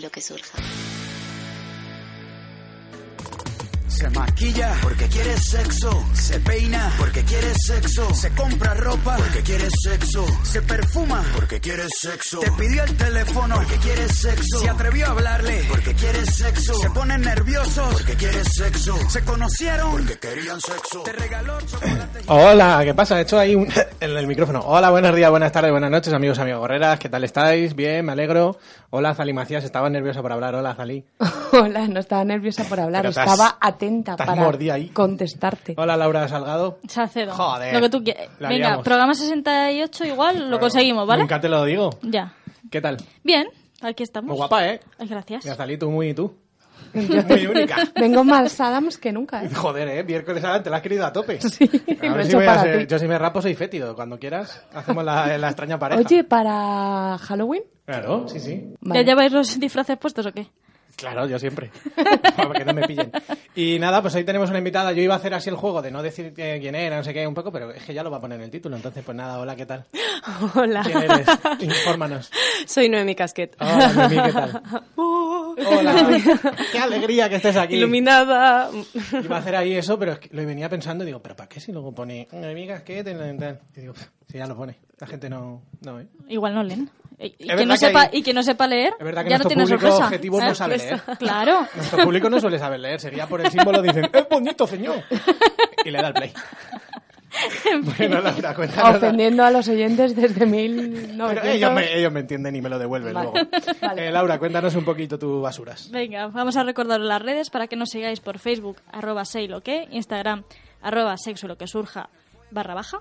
[0.00, 0.58] Lo que surja.
[4.00, 6.04] Se maquilla porque quiere sexo.
[6.14, 8.14] Se peina porque quiere sexo.
[8.14, 10.24] Se compra ropa porque quiere sexo.
[10.42, 12.40] Se perfuma porque quiere sexo.
[12.40, 14.58] Te pidió el teléfono porque quiere sexo.
[14.58, 16.72] Se atrevió a hablarle porque quiere sexo.
[16.80, 18.96] Se ponen nerviosos porque quiere sexo.
[19.10, 21.02] Se conocieron porque querían sexo.
[21.02, 22.20] Te regaló chocolate.
[22.28, 23.18] Hola, ¿qué pasa?
[23.18, 23.68] He hecho ahí un...
[24.00, 24.60] en el micrófono.
[24.64, 26.98] Hola, buenos días, buenas tardes, buenas noches, amigos, amigas gorreras.
[26.98, 27.76] ¿Qué tal estáis?
[27.76, 28.56] Bien, me alegro.
[28.88, 30.54] Hola, Zali Macías, estaba nerviosa por hablar.
[30.54, 31.04] Hola, Zali.
[31.52, 34.32] Hola, no estaba nerviosa por hablar, estaba atenta te has para
[34.74, 34.88] ahí.
[34.88, 35.74] contestarte.
[35.76, 36.78] Hola, Laura Salgado.
[37.32, 38.28] Joder, Lo que tú quieras.
[38.38, 38.84] la Venga, liamos.
[38.84, 41.22] programa 68 igual lo conseguimos, ¿vale?
[41.22, 41.90] Nunca te lo digo.
[42.02, 42.32] Ya.
[42.70, 42.96] ¿Qué tal?
[43.24, 43.46] Bien,
[43.82, 44.28] aquí estamos.
[44.28, 44.80] Muy guapa, ¿eh?
[44.98, 45.44] Ay, gracias.
[45.44, 46.34] Ya Zali, tú muy tú.
[46.94, 47.76] Muy única.
[47.94, 49.50] Vengo más Adams que nunca, ¿eh?
[49.54, 50.02] Joder, ¿eh?
[50.02, 51.40] Miércoles adelante, la has querido a tope.
[51.40, 52.86] Sí, A lo ver he si hecho voy a para ser- ti.
[52.88, 53.94] Yo si me rapo soy fétido.
[53.94, 56.00] Cuando quieras, hacemos la, la extraña pareja.
[56.00, 57.62] Oye, ¿para Halloween?
[57.84, 58.64] Claro, sí, sí.
[58.70, 59.04] ¿Ya Vale.
[59.04, 60.48] lleváis los disfraces puestos o qué?
[61.00, 61.70] Claro, yo siempre.
[62.36, 63.10] Para que no me pillen.
[63.54, 64.92] Y nada, pues hoy tenemos una invitada.
[64.92, 67.14] Yo iba a hacer así el juego de no decir eh, quién era, no sé
[67.14, 68.76] qué, un poco, pero es que ya lo va a poner en el título.
[68.76, 69.86] Entonces, pues nada, hola, ¿qué tal?
[70.54, 71.26] Hola, ¿Quién eres?
[71.60, 72.30] Infórmanos.
[72.66, 73.56] soy Noemi Casquet.
[73.58, 74.62] Hola, Noemí, ¿qué tal?
[74.96, 76.20] Hola,
[76.70, 77.76] qué alegría que estés aquí.
[77.76, 78.70] Iluminada.
[79.24, 81.48] Iba a hacer ahí eso, pero es que lo venía pensando y digo, ¿pero para
[81.48, 83.06] qué si luego pone Noemí Casquet?
[83.08, 83.94] Y digo,
[84.28, 84.76] si ya lo pone.
[84.98, 85.62] La gente no...
[85.80, 86.06] no ¿eh?
[86.28, 86.90] Igual no leen.
[87.22, 89.28] Y, y que no que sepa, hay- y que no sepa leer, Es verdad que
[89.30, 90.04] ya no nuestro tiene público sorpresa.
[90.06, 90.54] objetivo no ¿Eh?
[90.54, 91.00] sabe leer.
[91.18, 91.66] Claro.
[91.76, 95.02] Nuestro público no suele saber leer, sería por el símbolo, dicen, ¡es bonito, señor!
[95.84, 96.32] Y le da el play.
[97.98, 98.96] bueno, Laura, cuéntanos.
[98.96, 101.44] Ofendiendo a los oyentes desde Pero 1900.
[101.44, 103.30] ellos me, ellos me entienden y me lo devuelven Vale.
[103.32, 103.48] luego.
[103.80, 104.08] Vale.
[104.08, 105.90] Eh, Laura, cuéntanos un poquito tus basuras.
[105.90, 109.60] Venga, vamos a recordaros las redes para que nos sigáis por Facebook, arroba sei lo
[109.62, 110.42] que, Instagram,
[110.82, 112.08] arroba sexo lo que surja,
[112.50, 112.98] barra baja,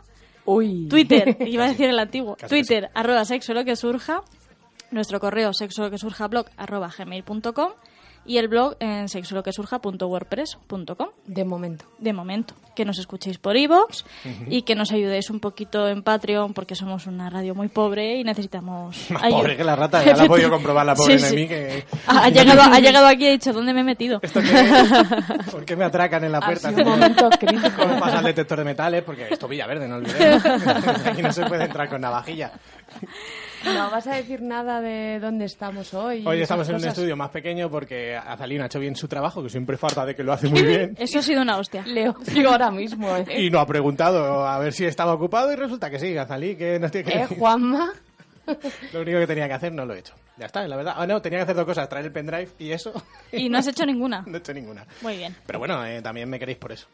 [0.49, 0.87] Uy.
[0.89, 4.23] Twitter, iba a decir el antiguo, Casi, Twitter, arroba sexo lo que surja,
[4.89, 7.71] nuestro correo sexo lo que surja blog, arroba gmail.com
[8.25, 11.09] y el blog en sexoloquesurja.wordpress.com.
[11.25, 11.85] De momento.
[11.97, 14.03] De momento, que nos escuchéis por iVoox
[14.47, 18.23] y que nos ayudéis un poquito en Patreon porque somos una radio muy pobre y
[18.23, 19.37] necesitamos Más ayuda.
[19.39, 21.33] pobre que la rata, ya la ha podido comprobar la pobre Sí, sí.
[21.35, 21.85] Noemí que...
[22.07, 24.19] Ha, ha llegado, ha llegado aquí y ha dicho, ¿dónde me he metido?
[24.21, 24.49] ¿Esto qué?
[25.51, 26.69] ¿Por qué me atracan en la Ha puerta?
[26.69, 27.69] sido un momento crítico.
[27.77, 29.03] ¿Cómo pasa el detector de metales?
[29.03, 30.43] Porque esto Villaverde, no olvidemos.
[31.05, 32.51] Aquí no se puede entrar con navajilla.
[33.65, 36.23] No vas a decir nada de dónde estamos hoy.
[36.25, 36.97] Hoy estamos en un cosas.
[36.97, 40.23] estudio más pequeño porque Azalina ha hecho bien su trabajo, que siempre falta de que
[40.23, 40.95] lo hace muy bien.
[40.97, 41.83] Eso ha sido una hostia.
[41.85, 43.25] Leo, digo ahora mismo, ¿eh?
[43.41, 46.79] Y no ha preguntado a ver si estaba ocupado y resulta que sí, Azalí, que
[46.79, 47.37] nos tiene que ¿Eh, decir.
[47.37, 47.91] Juanma?
[48.93, 50.13] Lo único que tenía que hacer no lo he hecho.
[50.37, 50.93] Ya está, la verdad.
[50.97, 52.93] Ah, no, tenía que hacer dos cosas, traer el pendrive y eso.
[53.31, 54.23] Y no has hecho ninguna.
[54.25, 54.85] no he hecho ninguna.
[55.01, 55.35] Muy bien.
[55.45, 56.87] Pero bueno, eh, también me queréis por eso.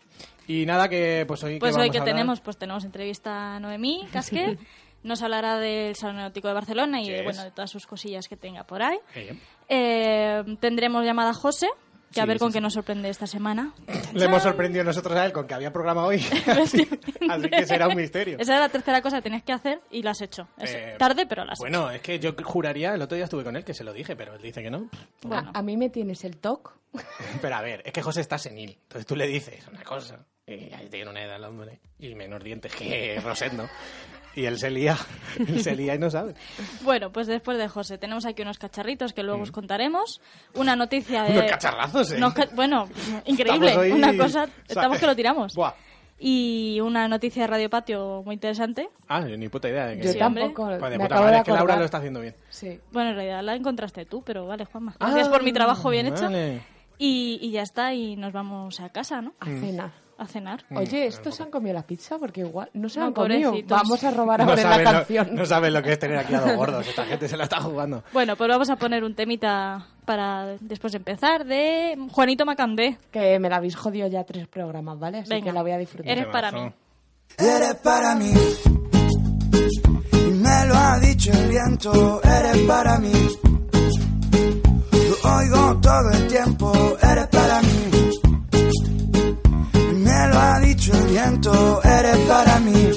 [0.48, 1.60] Y nada, que pues hoy...
[1.60, 2.16] Pues ¿qué hoy vamos que a hablar?
[2.16, 4.60] tenemos, pues tenemos entrevista a Noemí Casquet.
[5.06, 7.24] Nos hablará del Salón Náutico de Barcelona y de, Yes.
[7.24, 8.98] bueno, de todas sus cosillas que tenga por ahí.
[9.16, 9.38] Eh,
[9.70, 11.68] Eh, tendremos llamada a José,
[12.14, 12.58] que a Sí, ver sí, con sí.
[12.58, 13.74] qué nos sorprende esta semana.
[14.14, 16.18] Le hemos sorprendido nosotros a él con que había programa hoy.
[16.48, 16.88] así,
[17.30, 18.38] así que será un misterio.
[18.40, 20.48] Esa era la tercera cosa que tenías que hacer y la has hecho.
[20.58, 23.44] Es Eh, tarde, pero la has Bueno, es que yo juraría, el otro día estuve
[23.44, 24.78] con él, que se lo dije, pero él dice que no.
[24.92, 25.06] hecho.
[25.24, 26.74] Bueno, A, a mí me tienes el TOC.
[27.42, 28.78] Pero a ver, es que José está senil.
[28.84, 30.26] Entonces tú le dices una cosa.
[30.48, 31.80] Y ahí tiene una edad el hombre.
[32.00, 33.68] Y menos dientes que Rosendo.
[34.36, 34.98] Y él se lía.
[35.40, 36.36] Él se lía y no sabe.
[36.82, 40.20] bueno, pues después de José, tenemos aquí unos cacharritos que luego os contaremos.
[40.56, 41.30] Una noticia de.
[41.30, 41.38] Mm.
[41.38, 42.18] Unos cacharrazos, ¿eh?
[42.18, 42.90] unos ca- bueno,
[43.26, 43.68] increíble.
[43.70, 44.50] Estamos hoy- Una cosa.
[44.68, 45.56] Estamos que lo tiramos.
[45.56, 45.74] Buah.
[46.20, 48.90] Y una noticia de Radio Patio muy interesante.
[49.08, 50.64] Ah, yo ni puta idea de que Yo Sí, tampoco.
[50.66, 52.36] Joder, me puta acabo madre, de es que Laura lo está haciendo bien.
[52.50, 52.80] Sí.
[52.92, 54.96] Bueno, en realidad la encontraste tú, pero vale, Juanma.
[55.00, 56.30] Gracias por mi trabajo bien hecho.
[56.98, 59.34] Y, y ya está, y nos vamos a casa, ¿no?
[59.42, 59.92] A cenar.
[60.18, 60.64] A cenar.
[60.74, 62.18] Oye, ¿estos se han comido la pizza?
[62.18, 63.50] Porque igual no se la No, han comido.
[63.52, 63.78] pobrecitos.
[63.78, 65.36] Vamos a robar No ahora la lo, canción.
[65.36, 66.88] no saben lo que es tener aquí a dos gordos.
[66.88, 68.02] Esta gente se la está jugando.
[68.14, 72.98] Bueno, pues vamos a poner un temita para después de empezar de Juanito Macandé.
[73.12, 75.18] Que me la habéis jodido ya tres programas, ¿vale?
[75.20, 76.10] Así Venga, que la voy a disfrutar.
[76.12, 76.72] eres para mí.
[77.38, 78.32] Eres para mí.
[80.14, 83.12] Y me lo ha dicho el viento, eres para mí.
[85.24, 86.72] Lo oigo todo el tiempo,
[87.02, 87.92] eres para mí.
[90.36, 92.92] Lo ha dicho el viento, eres para mí.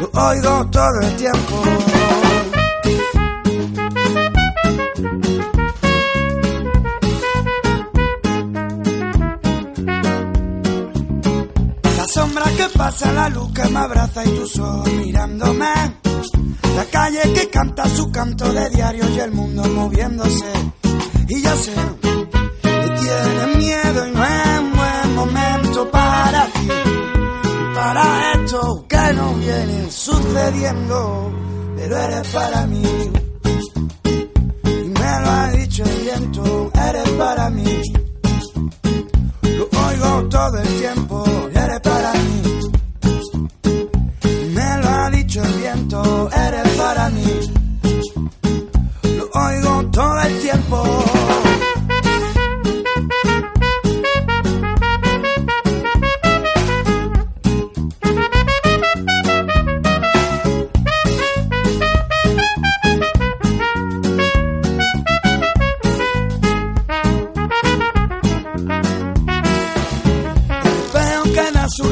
[0.00, 1.62] Lo oigo todo el tiempo.
[11.96, 15.74] La sombra que pasa, la luz que me abraza y tus ojos mirándome.
[16.76, 20.52] La calle que canta su canto de diario y el mundo moviéndose.
[21.28, 21.74] Y ya sé
[22.62, 24.45] que tienes miedo y no es
[27.86, 31.32] Para esto que no viene sucediendo,
[31.76, 32.82] pero eres para mí.
[34.64, 37.82] Y me lo ha dicho el viento, eres para mí.
[39.42, 41.24] Lo oigo todo el tiempo,
[41.54, 42.42] eres para mí.
[44.52, 47.40] Me lo ha dicho el viento, eres para mí.
[49.16, 51.15] Lo oigo todo el tiempo.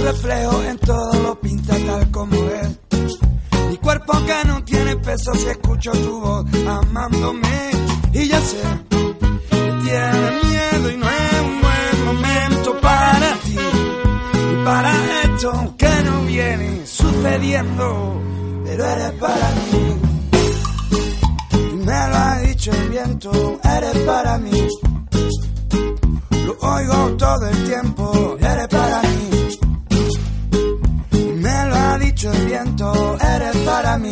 [0.04, 2.78] Reflejo en todo lo pinta tal como es.
[3.70, 7.70] Mi cuerpo que no tiene peso si escucho tu voz amándome.
[8.12, 8.62] Y ya sé
[9.50, 13.56] que tienes miedo y no es un buen momento para ti.
[14.52, 18.20] Y para esto que no viene sucediendo,
[18.64, 19.96] pero eres para mí.
[21.72, 24.68] Y me lo ha dicho el viento, eres para mí.
[26.46, 29.44] Lo oigo todo el tiempo, eres para mí.
[32.24, 34.10] El viento, eres para mí.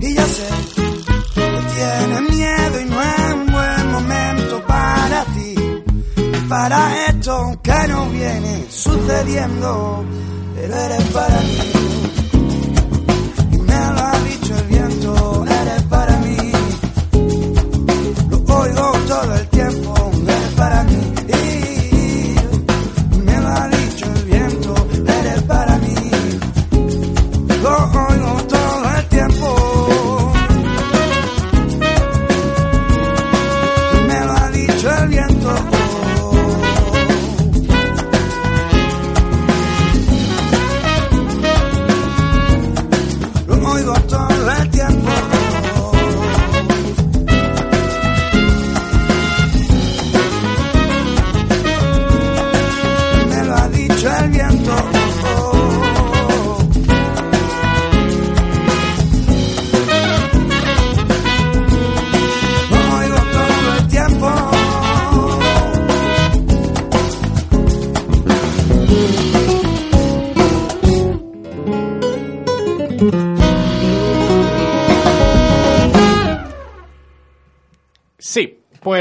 [0.00, 0.48] Y ya sé
[1.34, 5.54] que tienes miedo y no es un buen momento para ti.
[6.48, 10.04] Para esto que no viene sucediendo,
[10.56, 11.72] pero eres para mí.
[13.52, 15.29] Y me lo ha dicho el viento,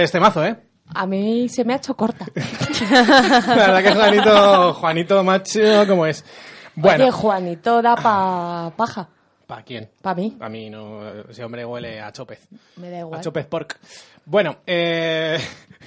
[0.09, 0.55] Pues temazo, ¿eh?
[0.95, 2.25] A mí se me ha hecho corta.
[2.33, 6.25] La verdad que Juanito, Juanito macho, ¿cómo es?
[6.73, 9.07] Bueno, Oye, Juanito da pa paja.
[9.45, 9.91] ¿para quién?
[10.01, 10.35] Pa mí.
[10.39, 12.47] A mí no, ese hombre huele a chopez.
[12.77, 13.21] Me da A igual.
[13.21, 13.79] chopez pork.
[14.25, 15.37] Bueno, eh,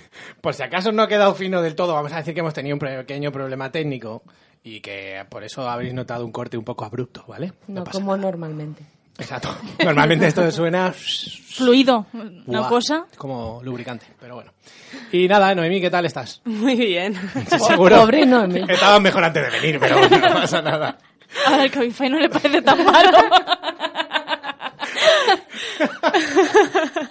[0.40, 2.76] por si acaso no ha quedado fino del todo, vamos a decir que hemos tenido
[2.76, 4.22] un pequeño problema técnico
[4.62, 7.54] y que por eso habréis notado un corte un poco abrupto, ¿vale?
[7.66, 8.30] No, pasa como nada.
[8.30, 8.84] normalmente.
[9.22, 9.54] Exacto.
[9.84, 10.92] Normalmente esto suena...
[10.92, 13.06] Fluido, una Buah, cosa.
[13.10, 14.52] es como lubricante, pero bueno.
[15.12, 16.40] Y nada, Noemí, ¿qué tal estás?
[16.46, 17.14] Muy bien.
[17.48, 18.00] Sí, seguro.
[18.00, 18.64] Pobre Noemí.
[18.68, 20.98] Estaba mejor antes de venir, pero bueno, no pasa nada.
[21.46, 23.18] A ver, Cabify no le parece tan malo.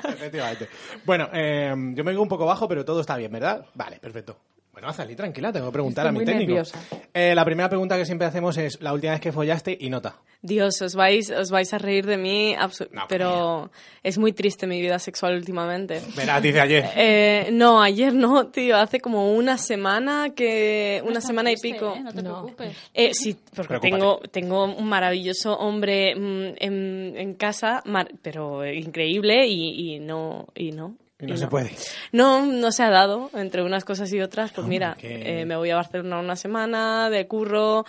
[0.03, 0.69] Efectivamente.
[1.05, 3.65] Bueno, eh, yo me vengo un poco bajo, pero todo está bien, ¿verdad?
[3.73, 4.37] Vale, perfecto.
[4.73, 6.47] Bueno, Azalí, tranquila, tengo que preguntar Estoy a mi muy técnico.
[6.53, 6.79] nerviosa.
[7.13, 10.15] Eh, la primera pregunta que siempre hacemos es la última vez que follaste y nota.
[10.41, 13.69] Dios, os vais, os vais a reír de mí, absu- No, pero
[14.01, 16.01] es muy triste mi vida sexual últimamente.
[16.15, 16.85] Verás, dice ayer.
[16.95, 21.03] Eh, no, ayer no, tío, hace como una semana que...
[21.05, 21.93] una semana y pico.
[21.95, 21.99] ¿eh?
[22.01, 22.41] No te No.
[22.43, 22.77] preocupes.
[22.93, 23.91] Eh, sí, porque Preocúpate.
[23.91, 30.47] tengo, tengo un maravilloso hombre mm, en, en casa, mar- pero increíble y, y no...
[30.55, 31.71] Y no, Y no se puede.
[32.11, 34.51] No, no se ha dado entre unas cosas y otras.
[34.51, 37.85] Pues No, mira, que- eh, me voy a Barcelona una semana de curro,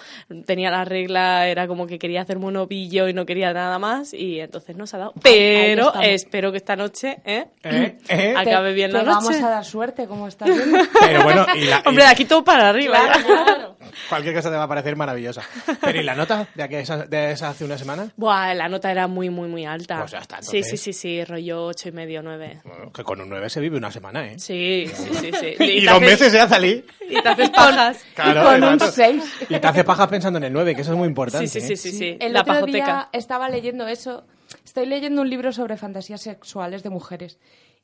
[0.46, 4.12] tenía la regla, era como que quería hacerme un ovillo y no quería nada más
[4.12, 5.14] y entonces no se ha dado.
[5.22, 7.46] Pero espero que esta noche ¿eh?
[7.62, 7.96] ¿Eh?
[8.08, 8.34] ¿Eh?
[8.36, 9.16] acabe bien la Te noche.
[9.24, 10.78] vamos a dar suerte, como viendo.
[11.00, 12.98] Pero bueno, y la- y- Hombre, de aquí todo para arriba.
[13.24, 13.71] Claro.
[14.08, 15.42] Cualquier cosa te va a parecer maravillosa.
[15.80, 18.10] Pero ¿y la nota de, esa, de esa hace una semana?
[18.16, 19.98] Buah, la nota era muy, muy, muy alta.
[20.00, 20.80] Pues ya está, sí, entonces.
[20.80, 22.60] sí, sí, sí, rollo ocho y medio, nueve.
[22.64, 24.38] Bueno, que con un 9 se vive una semana, ¿eh?
[24.38, 25.54] Sí, sí, sí, sí.
[25.60, 26.84] Y, te dos haces- meses, ¿eh, Azalí?
[27.08, 28.04] Y te haces pajas.
[28.14, 28.92] Claro, con un exacto.
[28.94, 29.22] 6.
[29.50, 31.46] Y te hace pajas pensando en el 9, que eso es muy importante.
[31.46, 31.92] Sí, sí, sí, ¿eh?
[31.92, 32.16] sí.
[32.20, 32.84] El La otro pajoteca.
[32.84, 34.24] día estaba leyendo eso.
[34.64, 37.38] Estoy leyendo un libro sobre fantasías sexuales de mujeres.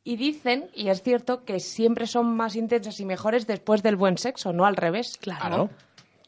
[0.05, 4.17] Y dicen, y es cierto, que siempre son más intensas y mejores después del buen
[4.17, 5.19] sexo, no al revés.
[5.21, 5.71] Claro.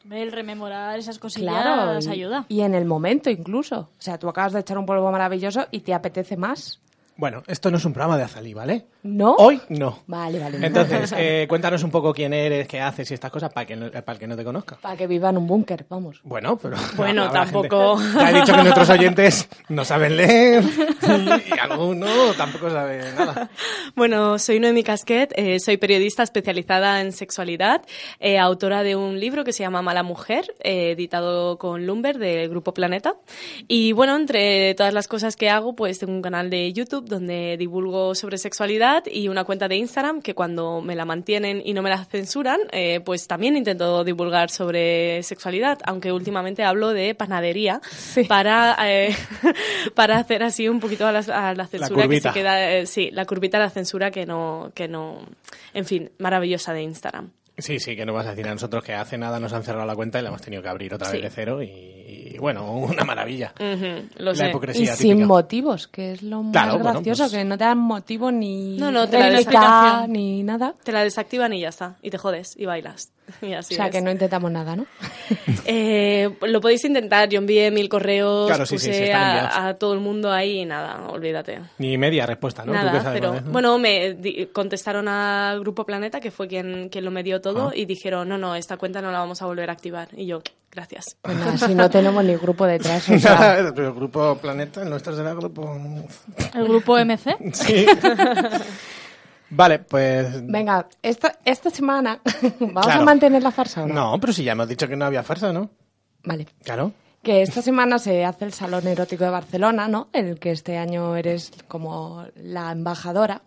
[0.09, 2.45] El rememorar esas cosillas Claro, ayuda.
[2.49, 3.79] y en el momento incluso.
[3.79, 6.79] O sea, tú acabas de echar un polvo maravilloso y te apetece más.
[7.21, 8.87] Bueno, esto no es un programa de Azalí, ¿vale?
[9.03, 9.35] ¿No?
[9.37, 9.99] Hoy no.
[10.07, 10.57] Vale, vale.
[10.65, 13.91] Entonces, eh, cuéntanos un poco quién eres, qué haces y estas cosas para, que no-
[13.91, 14.77] para el que no te conozca.
[14.81, 16.19] Para que viva en un búnker, vamos.
[16.23, 16.77] Bueno, pero...
[16.97, 20.63] Bueno, tampoco- gente- Ya he dicho que nuestros oyentes no saben leer
[21.03, 23.51] y, y algunos tampoco saben nada.
[23.95, 27.83] Bueno, soy Noemi Casquet, eh, soy periodista especializada en sexualidad,
[28.19, 32.49] eh, autora de un libro que se llama Mala Mujer, eh, editado con Lumber del
[32.49, 33.13] Grupo Planeta.
[33.67, 37.57] Y bueno, entre todas las cosas que hago, pues tengo un canal de YouTube donde
[37.57, 41.83] divulgo sobre sexualidad y una cuenta de Instagram que cuando me la mantienen y no
[41.83, 47.81] me la censuran, eh, pues también intento divulgar sobre sexualidad, aunque últimamente hablo de panadería
[48.27, 49.15] para, eh,
[49.93, 53.11] para hacer así un poquito a la, a la censura que se queda eh, sí,
[53.11, 55.19] la curvita de la censura que no, que no,
[55.75, 57.29] en fin, maravillosa de Instagram.
[57.61, 59.85] Sí, sí, que no vas a decir a nosotros que hace nada nos han cerrado
[59.85, 62.73] la cuenta y la hemos tenido que abrir otra vez de cero y, y, bueno,
[62.75, 63.53] una maravilla.
[64.17, 64.45] Lo La sé.
[64.47, 65.27] Y hipocresía sin típica.
[65.27, 68.77] motivos, que es lo más Claro, bueno, gracioso, pues- que no te dan motivo ni
[68.77, 70.75] No, no, te la ni nada.
[70.83, 73.11] Te la desactivan y ya está, y te jodes y bailas.
[73.41, 73.91] Y así o sea, es.
[73.91, 74.85] que no intentamos nada, ¿no?
[75.65, 77.29] Eh, lo podéis intentar.
[77.29, 80.59] Yo envié mil correos, Claro, sí, sí, puse sí, a, a todo el mundo ahí
[80.61, 81.59] y nada, olvídate.
[81.77, 82.71] Ni media respuesta, ¿no?
[82.73, 86.89] ¿Tú Nada, qué sabes, pero bueno, me di- contestaron al Grupo Planeta, que fue quien,
[86.89, 87.73] quien lo medió todo, Ah.
[87.75, 90.09] y dijeron, no, no, esta cuenta no la vamos a volver a activar.
[90.17, 91.15] Y yo, gracias.
[91.21, 93.07] Pues nada, si no tenemos ni grupo detrás.
[93.07, 95.73] o sea, Pero el grupo Planeta, el nuestro será grupo...
[96.53, 97.37] El grupo MC.
[97.53, 97.85] Sí.
[99.51, 100.45] Vale, pues...
[100.47, 102.19] venga, esta, esta semana
[102.59, 103.01] vamos Claro.
[103.01, 103.93] a mantener la farsa o no?
[103.93, 105.69] No, pero si ya hemos dicho que no había farsa, ¿no?
[106.23, 106.47] Vale.
[106.63, 106.91] Claro.
[107.23, 110.07] Que esta semana se hace el Salón Erótico de Barcelona, ¿no?
[110.11, 113.43] En el que este año eres como la embajadora.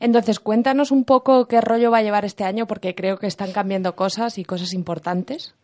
[0.00, 3.52] Entonces, cuéntanos un poco qué rollo va a llevar este año, porque creo que están
[3.52, 5.54] cambiando cosas y cosas importantes.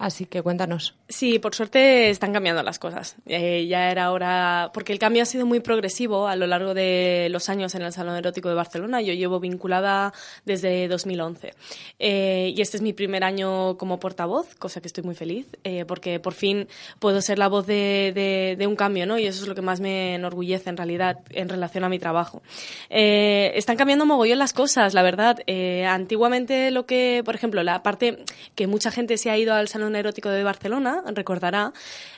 [0.00, 0.94] Así que cuéntanos.
[1.08, 3.16] Sí, por suerte están cambiando las cosas.
[3.26, 7.26] Eh, ya era hora, porque el cambio ha sido muy progresivo a lo largo de
[7.32, 9.00] los años en el Salón Erótico de Barcelona.
[9.02, 10.12] Yo llevo vinculada
[10.44, 11.52] desde 2011
[11.98, 15.84] Eh, y este es mi primer año como portavoz, cosa que estoy muy feliz, eh,
[15.84, 16.68] porque por fin
[17.00, 19.18] puedo ser la voz de, de- de un cambio, ¿no?
[19.18, 22.40] Y eso es lo que más me enorgullece en realidad en relación a mi trabajo.
[22.88, 25.40] Eh, están cambiando mogollón las cosas, la verdad.
[25.48, 28.18] Eh, antiguamente lo que, por ejemplo, la parte
[28.54, 31.72] que mucha gente se ha ido al Salón Erótico de Barcelona, recordará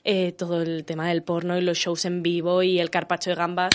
[0.05, 3.37] eh, todo el tema del porno y los shows en vivo y el carpacho de
[3.37, 3.71] gambas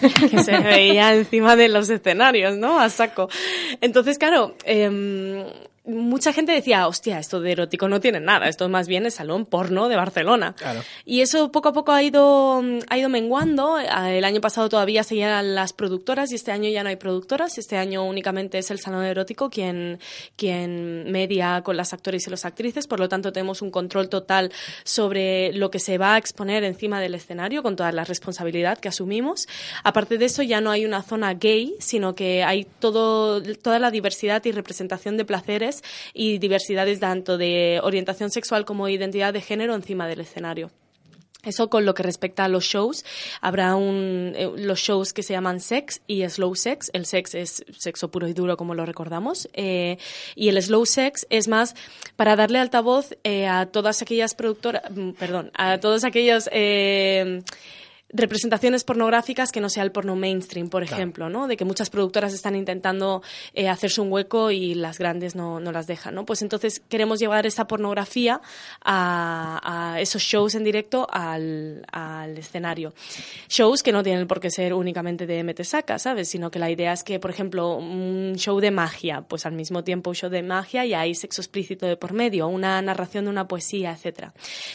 [0.30, 2.80] que se veía encima de los escenarios, ¿no?
[2.80, 3.28] A saco.
[3.80, 5.44] Entonces, claro, em,
[5.88, 9.46] mucha gente decía, hostia, esto de erótico no tiene nada, esto más bien es salón
[9.46, 10.54] porno de Barcelona.
[10.56, 10.82] Claro.
[11.04, 13.78] Y eso poco a poco ha ido, ha ido menguando.
[13.78, 17.56] El año pasado todavía seguían las productoras y este año ya no hay productoras.
[17.58, 19.98] Este año únicamente es el salón erótico quien,
[20.36, 22.86] quien media con las actores y las actrices.
[22.86, 24.52] Por lo tanto, tenemos un control total
[24.84, 28.88] sobre lo que se va a exponer encima del escenario con toda la responsabilidad que
[28.88, 29.48] asumimos.
[29.84, 33.90] Aparte de eso, ya no hay una zona gay, sino que hay todo, toda la
[33.90, 35.77] diversidad y representación de placeres
[36.14, 40.70] y diversidades tanto de orientación sexual como identidad de género encima del escenario.
[41.44, 43.04] Eso con lo que respecta a los shows,
[43.40, 46.90] habrá un, eh, los shows que se llaman sex y slow sex.
[46.92, 49.48] El sex es sexo puro y duro, como lo recordamos.
[49.52, 49.98] eh,
[50.34, 51.76] y el slow sex es más
[52.16, 56.48] para darle altavoz eh, a todas aquellas productoras, mm, perdón, a todos aquellos
[58.10, 61.46] representaciones pornográficas que no sea el porno mainstream, por ejemplo, ¿no?
[61.46, 63.22] De que muchas productoras están intentando
[63.52, 66.24] eh, hacerse un hueco y las grandes no, no las dejan, ¿no?
[66.24, 68.40] Pues entonces queremos llevar esa pornografía
[68.82, 72.94] a, a esos shows en directo al, al escenario.
[73.48, 76.30] Shows que no tienen por qué ser únicamente de metesaca, ¿sabes?
[76.30, 79.84] Sino que la idea es que, por ejemplo, un show de magia, pues al mismo
[79.84, 83.30] tiempo un show de magia y hay sexo explícito de por medio, una narración de
[83.30, 84.32] una poesía, etcétera.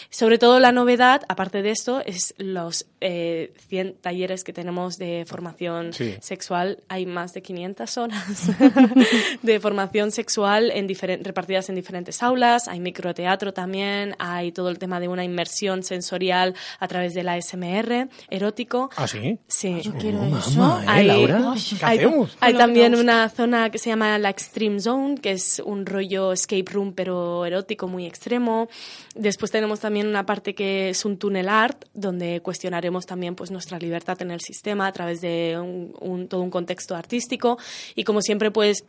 [0.09, 3.23] Sobre todo la novedad, aparte de esto, es los eh,
[3.70, 6.15] 100 talleres que tenemos de formación Sí.
[6.22, 6.84] sexual.
[6.89, 8.24] Hay más de 500 horas
[9.42, 10.88] de formación sexual en
[11.24, 12.68] repartidas en diferentes aulas.
[12.68, 14.15] Hay microteatro también.
[14.20, 18.89] Hay todo el tema de una inmersión sensorial a través del ASMR erótico.
[18.96, 19.38] ¿Ah, sí?
[19.48, 19.82] Sí.
[19.82, 20.60] Yo quiero Oh, eso.
[20.60, 21.53] mamá, ¿eh, Hay- Laura?
[21.80, 22.38] ¿Qué hay, hacemos?
[22.39, 26.65] hay también una zona que se llama la Extreme Zone, que es un rollo escape
[26.72, 28.68] room pero erótico muy extremo.
[29.15, 33.77] Después tenemos también una parte que es un tunnel art, donde cuestionaremos también pues nuestra
[33.79, 37.58] libertad en el sistema a través de un- un- todo un contexto artístico.
[37.96, 38.84] Y como siempre, pues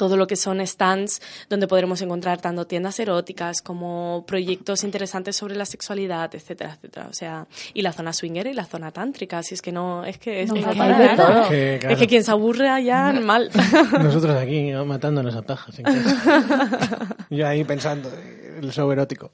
[0.00, 5.56] todo lo que son stands donde podremos encontrar tanto tiendas eróticas como proyectos interesantes sobre
[5.56, 7.08] la sexualidad, etcétera, etcétera.
[7.10, 10.16] O sea, y la zona swinger y la zona tántrica, si es que no, es
[10.16, 11.16] que es, No, que de nada.
[11.16, 11.48] todo.
[11.50, 13.50] Que, Es que quien se aburre allá, mal.
[14.02, 14.86] Nosotros aquí ¿no?
[14.86, 15.76] matándonos a pajas.
[17.28, 18.10] Yo ahí pensando,
[18.58, 19.32] el show erótico.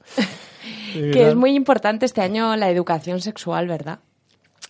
[0.91, 3.99] Que es muy importante este año la educación sexual, ¿verdad?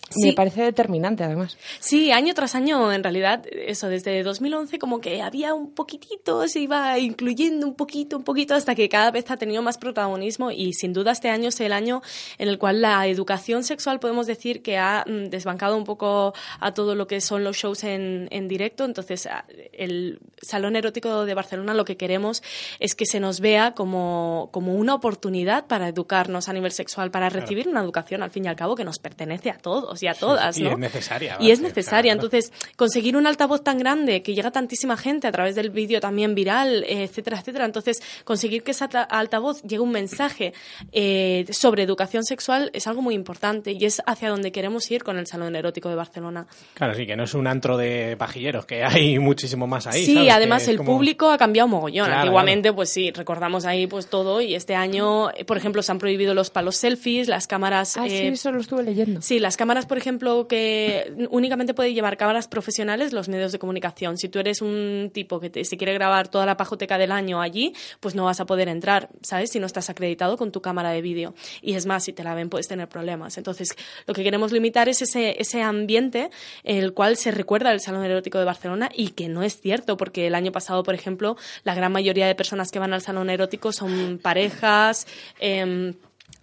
[0.09, 0.27] Sí.
[0.27, 1.57] Me parece determinante, además.
[1.79, 6.61] Sí, año tras año, en realidad, eso, desde 2011 como que había un poquitito, se
[6.61, 10.73] iba incluyendo un poquito, un poquito, hasta que cada vez ha tenido más protagonismo y
[10.73, 12.01] sin duda este año es el año
[12.37, 16.73] en el cual la educación sexual podemos decir que ha mm, desbancado un poco a
[16.73, 18.85] todo lo que son los shows en, en directo.
[18.85, 19.27] Entonces,
[19.73, 22.43] el Salón Erótico de Barcelona lo que queremos
[22.79, 27.29] es que se nos vea como, como una oportunidad para educarnos a nivel sexual, para
[27.29, 30.13] recibir una educación, al fin y al cabo, que nos pertenece a todos y a
[30.13, 30.71] todas, y ¿no?
[30.71, 32.13] es necesaria, Y es necesaria.
[32.13, 32.25] claro.
[32.27, 35.99] Entonces, conseguir un altavoz tan grande que llega a tantísima gente a través del vídeo
[35.99, 37.65] también viral, eh, etcétera, etcétera.
[37.65, 40.53] Entonces, conseguir que alta- altavoz llegue un mensaje
[40.91, 45.17] eh, sobre educación sexual es algo muy importante y es hacia donde queremos ir con
[45.17, 46.47] el Salón Erótico de Barcelona.
[46.73, 50.05] Claro, sí, que no es un antro de pajilleros, que hay muchísimo más ahí.
[50.05, 50.31] sí, ¿sabes?
[50.33, 52.05] además Que el como- público ha cambiado mogollón.
[52.07, 55.97] Claro, Antiguamente, pues sí, recordamos ahí pues todo y este año, por ejemplo, se han
[55.99, 57.97] prohibido los palos selfies, las cámaras...
[57.97, 59.21] Ah, sí, eh, eso lo estuve leyendo.
[59.21, 64.17] Sí, las cámaras, por ejemplo, que únicamente pueden llevar cámaras profesionales los medios de comunicación.
[64.17, 67.41] Si tú eres un tipo que te- se quiere grabar toda la pajoteca del año
[67.41, 69.51] allí, pues no vas a poder entrar, ¿sabes?
[69.51, 71.33] Si no estás acreditado con tu cámara de vídeo.
[71.61, 73.37] Y es más, si te la ven puedes tener problemas.
[73.37, 73.69] Entonces,
[74.05, 76.29] lo que queremos limitar es ese, ese ambiente
[76.63, 79.97] en el cual se recuerda el Salón Erótico de Barcelona y que no es cierto,
[79.97, 83.29] porque el año pasado, por ejemplo, la gran mayoría de personas que van al Salón
[83.29, 85.07] Erótico son parejas,
[85.39, 85.93] em,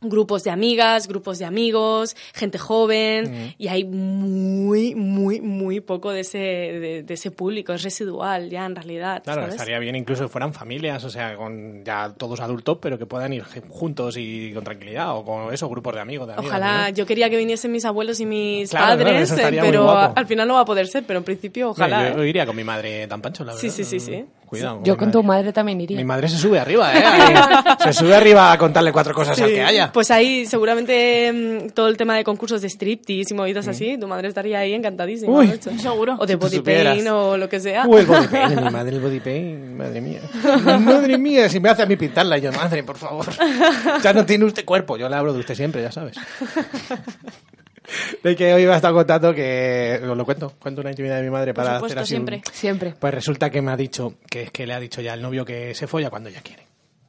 [0.00, 6.20] grupos de amigas, grupos de amigos, gente joven, y hay muy, muy, muy poco de
[6.20, 9.22] ese, de, de ese público, es residual ya en realidad.
[9.22, 9.54] Claro, ¿sabes?
[9.54, 13.32] estaría bien incluso que fueran familias, o sea, con ya todos adultos, pero que puedan
[13.32, 16.26] ir juntos y con tranquilidad, o con eso, grupos de amigos.
[16.26, 16.94] De amigas, Ojalá, ¿no?
[16.94, 20.54] yo quería que viniesen mis abuelos y mis Claro, padres, eh, pero al final no
[20.54, 22.10] va a poder ser, pero en principio ojalá.
[22.10, 22.28] No, yo, ¿eh?
[22.28, 23.60] iría con mi madre tan pancho, la verdad.
[23.60, 24.24] Sí, sí, sí, sí.
[24.54, 24.80] Cuidado.
[24.84, 25.96] Yo con tu madre también iría.
[25.96, 27.02] Mi madre se sube arriba, ¿eh?
[27.84, 29.92] Se sube arriba a contarle cuatro cosas al Sí, que haya.
[29.92, 34.06] Pues ahí seguramente mm, todo el tema de concursos de striptease y movidas así, tu
[34.06, 35.32] madre estaría ahí encantadísima.
[35.32, 35.70] Uy, de hecho.
[35.78, 36.16] seguro.
[36.18, 37.84] O de body pain o lo que sea.
[37.86, 40.20] Uy, el body paint, mi madre el body paint, madre mía.
[40.78, 43.26] Madre mía, si me hace a mí pintarla, yo, madre, por favor.
[44.02, 46.16] Ya no tiene usted cuerpo, yo le hablo de usted siempre, ya sabes.
[48.22, 51.22] De que hoy me ha estado contando que, os lo cuento, cuento una intimidad de
[51.22, 52.52] mi madre Por para supuesto, hacer así un- siempre.
[52.52, 52.94] Siempre.
[52.98, 55.44] Pues resulta que me ha dicho, que es que le ha dicho ya el novio
[55.44, 56.64] que se folla cuando ella quiere.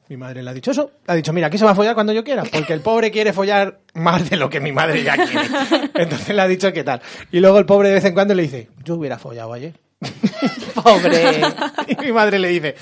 [0.08, 0.92] Mi madre le ha dicho eso.
[1.06, 3.10] Le ha dicho, mira, aquí se va a follar cuando yo quiera, porque el pobre
[3.10, 5.48] quiere follar más de lo que mi madre ya quiere.
[5.94, 7.00] Entonces le ha dicho qué tal.
[7.32, 9.74] Y luego el pobre de vez en cuando le dice, yo hubiera follado ayer.
[10.74, 11.40] Pobre.
[11.88, 12.74] Y mi madre le dice,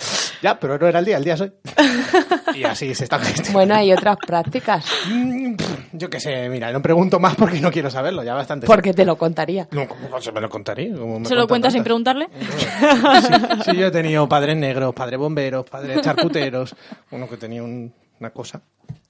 [0.42, 1.52] ya, pero no era el día, el día soy.
[2.54, 3.52] Y así se está gestionando.
[3.52, 4.84] bueno, hay otras prácticas.
[5.08, 5.56] Mm,
[5.92, 8.66] Yo qué sé, mira, no pregunto más porque no quiero saberlo, ya bastante.
[8.66, 8.72] sé.
[8.72, 9.66] Porque te lo contaría.
[9.72, 10.48] No, ¿cómo se me lo
[11.18, 12.28] me ¿Se lo cuenta cuentas sin preguntarle?
[12.58, 13.32] Sí,
[13.64, 16.76] sí, yo he tenido padres negros, padres bomberos, padres charcuteros.
[17.10, 18.60] Uno que tenía un- una cosa.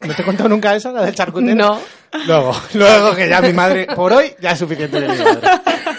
[0.00, 1.55] ¿No te he contado nunca esa, la del charcutero?
[1.55, 1.79] No.
[2.27, 5.48] Luego, luego que ya mi madre, por hoy, ya es suficiente de mi madre.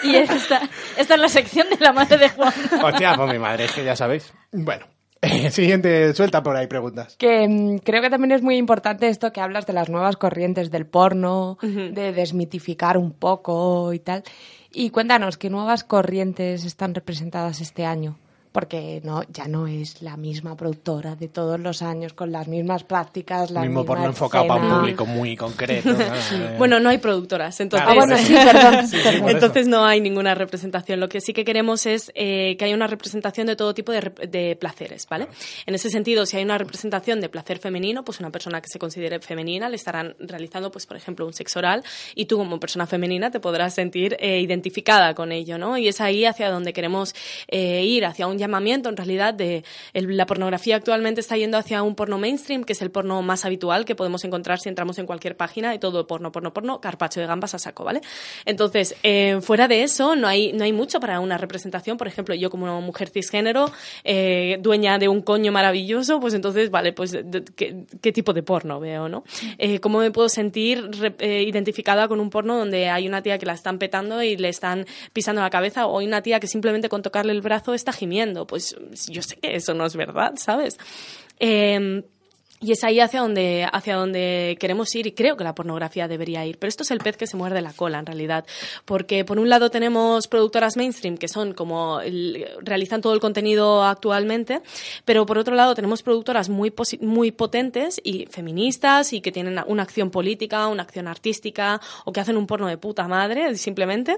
[0.05, 0.61] Y esta,
[0.97, 2.53] esta es la sección de la madre de Juan.
[2.83, 4.33] Hostia, pues mi madre, es que ya sabéis.
[4.51, 4.85] Bueno,
[5.49, 7.15] siguiente, suelta por ahí preguntas.
[7.17, 10.71] Que mm, creo que también es muy importante esto que hablas de las nuevas corrientes
[10.71, 14.23] del porno, de desmitificar un poco y tal.
[14.71, 18.17] Y cuéntanos, ¿qué nuevas corrientes están representadas este año
[18.55, 22.85] porque no ya no es la misma productora de todos los años con las mismas
[22.85, 25.89] prácticas, la mismo misma porno enfocado para un público muy concreto.
[25.91, 26.57] ¿no?
[26.57, 28.87] Bueno, no hay productoras, entonces, Ah, bueno, sí, perdón.
[28.87, 31.01] Sí, sí, por entonces no hay ninguna representación.
[31.01, 34.13] Lo que sí que queremos es eh, que haya una representación de todo tipo de,
[34.25, 35.27] de placeres, ¿vale?
[35.65, 38.79] En ese sentido, si hay una representación de placer femenino, pues una persona que se
[38.79, 41.83] considere femenina le estarán realizando, pues por ejemplo, un sexo oral
[42.15, 45.77] y tú como persona femenina te podrás sentir eh, identificada con ello, ¿no?
[45.77, 47.13] Y es ahí hacia donde queremos
[47.49, 48.44] eh, ir, hacia un
[48.89, 52.91] en realidad, de la pornografía actualmente está yendo hacia un porno mainstream, que es el
[52.91, 56.53] porno más habitual que podemos encontrar si entramos en cualquier página y todo porno, porno,
[56.53, 58.01] porno, carpacho de gambas a saco, ¿vale?
[58.45, 61.97] Entonces, eh, fuera de eso, no hay, no hay mucho para una representación.
[61.97, 63.71] Por ejemplo, yo como una mujer cisgénero,
[64.03, 67.17] eh, dueña de un coño maravilloso, pues entonces, vale, pues
[67.55, 69.23] ¿qué, tipo de porno veo, no?
[69.57, 73.53] Eh, ¿Cómo me puedo sentir identificada con un porno donde hay una tía que la
[73.53, 77.01] están petando y le están pisando la cabeza o hay una tía que simplemente con
[77.01, 78.34] tocarle el brazo está gimiendo?
[78.45, 78.75] Pues
[79.07, 80.77] yo sé que eso no es verdad, ¿sabes?
[81.39, 82.03] Eh,
[82.59, 86.45] y es ahí hacia donde, hacia donde queremos ir y creo que la pornografía debería
[86.45, 86.57] ir.
[86.57, 88.45] Pero esto es el pez que se muerde la cola, en realidad.
[88.85, 91.99] Porque por un lado tenemos productoras mainstream que son como
[92.61, 94.61] realizan todo el contenido actualmente,
[95.03, 99.83] pero por otro lado tenemos productoras muy, muy potentes y feministas y que tienen una
[99.83, 104.17] acción política, una acción artística o que hacen un porno de puta madre, simplemente.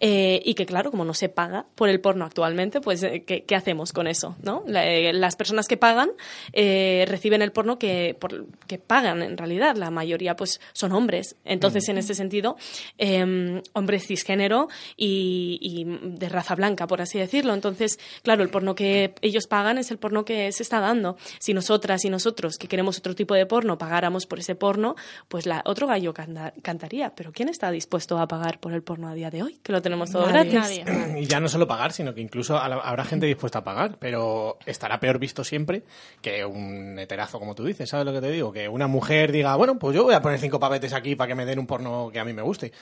[0.00, 3.54] eh, y que claro, como no se paga por el porno actualmente, pues eh, ¿qué,
[3.54, 4.36] hacemos con eso?
[4.42, 4.64] ¿no?
[4.68, 6.10] Eh, las personas que pagan
[6.52, 9.76] eh, reciben el porno que, por- que pagan en realidad.
[9.76, 11.36] La mayoría pues son hombres.
[11.44, 12.56] Entonces, en ese sentido,
[12.98, 15.84] eh, hombres cisgénero y, y
[16.18, 17.54] de raza blanca, por así decirlo.
[17.54, 21.16] Entonces, claro, el porno que ellos pagan es el porno que se está dando.
[21.38, 24.96] Si nosotras y nosotros, que queremos otro tipo de porno, pagáramos por ese porno,
[25.28, 27.14] pues la, otro gallo canta- cantaría.
[27.14, 29.58] Pero ¿quién está dispuesto a pagar por el porno a día de hoy?
[29.62, 30.50] Que lo tenemos todo Nadie.
[30.52, 30.84] gratis.
[30.84, 31.20] Nadie.
[31.22, 34.98] Y ya no solo pagar, sino que incluso habrá gente dispuesta a pagar, pero estará
[35.00, 35.82] peor visto siempre
[36.20, 38.52] que un heterazo, como tú dices, ¿sabes lo que te digo?
[38.52, 41.34] Que una mujer diga, bueno, pues yo voy a poner cinco papetes aquí para que
[41.34, 42.72] me den un porno que a mí me guste.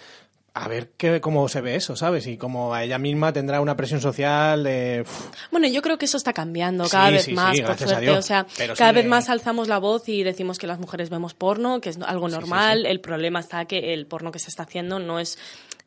[0.55, 2.27] A ver qué, cómo se ve eso, ¿sabes?
[2.27, 5.05] Y cómo a ella misma tendrá una presión social de...
[5.51, 7.77] Bueno, yo creo que eso está cambiando cada Sí, vez sí, más, sí, por a
[7.77, 8.01] suerte.
[8.01, 8.19] Dios.
[8.19, 11.35] O sea, Pero cada vez más alzamos la voz y decimos que las mujeres vemos
[11.35, 12.87] porno, que es algo normal.
[12.87, 15.39] El problema está que el porno que se está haciendo no es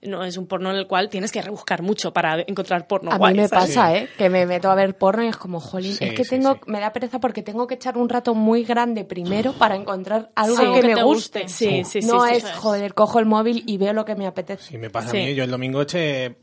[0.02, 3.18] no es un porno en el cual tienes que rebuscar mucho para encontrar porno A
[3.18, 3.68] guay, mí me ¿sabes?
[3.76, 4.10] pasa, ¿eh?
[4.18, 6.54] Que me meto a ver porno y es como, jolín, Sí, es que sí, tengo,
[6.54, 6.60] sí.
[6.68, 10.56] me da pereza porque tengo que echar un rato muy grande primero para encontrar algo
[10.58, 11.40] Sí, que, que me te guste.
[11.42, 11.54] guste.
[11.54, 12.08] Sí, sí, sí.
[12.08, 14.64] no sí, es, joder, cojo el móvil y veo lo que me apetece.
[14.64, 15.18] Si me pasa Sí.
[15.18, 16.38] a mí, yo el domingo eché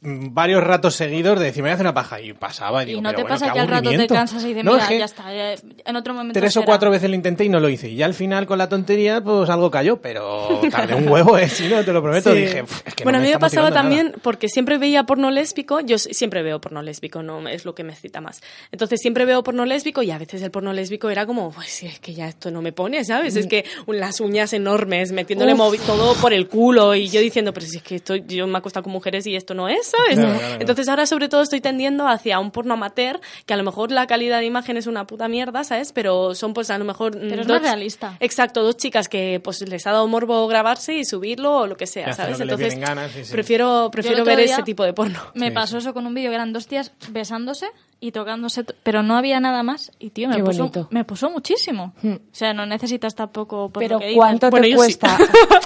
[0.00, 2.82] varios ratos seguidos de decir, me voy a hacer una paja y pasaba.
[2.82, 4.88] Y digo, no te pasa que al rato te cansas y de No, mira, es
[4.88, 5.32] que ya está.
[5.34, 5.54] ya-
[5.84, 6.66] en otro momento Tres o será".
[6.66, 7.88] cuatro veces lo intenté y no lo hice.
[7.88, 11.48] Y ya al final con la tontería, pues algo cayó, pero tardé un huevo, ¿eh?
[11.62, 12.32] Si no, te lo prometo.
[12.32, 12.40] Sí.
[12.40, 14.02] Dije, "Uf, es que bueno, no a mí me pasaba motivando nada".
[14.04, 15.80] también porque siempre veía porno lésbico.
[15.80, 18.40] Yo siempre veo porno lésbico, no es lo que me excita más.
[18.72, 22.00] Entonces siempre veo porno lésbico y a veces el porno lésbico era como, pues es
[22.00, 23.36] que ya esto no me pone, ¿sabes?
[23.36, 25.54] Es que un- las uñas enormes, metiéndole
[25.86, 28.56] todo por el culo y yo diciendo, pero si es que esto, yo me he
[28.58, 30.14] acostado con mujeres y esto no es, ¿sabes?
[30.18, 30.60] Claro, claro, claro.
[30.60, 34.06] Entonces ahora sobre todo estoy tendiendo hacia un porno amateur que a lo mejor la
[34.06, 35.92] calidad de imagen es una puta mierda, ¿sabes?
[35.92, 37.12] Pero son pues a lo mejor...
[37.18, 38.16] Pero es más realista.
[38.20, 41.86] Exacto, dos chicas que pues les ha dado morbo grabarse y subirlo o lo que
[41.86, 42.36] sea, ¿sabes?
[42.38, 43.32] que Entonces ganas, sí, sí.
[43.32, 45.20] prefiero prefiero ver ese tipo de porno.
[45.34, 47.66] Me Sí, pasó eso con un vídeo que eran dos tías besándose
[48.00, 49.92] y tocándose, pero no había nada más.
[50.00, 51.92] Y tío, me, puso, me puso muchísimo.
[52.02, 52.14] Hmm.
[52.14, 53.68] O sea, no necesitas tampoco.
[53.70, 54.16] por Pero lo que dices.
[54.18, 54.76] ¿cuánto Bueno, te yo sí.
[54.98, 55.18] cuesta?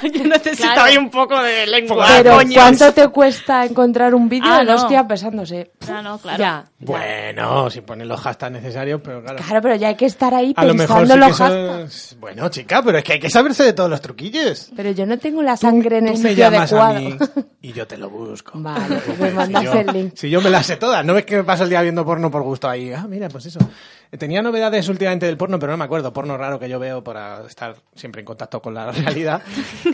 [0.13, 0.83] yo necesito Claro.
[0.83, 2.07] ahí un poco de lengua.
[2.09, 2.39] Pero.
[2.53, 3.26] ¿cuánto te cuesta
[3.65, 4.87] encontrar un vídeo Ah, de no.
[4.89, 5.73] tías besándose?
[5.91, 6.39] Ah, no, claro.
[6.39, 6.65] Ya.
[6.79, 9.39] Bueno, si ponen los hashtags necesarios, pero claro.
[9.45, 12.17] Claro, pero ya hay que estar ahí A lo mejor pensando sí los hashtags.
[12.21, 14.71] Bueno, chica, pero es que hay que saberse de todos los truquillos.
[14.77, 16.97] Pero yo no tengo la sangre en el sitio adecuado.
[16.97, 17.17] a mí
[17.63, 18.53] y yo te lo busco.
[18.55, 20.13] Vale, te me mandas si yo, el link.
[20.17, 22.31] Si yo me las sé todas, no ves que me paso el día viendo porno
[22.31, 22.93] por gusto ahí.
[22.93, 23.59] Ah, mira, pues eso.
[24.19, 26.13] Tenía novedades últimamente del porno, pero no me acuerdo.
[26.13, 29.43] Porno raro que yo veo para estar siempre en contacto con la realidad.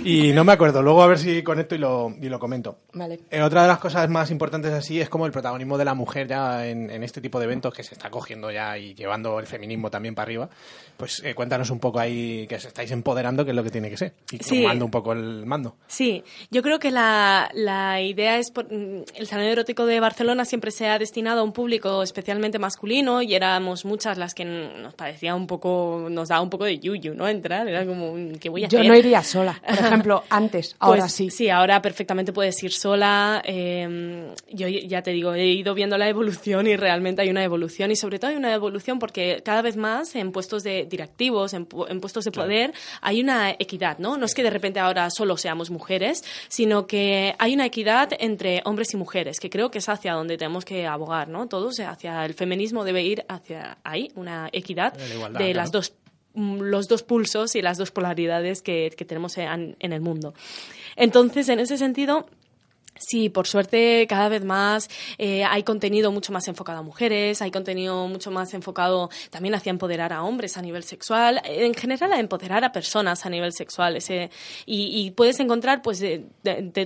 [0.05, 0.83] Y no me acuerdo.
[0.83, 2.79] Luego a ver si conecto y lo, y lo comento.
[2.93, 3.21] Vale.
[3.31, 6.27] Eh, otra de las cosas más importantes así es como el protagonismo de la mujer
[6.29, 9.47] ya en, en este tipo de eventos que se está cogiendo ya y llevando el
[9.47, 10.49] feminismo también para arriba.
[10.97, 13.91] Pues eh, cuéntanos un poco ahí que os estáis empoderando, que es lo que tiene
[13.91, 14.15] que ser.
[14.31, 14.63] Y Sí.
[14.63, 15.77] tomando un poco el mando.
[15.87, 20.45] Sí, yo creo que la, la idea es, por- mm, el Salón Erótico de Barcelona
[20.45, 24.95] siempre se ha destinado a un público especialmente masculino y éramos muchas las que nos
[24.95, 27.29] parecía un poco, nos daba un poco de yuyu, ¿no?
[27.29, 28.91] Entrar, era como, ¿qué voy a Yo hacer?
[28.91, 29.61] no iría sola.
[29.65, 31.31] Por ejemplo, antes, ahora Pues, sí.
[31.31, 33.41] Sí, ahora perfectamente puedes ir sola.
[33.45, 37.93] eh, yo ya te digo, he ido viendo la evolución y realmente hay una evolución
[37.93, 41.69] y sobre todo hay una evolución porque cada vez más en puestos de directivos, en,
[41.69, 44.17] pu- en puestos de poder, hay una equidad, ¿no?
[44.17, 48.63] No es que de repente ahora solo seamos mujeres, sino que hay una equidad entre
[48.65, 51.47] hombres y mujeres, que creo que es hacia donde tenemos que abogar, ¿no?
[51.47, 55.57] Todos hacia el feminismo debe ir hacia ahí, una equidad La igualdad, de claro.
[55.57, 55.95] las dos
[56.35, 60.35] mm, los dos pulsos y las dos polaridades que, que tenemos en, en el mundo.
[60.97, 62.27] Entonces, en ese sentido,
[63.07, 64.89] Sí, por suerte cada vez más
[65.19, 69.71] eh, hay contenido mucho más enfocado a mujeres, hay contenido mucho más enfocado también hacia
[69.71, 73.99] empoderar a hombres a nivel sexual, en general a empoderar a personas a nivel sexual.
[74.67, 76.25] Y, puedes encontrar pues de,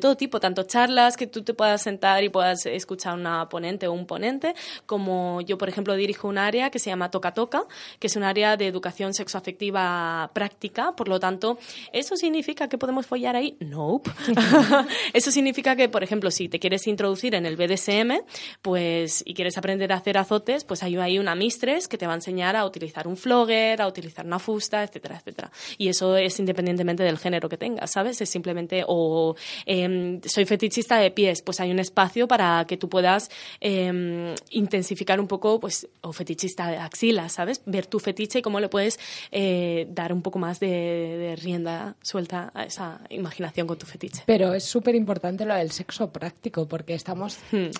[0.01, 3.93] todo tipo, tanto charlas que tú te puedas sentar y puedas escuchar una ponente o
[3.93, 4.55] un ponente,
[4.87, 7.65] como yo por ejemplo dirijo un área que se llama Toca Toca,
[7.99, 11.59] que es un área de educación sexoafectiva práctica, por lo tanto,
[11.93, 13.57] ¿eso significa que podemos follar ahí?
[13.61, 14.11] Nope.
[15.13, 18.25] Eso significa que, por ejemplo, si te quieres introducir en el BDSM
[18.62, 22.16] pues, y quieres aprender a hacer azotes, pues hay una mistress que te va a
[22.16, 25.51] enseñar a utilizar un flogger, a utilizar una fusta, etcétera, etcétera.
[25.79, 28.21] Y eso es independientemente del género que tengas, ¿sabes?
[28.21, 32.88] Es simplemente, o em, soy fetichista de pies, pues hay un espacio para que tú
[32.88, 37.62] puedas em, intensificar un poco, pues, o fetichista de axilas, ¿sabes?
[37.66, 38.99] Ver tu fetiche y cómo le puedes
[39.31, 44.23] eh, dar un poco más de, de rienda suelta a esa imaginación con tu fetiche.
[44.27, 47.71] Pero es súper importante lo del sexo práctico, porque estamos Hmm.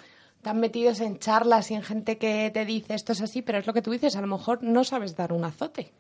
[0.43, 3.67] tan metidos en charlas y en gente que te dice esto es así, pero es
[3.67, 5.93] lo que tú dices, a lo mejor no sabes dar un azote.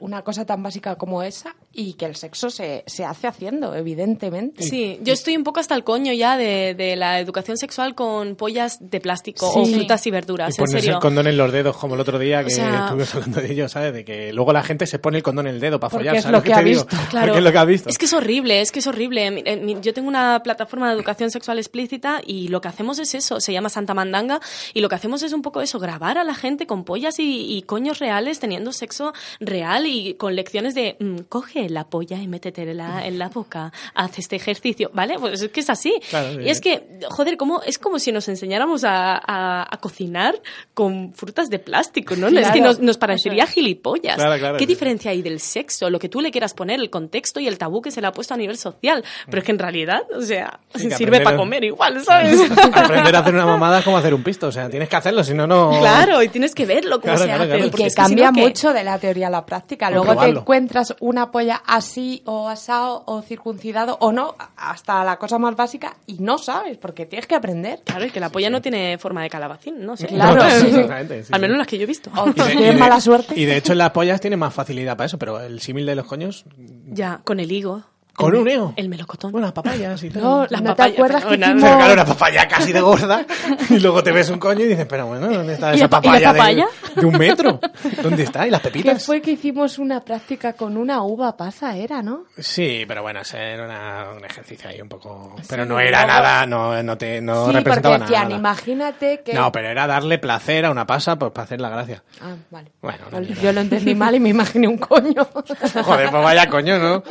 [0.00, 4.62] Una cosa tan básica como esa y que el sexo se, se hace haciendo, evidentemente.
[4.62, 8.34] Sí, yo estoy un poco hasta el coño ya de, de la educación sexual con
[8.36, 9.58] pollas de plástico Sí.
[9.60, 10.94] o frutas y verduras, Y en serio.
[10.94, 13.52] el condón en los dedos, como el otro día que O sea- estuvimos hablando de
[13.52, 13.92] ello, ¿sabes?
[13.92, 16.16] De que luego la gente se pone el condón en el dedo para Porque follar,
[16.16, 16.86] es ¿sabes lo que ha visto.
[17.10, 17.88] Claro, Porque es lo que ha visto.
[17.90, 19.42] Es que es horrible, es que es horrible.
[19.44, 23.38] Eh, Yo tengo una plataforma de educación sexual explícita y lo que hacemos es eso,
[23.40, 24.40] se llama Santa Mandanga
[24.72, 27.54] y lo que hacemos es un poco eso, grabar a la gente con pollas y,
[27.56, 32.26] y coños reales teniendo sexo real y con lecciones de mm, coge la polla y
[32.28, 35.18] métetela en la boca, haz este ejercicio, ¿vale?
[35.18, 35.94] Pues es que es así.
[36.10, 39.76] Claro, sí, y es que, joder, como, es como si nos enseñáramos a, a- a
[39.78, 40.40] cocinar
[40.74, 42.28] con frutas de plástico, ¿no?
[42.28, 42.64] Es que Claro.
[42.72, 44.16] nos, nos parecería gilipollas.
[44.16, 45.90] Claro, claro, ¿Qué diferencia hay del sexo?
[45.90, 48.12] Lo que tú le quieras poner, el contexto y el tabú que se le ha
[48.12, 49.04] puesto a nivel social.
[49.26, 52.38] Pero es que en realidad, o sea, Sí, sirve para comer igual, ¿sabes?
[52.72, 55.24] Aprender a hacer una mamada es como hacer un pisto, o sea, tienes que hacerlo,
[55.24, 55.70] si no, no...
[55.78, 57.50] claro, y tienes que verlo cómo Claro, se claro, hace.
[57.52, 57.66] claro.
[57.66, 59.90] Y que es que cambia mucho de la teoría a la práctica.
[59.90, 65.38] Luego te encuentras una polla así o asado o circuncidado o no, hasta la cosa
[65.38, 67.80] más básica, y no sabes, porque tienes que aprender.
[67.84, 69.96] Claro, es que la polla no tiene forma de calabacín, ¿no?
[69.96, 70.06] sé.
[70.06, 70.66] Claro, No, sí.
[70.66, 71.42] exactamente, sí, Al sí.
[71.42, 72.10] menos las que yo he visto.
[72.16, 73.34] O Y y de- mala suerte.
[73.40, 76.06] Y de hecho las pollas tienen más facilidad para eso, pero el símil de los
[76.06, 76.44] coños,
[76.86, 77.82] Ya, con el higo.
[78.18, 78.72] ¿Con el, un higo?
[78.76, 79.32] El melocotón.
[79.32, 80.22] bueno, las papayas y tal.
[80.22, 81.62] No, Las ¿no te papayas, acuerdas que hicimos...
[81.62, 83.26] Claro, una papaya casi de gorda
[83.70, 85.88] y luego te ves un coño y dices, pero bueno, ¿dónde está ¿Y esa la
[85.90, 86.66] pa- y la papaya, de- papaya?
[86.96, 87.60] De, un metro?
[88.02, 88.46] ¿Dónde está?
[88.46, 89.06] ¿Y las Que pepitas?
[89.06, 92.24] fue que hicimos una práctica con una uva pasa, era, ¿no?
[92.36, 95.36] Sí, pero bueno, ese era una- un ejercicio ahí un poco...
[95.48, 98.30] Pero Sí, no era nada, no, no, te, no sí, porque representaba nada.
[98.36, 99.32] imagínate que...
[99.32, 102.02] No, pero era darle placer a una pasa pues, para hacer la gracia.
[102.20, 102.72] Ah, vale.
[102.82, 103.34] Bueno, una Yo-.
[103.40, 105.24] Yo lo entendí mal y me imaginé un coño.
[105.84, 107.02] Joder, pues vaya coño, ¿no?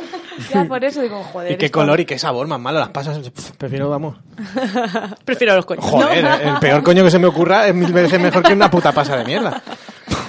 [0.52, 1.52] ya por eso digo, joder.
[1.52, 3.18] Y qué color y qué sabor más malo las pasas.
[3.56, 4.16] Prefiero, vamos.
[5.24, 5.84] Prefiero los coños.
[5.84, 8.92] Joder, el peor coño que se me ocurra es mil veces mejor que una puta
[8.92, 9.62] pasa de mierda.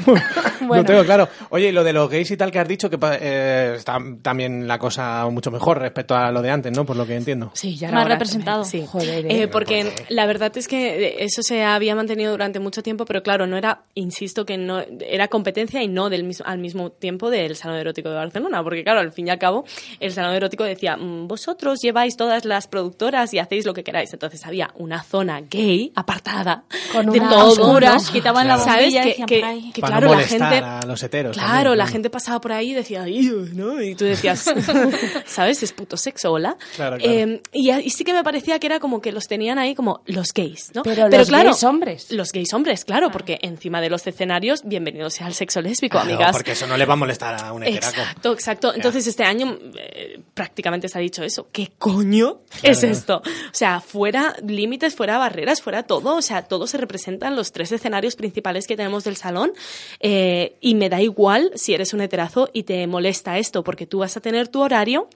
[0.79, 1.27] No tengo claro.
[1.49, 4.67] Oye, y lo de los gays y tal que has dicho, que eh, está también
[4.67, 6.85] la cosa mucho mejor respecto a lo de antes, ¿no?
[6.85, 7.51] Por lo que entiendo.
[7.53, 8.63] Sí, ya Más representado.
[8.63, 8.89] también, Sí.
[8.91, 9.47] Joder, Eh, eh.
[9.47, 13.57] porque la verdad es que eso se había mantenido durante mucho tiempo, pero claro, no
[13.57, 17.77] era, insisto, que no era competencia y no del mismo, al mismo tiempo del Salón
[17.77, 19.65] Erótico de Barcelona, porque claro, al fin y al cabo,
[19.99, 24.11] el Salón Erótico decía, "Mm, vosotros lleváis todas las productoras y hacéis lo que queráis.
[24.13, 27.51] Entonces había una zona gay apartada Con de una todo.
[27.51, 28.11] oscuras, ¿no?
[28.13, 28.81] quitaban la ¿Sabes?
[28.93, 30.58] bombilla y Que, decían que- claro, no la gente...
[30.63, 31.37] a los heteros.
[31.37, 33.81] Claro, también, la gente pasaba por ahí y decía, "Ay, ¿no?
[33.81, 34.45] Y tú decías,
[35.25, 35.63] ¿sabes?
[35.63, 36.57] Es puto sexo, hola.
[36.75, 37.11] Claro, claro.
[37.13, 40.01] Eh, y, y sí que me parecía que era como que los tenían ahí como
[40.05, 40.83] los gays, ¿no?
[40.83, 42.11] Pero los gays hombres.
[42.11, 46.09] Los gays hombres, claro, porque encima de los escenarios, bienvenidos sea el sexo lésbico, Claro,
[46.13, 46.31] amigas.
[46.31, 47.99] Porque eso no le va a molestar a un heteraco.
[47.99, 48.73] Exacto, exacto.
[48.73, 51.47] Entonces este año eh, prácticamente se ha dicho eso.
[51.51, 53.17] ¿Qué coño es esto?
[53.17, 56.15] O sea, fuera límites, fuera barreras, fuera todo.
[56.17, 59.51] O sea, todo se representa en los tres escenarios principales que tenemos del salón.
[59.99, 63.99] Eh, y me da igual si eres un heterazo y te molesta esto, porque tú
[63.99, 65.09] vas a tener tu horario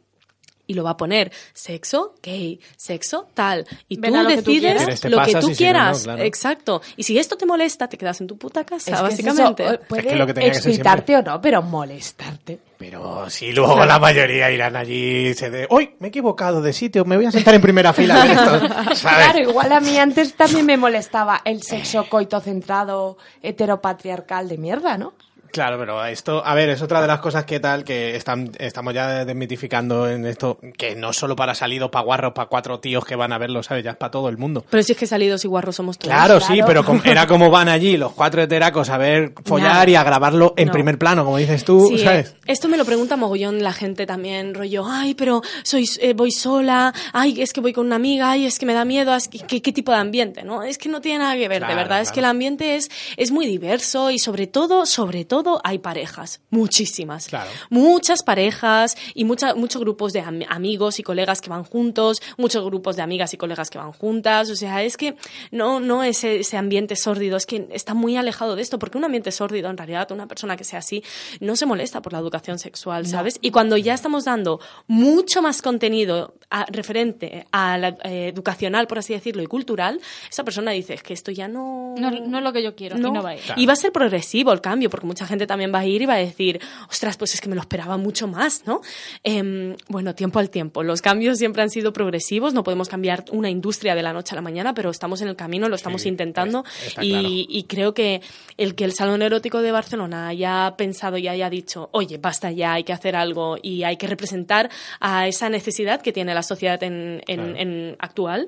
[0.65, 3.65] y lo va a poner sexo gay, sexo tal.
[3.89, 6.04] Y tú lo que tú decides lo que tú y si no, no, quieras.
[6.04, 6.23] claro.
[6.23, 6.82] Exacto.
[6.95, 9.65] Y si esto te molesta, te quedas en tu puta casa, Es que es básicamente.
[9.67, 12.60] eh, puede Es que lo que tenía que excitarte o no, pero molestarte.
[12.78, 15.67] Pero si luego la mayoría irán allí y se de...
[15.69, 15.91] ¡Uy!
[15.99, 19.26] Me he equivocado de sitio, me voy a sentar en primera fila de estos", ¿sabes?
[19.26, 25.13] Claro, igual a mí antes también me molestaba el sexo coitocentrado heteropatriarcal de mierda, ¿no?
[25.53, 28.91] Claro, pero esto, a ver, es otra de las cosas que tal, que están, estamos
[28.93, 33.15] ya desmitificando en esto, que no solo para salidos, para guarros, para cuatro tíos que
[33.15, 33.83] van a verlo, ¿sabes?
[33.83, 34.65] Ya es para todo el mundo.
[34.67, 36.11] Pero si es que salidos y guarros somos todos.
[36.11, 39.89] Claro, sí, pero com- era como van allí los cuatro heteracos a ver follar Nada.
[39.91, 40.73] y a grabarlo en No.
[40.73, 42.29] primer plano, como dices tú, Sí, ¿sabes?
[42.31, 46.31] eh, esto me lo pregunta mogollón la gente también, rollo, ay, pero soy, eh, voy
[46.31, 49.27] sola, ay, es que voy con una amiga, ay, es que me da miedo, es
[49.27, 50.41] que- ¿qué, qué tipo de ambiente?
[50.43, 50.63] ¿no?
[50.63, 52.89] Es que no tiene nada que ver, Claro, de verdad, es que el ambiente es,
[53.17, 57.27] es muy diverso y sobre todo, sobre todo hay parejas, muchísimas.
[57.27, 57.49] Claro.
[57.69, 62.63] Muchas parejas y mucha, muchos grupos de am- amigos y colegas que van juntos, muchos
[62.65, 65.15] grupos de amigas y colegas que van juntas, o sea, es que
[65.51, 68.97] no, no es ese, ese ambiente sórdido, es que está muy alejado de esto, porque
[68.97, 71.03] un ambiente sórdido, en realidad, una persona que sea así,
[71.39, 73.39] no se molesta por la educación sexual, ¿sabes?
[73.41, 78.99] Y cuando ya estamos dando mucho más contenido a- referente a la eh, educacional, por
[78.99, 81.95] así decirlo, y cultural, esa persona dice, es que esto ya no...
[81.97, 83.41] No, no es lo que yo quiero y no va a ir.
[83.56, 86.06] Y va a ser progresivo el cambio, porque mucha gente también va a ir y
[86.06, 88.82] va a decir, ostras, pues es que me lo esperaba mucho más, ¿no?
[89.24, 90.84] Em, bueno, tiempo al tiempo.
[90.84, 94.36] Los cambios siempre han sido progresivos, no podemos cambiar una industria de la noche a
[94.36, 96.63] la mañana, pero estamos en el camino, lo estamos Sí, intentando.
[97.02, 97.28] y, claro.
[97.30, 98.22] y creo que
[98.58, 102.74] el que el Salón Erótico de Barcelona haya pensado y haya dicho, oye, basta ya,
[102.74, 104.69] hay que hacer algo y hay que representar
[105.00, 107.58] a esa necesidad que tiene la sociedad en, en- Claro.
[107.58, 108.48] en actual,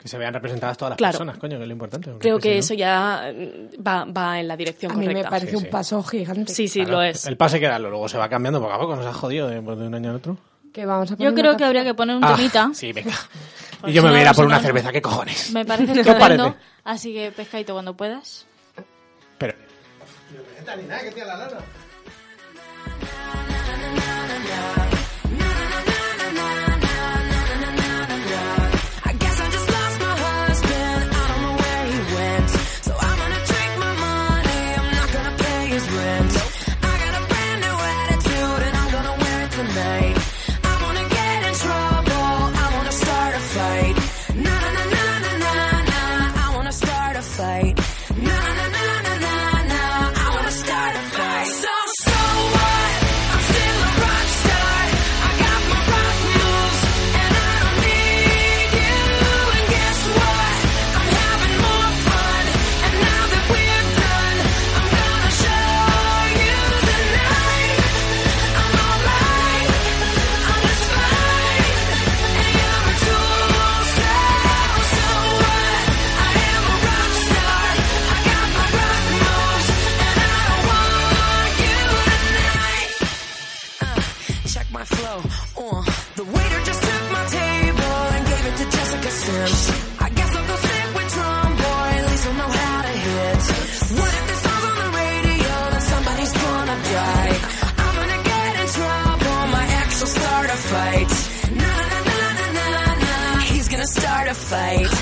[0.00, 1.12] Que se vean representadas todas las Claro.
[1.12, 2.10] personas, coño, que es lo importante.
[2.18, 5.24] creo que no- eso ya mm, va, va en la dirección A mí correcta.
[5.24, 5.68] me parece Sí, un sí.
[5.68, 6.54] paso gigante.
[6.54, 7.26] Sí, sí, Claro, lo es.
[7.26, 9.60] El pase que da, luego se va cambiando poco a poco, nos ha jodido de,
[9.60, 10.38] pues, de un año al otro.
[10.72, 12.70] Que vamos a Yo creo que habría que poner un Ah, temita.
[12.72, 13.12] Sí, venga.
[13.80, 15.50] Pues y yo me voy a ir a por si una cerveza, ¿qué cojones?
[15.52, 16.44] Me parece ¿Qué os estupendo.
[16.44, 16.64] parece?
[16.84, 18.46] Así que pescadito cuando puedas.
[19.36, 19.54] Pero...
[20.72, 21.79] I
[104.50, 104.99] fight.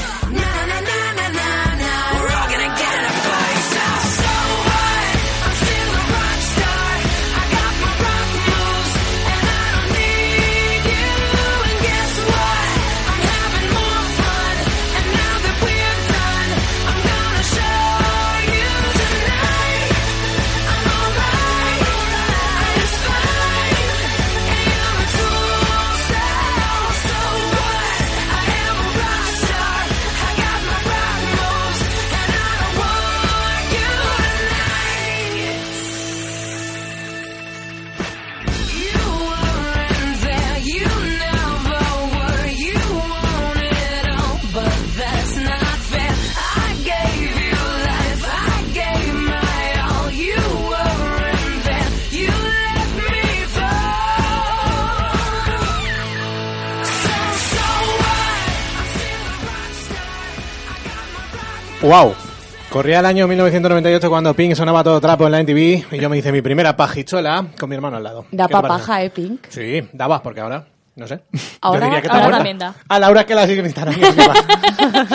[62.88, 66.16] Corría el año 1998 cuando Pink sonaba todo trapo en la NTV y yo me
[66.16, 68.24] hice mi primera pajichuela con mi hermano al lado.
[68.32, 68.68] Da ¿Qué te parece?
[68.80, 69.44] papaja, ¿eh, Pink?
[69.50, 70.64] Sí, dabas porque ahora,
[70.96, 71.20] no sé.
[71.60, 72.74] Ahora- Yo diría que ahora también da.
[72.88, 73.94] A Laura que la sigue en Instagram.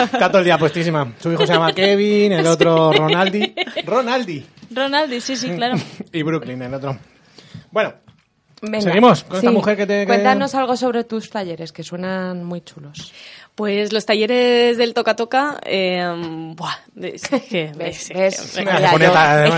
[0.04, 1.14] está todo el día puestísima.
[1.20, 3.52] Su hijo se llama Kevin, el otro Ronaldi.
[3.84, 4.46] Ronaldi.
[4.70, 5.74] Ronaldi, sí, sí, claro.
[6.12, 6.96] y Brooklyn, el otro.
[7.72, 7.92] Bueno,
[8.62, 10.00] Venga, Seguimos con esta mujer que te...
[10.02, 13.12] que- Cuéntanos algo sobre tus talleres, que suenan muy chulos.
[13.54, 16.04] Pues los talleres del Toca Toca, eh,
[16.56, 18.10] buah, es que, ¿Ves?
[18.10, 18.50] es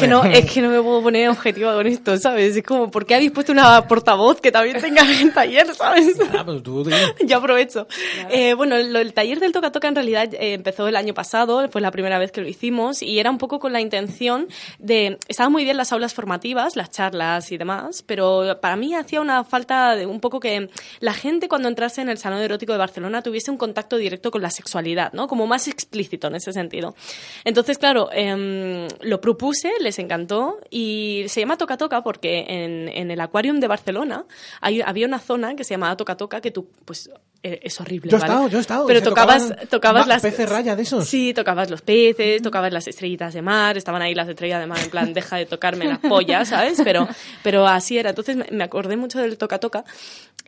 [0.01, 2.55] que- no, es que no me puedo poner objetivo con esto, ¿sabes?
[2.59, 6.15] Es como, ¿por qué habéis puesto una portavoz que también tenga en taller, ¿sabes?
[6.37, 6.95] Ah, pues tú, tío.
[7.27, 7.87] Yo aprovecho.
[8.29, 11.67] Eh, bueno, lo- el taller del Toca Toca en realidad eh, empezó el año pasado,
[11.71, 14.47] fue la primera vez que lo hicimos y era un poco con la intención
[14.79, 15.19] de...
[15.27, 19.43] Estaban muy bien las aulas formativas, las charlas y demás, pero para mí hacía una
[19.43, 20.69] falta de un poco que
[21.01, 24.43] la gente cuando entrase en el Salón Erótico de Barcelona tuviese un contacto directo con
[24.43, 25.29] la sexualidad, ¿no?
[25.29, 26.97] Como más explícito en ese sentido.
[27.45, 33.13] Entonces, claro, em, lo propuse, les encantó y se llama Toca Toca porque en, en
[33.13, 34.25] el Aquarium de Barcelona
[34.61, 37.09] hay- había una zona que se llamaba Toca Toca que tú, pues,
[37.45, 38.11] eh, es horrible.
[38.11, 38.33] Yo he ¿vale?
[38.33, 38.87] estado, yo he estado.
[38.87, 41.07] Pero tocabas, tocabas las peces raya de esos.
[41.07, 44.81] Sí, tocabas los peces, tocabas las estrellitas de mar, estaban ahí las estrellas de mar
[44.83, 46.81] en plan, deja de tocarme las pollas, ¿sabes?
[46.83, 47.07] Pero,
[47.45, 48.11] pero así era.
[48.11, 49.85] Entonces me acordé mucho del toca toca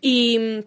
[0.00, 0.64] y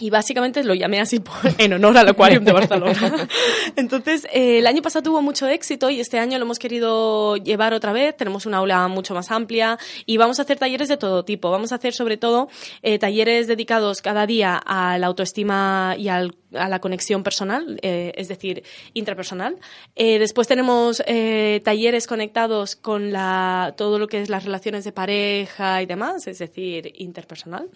[0.00, 3.28] y básicamente lo llamé así por- en honor al Aquarium de Barcelona.
[3.76, 7.74] Entonces, eh, el año pasado tuvo mucho éxito y este año lo hemos querido llevar
[7.74, 8.16] otra vez.
[8.16, 11.50] Tenemos una aula mucho más amplia y vamos a hacer talleres de todo tipo.
[11.50, 12.48] Vamos a hacer sobre todo
[12.82, 18.12] eh, talleres dedicados cada día a la autoestima y al- a la conexión personal, eh,
[18.16, 18.62] es decir,
[18.94, 19.56] intrapersonal.
[19.96, 24.92] Eh, después tenemos eh, talleres conectados con la, todo lo que es las relaciones de
[24.92, 27.68] pareja y demás, es decir, interpersonal.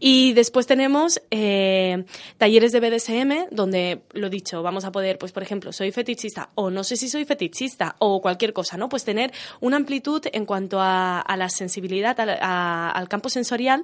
[0.00, 1.20] Y después tenemos
[2.38, 6.70] talleres de BDSM, donde, lo dicho, vamos a poder, pues por ejemplo, soy fetichista o
[6.70, 8.88] no sé si soy fetichista o cualquier cosa, ¿no?
[8.88, 13.82] Pues tener una amplitud en cuanto a, la sensibilidad, al campo sensorial,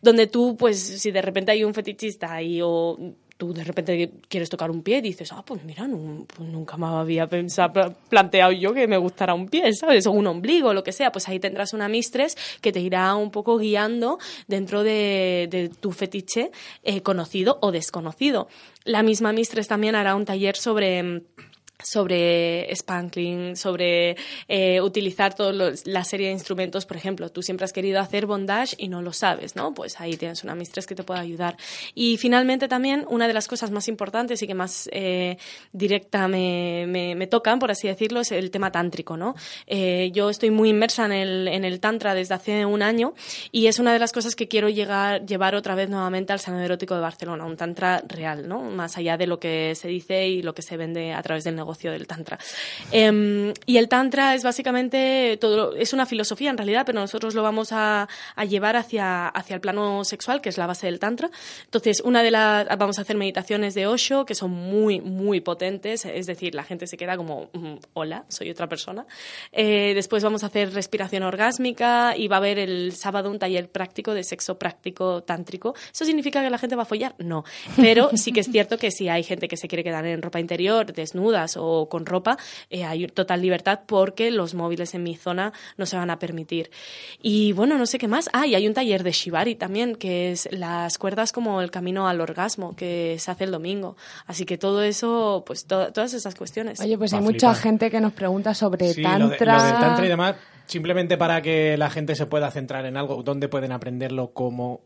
[0.00, 2.96] donde tú, pues si de repente hay un fetichista y o
[3.52, 5.86] de repente quieres tocar un pie y dices, ah, pues mira,
[6.26, 10.06] pues nunca me había pensado, planteado yo que me gustara un pie, ¿sabes?
[10.06, 13.30] O un ombligo, lo que sea, pues ahí tendrás una mistress que te irá un
[13.30, 16.50] poco guiando dentro de, tu fetiche
[16.82, 18.48] eh, conocido o desconocido.
[18.84, 21.22] La misma mistress también hará un taller sobre...
[21.84, 24.16] sobre spankling, sobre
[24.48, 28.74] eh, utilizar toda la serie de instrumentos, por ejemplo, tú siempre has querido hacer bondage
[28.78, 29.74] y no lo sabes, ¿no?
[29.74, 31.56] Pues ahí tienes una mistress que te puede ayudar.
[31.94, 35.36] Y finalmente también una de las cosas más importantes y que más eh,
[35.72, 39.34] directa me, me, me tocan, por así decirlo, es el tema tántrico, ¿no?
[39.66, 43.14] Eh, yo estoy muy inmersa en el, en el tantra desde hace un año
[43.52, 46.60] y es una de las cosas que quiero llegar, llevar otra vez nuevamente al Salón
[46.60, 48.62] Erótico de Barcelona, un tantra real, ¿no?
[48.62, 51.56] Más allá de lo que se dice y lo que se vende a través del
[51.56, 52.38] negocio del tantra.
[52.92, 57.42] Em, y el tantra es básicamente todo, es una filosofía en realidad, pero nosotros lo
[57.42, 61.30] vamos a, a llevar hacia, hacia el plano sexual, que es la base del tantra.
[61.64, 66.04] Entonces, una de las, vamos a hacer meditaciones de Osho, que son muy, muy potentes,
[66.04, 69.06] es decir, la gente se queda como, "Mm, hola, soy otra persona.
[69.52, 73.68] Eh, después vamos a hacer respiración orgásmica y va a haber el sábado un taller
[73.68, 75.74] práctico de sexo práctico tántrico.
[75.92, 77.14] ¿Eso significa que la gente va a follar?
[77.18, 77.44] No.
[77.76, 80.40] Pero sí que es cierto que si hay gente que se quiere quedar en ropa
[80.40, 82.36] interior, desnudas o con ropa,
[82.70, 86.70] eh, hay total libertad porque los móviles en mi zona no se van a permitir.
[87.22, 88.28] Y bueno, no sé qué más.
[88.32, 92.08] Ah, y hay un taller de Shibari también, que es las cuerdas como el camino
[92.08, 93.96] al orgasmo, que se hace el domingo.
[94.26, 96.80] Así que todo eso, pues to- todas esas cuestiones.
[96.80, 99.72] Oye, pues Va hay mucha gente que nos pregunta sobre Sí, lo, de- tantra.
[99.72, 100.36] lo tantra y demás,
[100.66, 104.32] simplemente para que la gente se pueda centrar en algo, ¿dónde pueden aprenderlo?
[104.32, 104.80] ¿Cómo?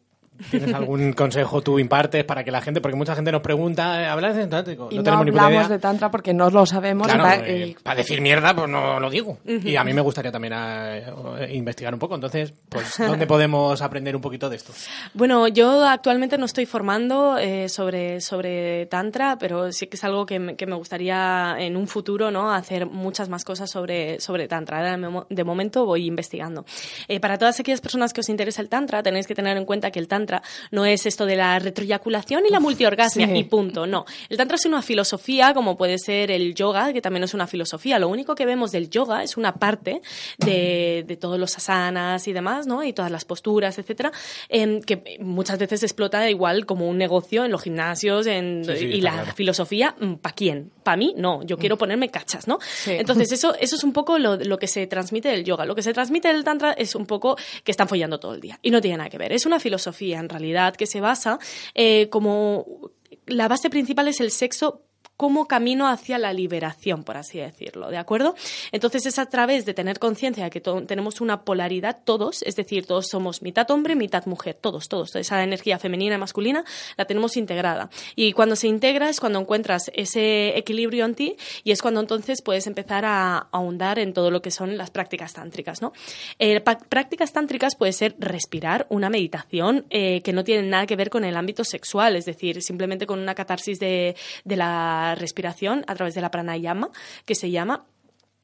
[0.50, 4.06] ¿Tienes algún consejo tú impartes para que la gente, porque mucha gente nos pregunta, eh,
[4.06, 4.88] ¿hablas de tántrico?
[4.90, 5.68] y no, tenemos ni hablamos idea.
[5.68, 7.06] de tantra porque no lo sabemos.
[7.06, 9.38] Claro, y pa- eh, para decir mierda, pues no lo digo.
[9.44, 11.04] Y a mí me gustaría también eh,
[11.52, 12.14] investigar un poco.
[12.14, 14.72] Entonces, pues, ¿dónde podemos aprender un poquito de esto?
[15.14, 20.24] Bueno, yo actualmente no estoy formando eh, sobre, sobre Tantra, pero sí que es algo
[20.26, 22.52] que que me gustaría en un futuro ¿no?
[22.52, 24.96] hacer muchas más cosas sobre, sobre Tantra.
[25.28, 26.64] De momento voy investigando.
[27.08, 29.90] Eh, para todas aquellas personas que os interesa el Tantra, tenéis que tener en cuenta
[29.90, 30.27] que el Tantra
[30.70, 33.36] no es esto de la retroyaculación y la multiorgasmia sí.
[33.36, 33.86] y punto.
[33.86, 34.04] No.
[34.28, 37.98] El Tantra es una filosofía, como puede ser el yoga, que también es una filosofía.
[37.98, 40.02] Lo único que vemos del yoga es una parte
[40.38, 42.82] de, de todos los asanas y demás, ¿no?
[42.84, 44.12] Y todas las posturas, etcétera,
[44.48, 48.84] em, que muchas veces explota igual como un negocio en los gimnasios en, Sí, sí,
[48.86, 49.32] y la claro.
[49.34, 50.70] filosofía, ¿para quién?
[50.82, 51.14] ¿Para mí?
[51.16, 52.58] No, yo quiero ponerme cachas, ¿no?
[52.86, 55.64] Entonces, eso, eso es un poco lo, lo que se transmite del yoga.
[55.64, 58.58] Lo que se transmite del tantra es un poco que están follando todo el día.
[58.62, 59.32] Y no tiene nada que ver.
[59.32, 61.38] Es una filosofía, en realidad, que se basa
[61.74, 62.90] eh, como...
[63.26, 64.87] La base principal es el sexo
[65.18, 68.36] como camino hacia la liberación, por así decirlo, ¿de acuerdo?
[68.70, 72.86] Entonces es a través de tener conciencia de que tenemos una polaridad todos, es decir,
[72.86, 75.16] todos somos mitad hombre, mitad mujer, todos, todos.
[75.16, 76.64] Esa energía femenina y masculina
[76.96, 77.90] la tenemos integrada.
[78.14, 82.40] Y cuando se integra es cuando encuentras ese equilibrio en ti y es cuando entonces
[82.40, 85.92] puedes empezar a ahondar en todo lo que son las prácticas tántricas, ¿no?
[86.38, 91.10] Eh, prácticas tántricas puede ser respirar, una meditación eh, que no tiene nada que ver
[91.10, 94.14] con el ámbito sexual, es decir, simplemente con una catarsis de,
[94.44, 96.90] de la respiración a través de la pranayama,
[97.24, 97.86] que se llama,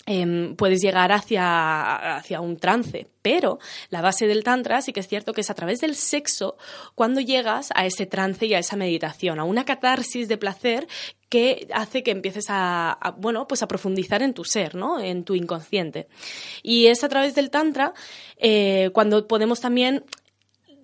[0.07, 3.07] em, puedes llegar hacia, hacia un trance.
[3.23, 3.59] Pero
[3.89, 6.57] la base del Tantra sí que es cierto que es a través del sexo
[6.95, 10.87] cuando llegas a ese trance y a esa meditación, a una catarsis de placer
[11.31, 15.01] que hace que empieces a, a, bueno, pues a profundizar en tu ser, ¿no?
[15.01, 16.07] En tu inconsciente.
[16.63, 17.95] Y es a través del Tantra
[18.37, 20.05] eh, cuando podemos también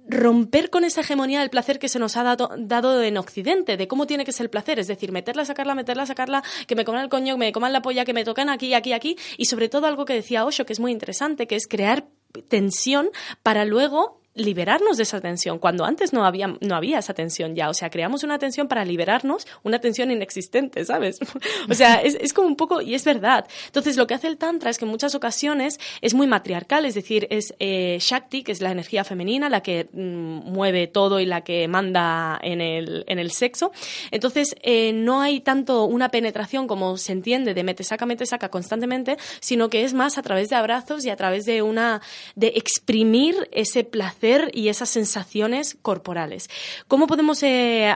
[0.08, 3.88] romper con esa hegemonía del placer que se nos ha dado, dado en Occidente, de
[3.88, 7.02] cómo tiene que ser el placer, es decir, meterla, sacarla, meterla, sacarla, que me coman
[7.02, 9.68] el coño, que me coman la polla, que me tocan aquí, aquí, aquí, y sobre
[9.68, 12.06] todo algo que decía Osho, que es muy interesante, que es crear
[12.48, 13.10] tensión
[13.42, 17.68] para luego liberarnos de esa tensión, cuando antes no había, no había esa tensión ya.
[17.68, 21.18] O sea, creamos una tensión para liberarnos, una tensión inexistente, ¿sabes?
[21.68, 23.46] o sea, es, es, como un poco, y es verdad.
[23.66, 26.94] Entonces, lo que hace el Tantra es que en muchas ocasiones es muy matriarcal, es
[26.94, 31.26] decir, es eh, Shakti, que es la energía femenina, la que mm, mueve todo y
[31.26, 33.72] la que manda en el, en el sexo.
[34.10, 38.48] Entonces, eh, no hay tanto una penetración como se entiende de mete, saca, mete, saca
[38.48, 42.00] constantemente, sino que es más a través de abrazos y a través de una,
[42.34, 46.48] de exprimir ese placer y esas sensaciones corporales.
[46.88, 47.92] ¿Cómo podemos eh,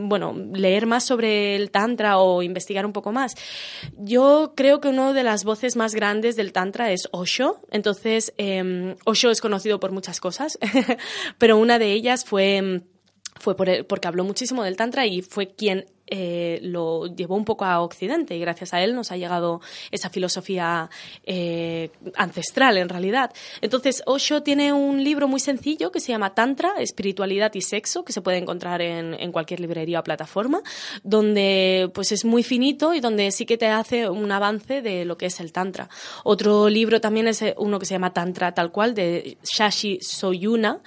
[0.00, 3.34] bueno, leer más sobre el Tantra o investigar un poco más?
[3.96, 7.60] Yo creo que una de las voces más grandes del Tantra es Osho.
[7.70, 10.58] Entonces, eh, Osho es conocido por muchas cosas,
[11.38, 12.82] pero una de ellas fue
[13.40, 17.44] fue por el, porque habló muchísimo del Tantra y fue quien eh, lo llevó un
[17.44, 20.90] poco a Occidente y gracias a él nos ha llegado esa filosofía
[21.24, 23.32] eh, ancestral en realidad.
[23.62, 28.12] Entonces, Osho tiene un libro muy sencillo que se llama Tantra, Espiritualidad y Sexo, que
[28.12, 30.62] se puede encontrar en, cualquier librería o plataforma,
[31.02, 35.16] donde pues es muy finito y donde sí que te hace un avance de lo
[35.16, 35.88] que es el Tantra.
[36.22, 40.80] Otro libro también es uno que se llama Tantra tal cual, de Shashi Soyuna,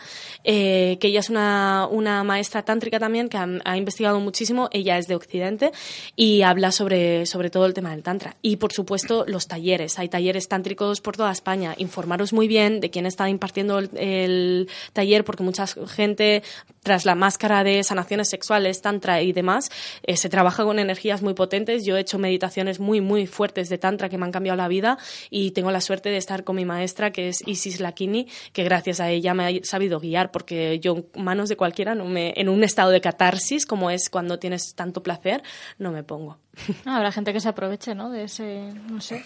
[0.43, 4.97] eh, que ella es una, una maestra tántrica también que ha, ha investigado muchísimo, ella
[4.97, 5.71] es de Occidente
[6.15, 8.35] y habla sobre, sobre todo el tema del Tantra.
[8.41, 11.75] Y por supuesto los talleres, hay talleres tántricos por toda España.
[11.77, 16.43] Informaros muy bien de quién está impartiendo el, el taller porque mucha gente
[16.87, 19.69] tras la máscara de sanaciones sexuales, Tantra y demás,
[20.03, 21.83] eh, se trabaja con energías muy potentes.
[21.83, 24.97] Yo he hecho meditaciones muy, muy fuertes de Tantra que me han cambiado la vida
[25.29, 29.01] y tengo la suerte de estar con mi maestra que es Isis Lakini, que gracias
[29.01, 32.63] a ella me ha sabido guiar porque yo manos de cualquiera no me, en un
[32.63, 35.43] estado de catarsis como es cuando tienes tanto placer,
[35.77, 36.37] no me pongo.
[36.85, 38.09] Ah, habrá gente que se aproveche, ¿no?
[38.09, 39.23] De ese, no sé.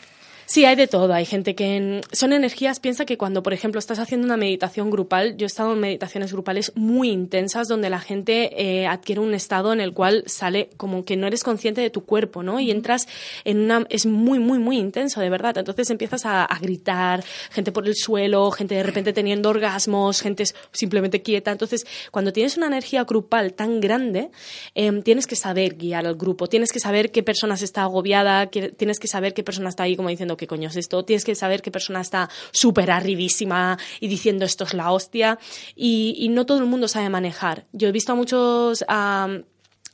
[0.51, 1.13] Sí, hay de todo.
[1.13, 2.01] Hay gente que en...
[2.11, 2.81] son energías.
[2.81, 6.33] Piensa que cuando, por ejemplo, estás haciendo una meditación grupal, yo he estado en meditaciones
[6.33, 11.05] grupales muy intensas donde la gente eh, adquiere un estado en el cual sale como
[11.05, 12.59] que no eres consciente de tu cuerpo, ¿no?
[12.59, 13.07] Y entras
[13.45, 15.57] en una es muy muy muy intenso, de verdad.
[15.57, 20.43] Entonces empiezas a, a gritar, gente por el suelo, gente de repente teniendo orgasmos, gente
[20.73, 21.53] simplemente quieta.
[21.53, 24.31] Entonces, cuando tienes una energía grupal tan grande,
[24.75, 28.73] eh, tienes que saber guiar al grupo, tienes que saber qué persona está agobiada, que,
[28.73, 31.35] tienes que saber qué persona está ahí como diciendo qué coño es esto, tienes que
[31.35, 35.37] saber qué persona está súper arribísima y diciendo esto es la hostia
[35.75, 37.65] y, no todo el mundo sabe manejar.
[37.71, 38.83] Yo he visto a muchos...
[38.87, 39.27] A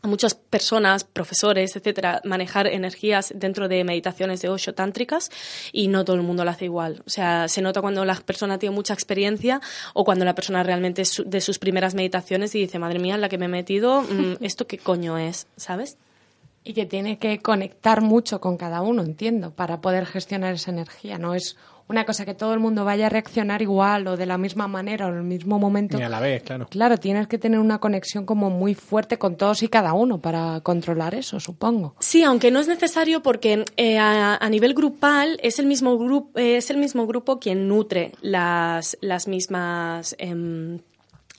[0.03, 5.31] muchas personas, profesores, etcétera, manejar energías dentro de meditaciones de Osho tántricas
[5.73, 7.01] y no todo el mundo lo hace igual.
[7.05, 9.59] O sea, se nota cuando la persona tiene mucha experiencia
[9.95, 13.21] o cuando la persona realmente es de sus primeras meditaciones y dice, madre mía, en
[13.21, 14.05] la que me he metido,
[14.39, 15.47] ¿esto qué coño es?
[15.57, 15.97] ¿Sabes?
[16.67, 21.17] Y que tiene que conectar mucho con cada uno, entiendo, para poder gestionar esa energía.
[21.17, 21.55] No es
[21.87, 25.07] una cosa que todo el mundo vaya a reaccionar igual o de la misma manera
[25.07, 25.97] o en el mismo momento.
[25.97, 26.67] Ni a la vez, claro.
[26.69, 30.59] Claro, tienes que tener una conexión como muy fuerte con todos y cada uno para
[30.61, 31.95] controlar eso, supongo.
[31.99, 36.37] Sí, aunque no es necesario porque eh, a, a, nivel grupal es el mismo grupo
[36.37, 40.79] eh, es el mismo grupo quien nutre las las mismas eh,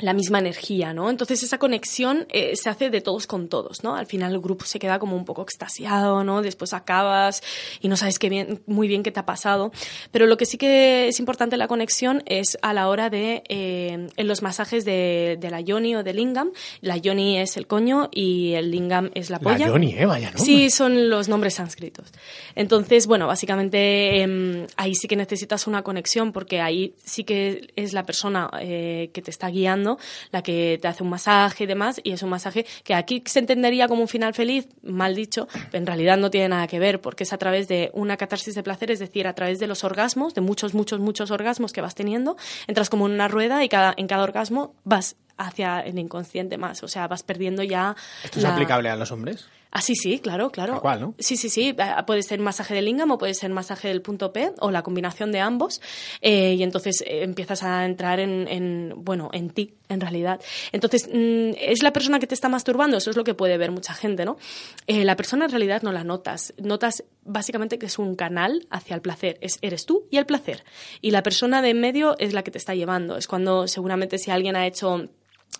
[0.01, 1.11] la misma energía, ¿no?
[1.11, 3.97] Entonces esa conexión eh, se hace de todos con todos, ¿no?
[3.97, 6.41] Al final el grupo se queda como un poco extasiado, ¿no?
[6.41, 7.43] Después acabas
[7.81, 9.73] y no sabes qué bien, muy bien qué te ha pasado.
[10.13, 14.09] Pero lo que sí que es importante la conexión es a la hora de eh,
[14.17, 16.53] en los masajes de, de, la yoni o del lingam.
[16.81, 19.67] La yoni es el coño y el lingam es la polla.
[19.67, 20.07] La yoni, ¿eh?
[20.07, 20.45] Vaya nombre.
[20.45, 22.13] Sí, son los nombres sánscritos.
[22.55, 27.93] Entonces, bueno, básicamente eh, ahí sí que necesitas una conexión porque ahí sí que es
[27.93, 29.99] la persona eh, que te está guiando ¿no?
[30.33, 33.39] La que te hace un masaje y demás, y es un masaje que aquí se
[33.39, 37.01] entendería como un final feliz, mal dicho, pero en realidad no tiene nada que ver,
[37.01, 39.85] porque es a través de una catarsis de placer, es decir, a través de los
[39.85, 42.37] orgasmos, de muchos, muchos, muchos orgasmos que vas teniendo,
[42.67, 46.83] entras como en una rueda y cada, en cada orgasmo vas hacia el inconsciente más,
[46.83, 47.97] o sea, vas perdiendo ya...
[48.25, 49.49] ¿Esto es aplicable a los hombres?
[49.71, 50.81] Ah, sí, sí, claro, claro.
[50.81, 51.15] Cual, ¿no?
[51.19, 51.75] Sí, sí, sí.
[51.77, 54.83] Eh, Puede ser masaje del lingam o puede ser masaje del punto P o la
[54.83, 55.81] combinación de ambos.
[56.21, 60.41] Eh, y entonces eh, empiezas a entrar en, en, bueno, en ti, en realidad.
[60.73, 63.71] Entonces, mm, es la persona que te está masturbando, eso es lo que puede ver
[63.71, 64.39] mucha gente, ¿no?
[64.87, 66.55] Eh, la persona en realidad no la notas.
[66.59, 69.39] Notas básicamente que es un canal hacia el placer.
[69.43, 70.65] Es, eres tú y el placer.
[71.01, 73.17] Y la persona de en medio es la que te está llevando.
[73.17, 75.09] Es cuando seguramente si alguien ha hecho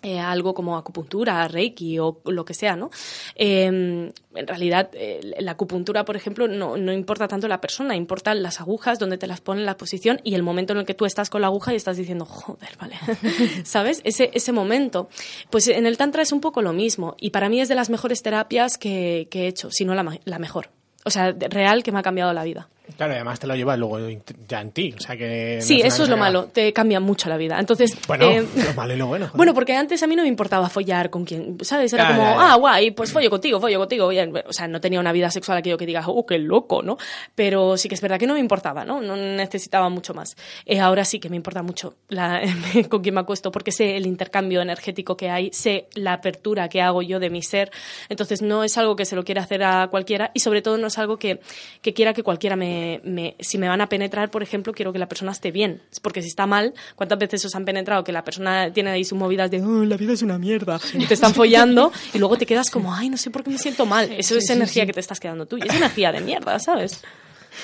[0.01, 2.89] eh, algo como acupuntura, reiki o lo que sea, ¿no?
[3.35, 8.41] Eh, en realidad, eh, la acupuntura, por ejemplo, no, no importa tanto la persona, importan
[8.41, 11.05] las agujas, donde te las ponen, la posición y el momento en el que tú
[11.05, 12.95] estás con la aguja y estás diciendo, joder, vale,
[13.65, 13.99] ¿sabes?
[14.05, 15.09] Ese, ese momento.
[15.49, 17.89] Pues en el Tantra es un poco lo mismo y para mí es de las
[17.89, 20.69] mejores terapias que, que he hecho, si no la, la mejor.
[21.03, 22.69] O sea, real que me ha cambiado la vida.
[22.97, 23.99] Claro, además te lo llevas luego
[24.47, 24.93] ya en ti.
[24.97, 25.57] O sea que.
[25.59, 27.59] no Sí, una eso es lo malo, te cambia mucho la vida.
[27.59, 29.25] Entonces, Bueno, eh, lo malo y lo bueno.
[29.27, 29.37] joder.
[29.37, 31.93] Bueno, porque antes a mí no me importaba follar con quien, ¿sabes?
[31.93, 32.53] Era Ya, como, ya, ya.
[32.53, 34.09] ah, guay, pues follo contigo, follo contigo.
[34.47, 36.97] O sea, no tenía una vida sexual aquello que digas, oh, qué loco, ¿no?
[37.35, 39.01] Pero sí que es verdad que no me importaba, ¿no?
[39.01, 40.35] No necesitaba mucho más.
[40.65, 42.41] Eh, ahora sí que me importa mucho la,
[42.89, 46.81] con quién me acuesto, porque sé el intercambio energético que hay, sé la apertura que
[46.81, 47.71] hago yo de mi ser.
[48.09, 50.87] Entonces, no es algo que se lo quiera hacer a cualquiera y sobre todo no
[50.87, 51.39] es algo que,
[51.81, 54.99] que quiera que cualquiera me, me- Si me van a penetrar, por ejemplo, quiero que
[54.99, 55.81] la persona esté bien.
[56.01, 59.17] Porque si está mal, ¿cuántas veces os han penetrado que la persona tiene ahí sus
[59.17, 62.45] movidas de "Oh, la vida es una mierda y te están follando y luego te
[62.45, 64.09] quedas como, ay, no sé por qué me siento mal?
[64.17, 67.01] Eso es energía que te estás quedando tú y es energía de mierda, ¿sabes?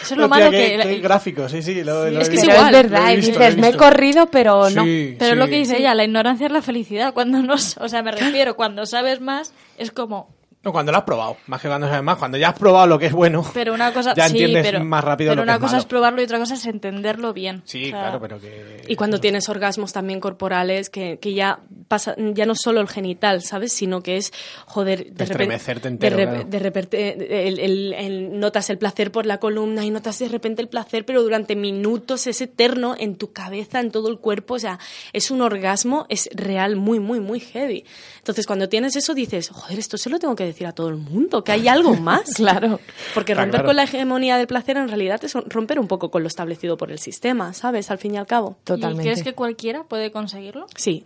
[0.01, 0.77] Eso es lo malo que...
[0.81, 1.81] qué gráfico, sí, sí.
[1.83, 2.65] Lo, lo es que es igual.
[2.75, 4.83] es verdad, y dices, me he corrido, pero no.
[4.83, 5.37] Sí, Pero sí.
[5.37, 7.13] lo que dice ella, la ignorancia es la felicidad.
[7.13, 10.27] Cuando no, o sea, me refiero, cuando sabes más, es como,
[10.65, 11.37] No, cuando lo has probado.
[11.47, 12.17] Más que cuando sabes más.
[12.17, 13.45] Cuando ya has probado lo que es bueno.
[13.53, 15.71] pero una cosa, Ya sí, entiendes pero, más rápido pero lo que una es cosa
[15.73, 15.79] malo.
[15.81, 17.61] es probarlo y otra cosa es entenderlo bien.
[17.65, 18.83] Sí, O sea, claro, pero que.
[18.87, 23.41] Y cuando tienes orgasmos también corporales, que, que ya pasa, ya no solo el genital,
[23.43, 23.73] ¿sabes?
[23.73, 24.33] Sino que es,
[24.65, 25.23] joder, de repente.
[25.23, 26.43] Estremecerte entero, de, claro.
[26.45, 30.63] de repente el- el- el- notas el placer por la columna y notas de repente
[30.63, 34.55] el placer, pero durante minutos es eterno en tu cabeza, en todo el cuerpo.
[34.55, 34.79] O sea,
[35.13, 37.85] es un orgasmo, es real, muy, muy, muy heavy.
[38.17, 40.95] Entonces, cuando tienes eso, dices, joder, esto se lo tengo que decir a todo el
[40.95, 42.21] mundo, que hay algo más.
[42.35, 42.79] Claro.
[43.13, 43.65] Porque romper claro.
[43.67, 46.91] con la hegemonía del placer en realidad es romper un poco con lo establecido por
[46.91, 47.91] el sistema, ¿sabes?
[47.91, 48.57] Al fin y al cabo.
[48.61, 49.03] ¿Y Totalmente.
[49.03, 50.67] crees que cualquiera puede conseguirlo?
[50.75, 51.03] Sí.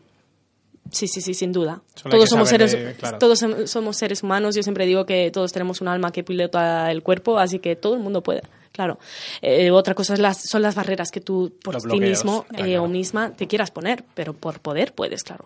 [0.91, 1.81] Sí, sí, sí, sin duda.
[1.95, 3.19] Solo Todos somos seres, de- claro.
[3.19, 4.55] todos som- somos seres humanos.
[4.55, 7.93] Yo siempre digo que todos tenemos un alma que pilota el cuerpo, así que todo
[7.93, 8.41] el mundo puede.
[8.71, 8.97] Claro.
[9.41, 12.45] Eh, otra cosa es las, son las barreras que tú por Los ti bloqueos, mismo
[12.53, 12.83] eh, claro.
[12.83, 15.45] o misma te quieras poner, pero por poder puedes, claro.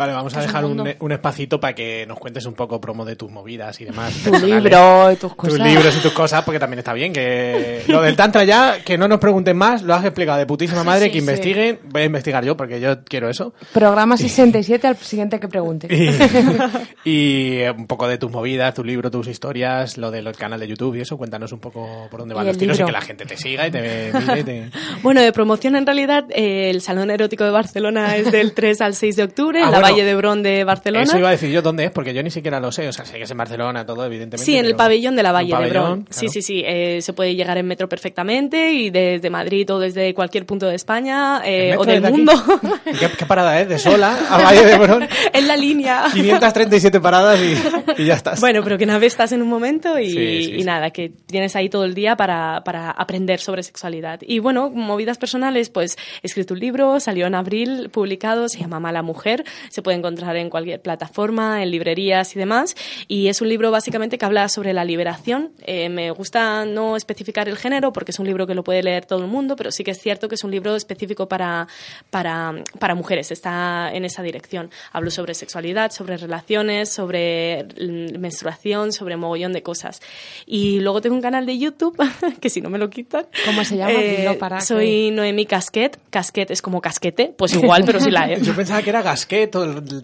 [0.00, 3.16] Vale, vamos a dejar un, un espacito para que nos cuentes un poco promo de
[3.16, 4.14] tus movidas y demás.
[4.24, 5.58] Tu libro y tus cosas.
[5.58, 8.96] Tus libros y tus cosas, porque también está bien que lo del tantra ya, que
[8.96, 11.26] no nos pregunten más, lo has explicado de putísima madre, Sí, que sí.
[11.26, 13.52] investiguen, voy a investigar yo porque yo quiero eso.
[13.74, 15.86] Programa 67 al siguiente que pregunte.
[17.04, 20.68] Y, y, un poco de tus movidas, tu libro, tus historias, lo del canal de
[20.68, 22.86] YouTube y eso, cuéntanos un poco por dónde van Y los tiros y libro.
[22.86, 23.80] que la gente te siga y te
[24.12, 24.70] mire y te...
[25.02, 28.94] Bueno, de promoción en realidad, eh, el Salón Erótico de Barcelona es del 3 al
[28.94, 29.89] 6 de octubre, Ah, en la bueno.
[29.90, 31.04] Valle de Brón de Barcelona.
[31.04, 33.04] Eso iba a decir yo dónde es, porque yo ni siquiera lo sé, o sea,
[33.04, 34.44] sé que es en Barcelona todo, evidentemente.
[34.44, 35.70] Sí, en el pabellón de la Valle Brón.
[35.70, 36.02] claro.
[36.10, 36.62] Sí, sí, sí.
[36.64, 40.74] eh, se puede llegar en metro perfectamente y desde Madrid o desde cualquier punto de
[40.74, 42.32] España eh, ¿El o del mundo.
[42.86, 43.68] ¿Y ¿Qué, qué parada es?
[43.68, 45.08] ¿De Sola a Valle de Brón?
[45.32, 46.04] en la línea.
[46.12, 48.40] 537 paradas y, y ya estás.
[48.40, 50.64] Bueno, pero que una vez estás en un momento y, Sí, sí, y sí.
[50.64, 54.20] nada, que tienes ahí todo el día para, para aprender sobre sexualidad.
[54.22, 58.80] Y bueno, movidas personales, pues he escrito un libro, salió en abril, publicado, se llama
[58.80, 62.74] Mala Mujer, se puede encontrar en cualquier plataforma, en librerías y demás.
[63.08, 65.52] Y es un libro básicamente que habla sobre la liberación.
[65.62, 69.06] Eh, me gusta no especificar el género porque es un libro que lo puede leer
[69.06, 71.66] todo el mundo, pero sí que es cierto que es un libro específico para,
[72.10, 74.70] para, para mujeres, está en esa dirección.
[74.92, 80.00] Hablo sobre sexualidad, sobre relaciones, sobre mm, menstruación, sobre mogollón de cosas.
[80.46, 81.96] Y luego tengo un canal de YouTube,
[82.40, 83.22] que si no me lo quitan.
[83.32, 83.92] eh, ¿Cómo se llama?
[83.98, 85.98] Dilo para que- soy Noemi Casquet.
[86.10, 88.40] Casquet es como casquete, pues igual, pero sí la E.
[88.42, 89.54] Yo pensaba que era Gasquet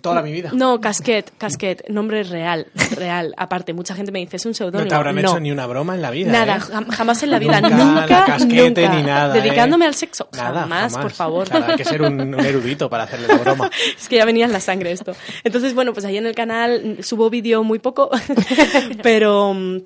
[0.00, 0.50] toda mi vida.
[0.52, 3.34] No, Casquet, Casquet, nombre real, real.
[3.36, 4.88] Aparte, mucha gente me dice, es un No seudónimo.
[4.88, 5.20] te habrán No.
[5.22, 6.32] hecho ni una broma en la vida.
[6.32, 6.60] Nada, ¿eh?
[6.60, 8.94] jam- jamás en la vida, Nunca, nunca, casquete nunca.
[8.96, 9.88] ni nada, Dedicándome ¿eh?
[9.88, 11.48] al sexo, Nada, jamás, por favor.
[11.48, 13.70] Claro, hay que ser un, un erudito para hacerle la broma.
[14.00, 15.12] Es que ya venía en la sangre esto.
[15.44, 18.10] Entonces, bueno, pues ahí en el canal subo vídeo muy poco,
[19.02, 19.78] pero mm,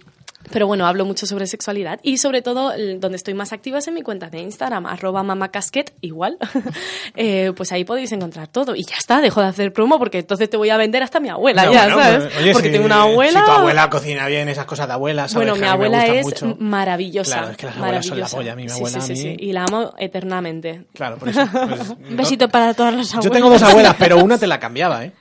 [0.53, 3.95] Pero bueno, hablo mucho sobre sexualidad y sobre todo donde estoy más activa es en
[3.95, 6.39] mi cuenta de Instagram, arroba mamacasquet, igual.
[7.17, 8.75] Eh, pues ahí podéis encontrar todo.
[8.77, 11.29] Y ya está, dejo de hacer promo porque entonces te voy a vender hasta mi
[11.29, 12.23] abuela, No, ya, bueno, ¿sabes?
[12.25, 13.41] pues, oye, porque si- tengo una abuela...
[13.41, 16.57] Si tu abuela cocina bien, esas cosas de abuela, sabes Bueno, mi abuela es mucho.
[16.61, 17.33] maravillosa.
[17.39, 18.53] Claro, es que las abuelas son la polla.
[18.53, 19.45] A mí, mi abuela, sí, sí, a mí- sí.
[19.45, 20.85] Y la amo eternamente.
[20.95, 21.43] Claro, por eso.
[21.53, 23.25] pues, Un besito para todas las abuelas.
[23.25, 25.13] Yo tengo dos abuelas, pero una te la cambiaba, ¿eh?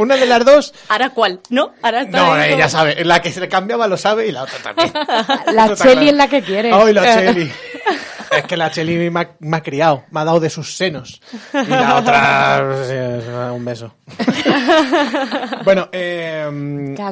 [0.00, 0.74] Una de las dos.
[0.88, 1.40] ¿Ahora cuál?
[1.50, 1.72] ¿No?
[1.82, 3.04] Ahora No, ella como- sabe.
[3.04, 4.92] La que se le cambiaba lo sabe y la otra también.
[5.54, 6.72] La Cheli es la que quiere.
[6.72, 7.50] Ay, la Cheli.
[8.30, 11.20] Es que la Cheli me ha, me ha criado, me ha dado de sus senos.
[11.52, 13.94] Y la otra, pues, un beso.
[15.64, 16.44] bueno, eh,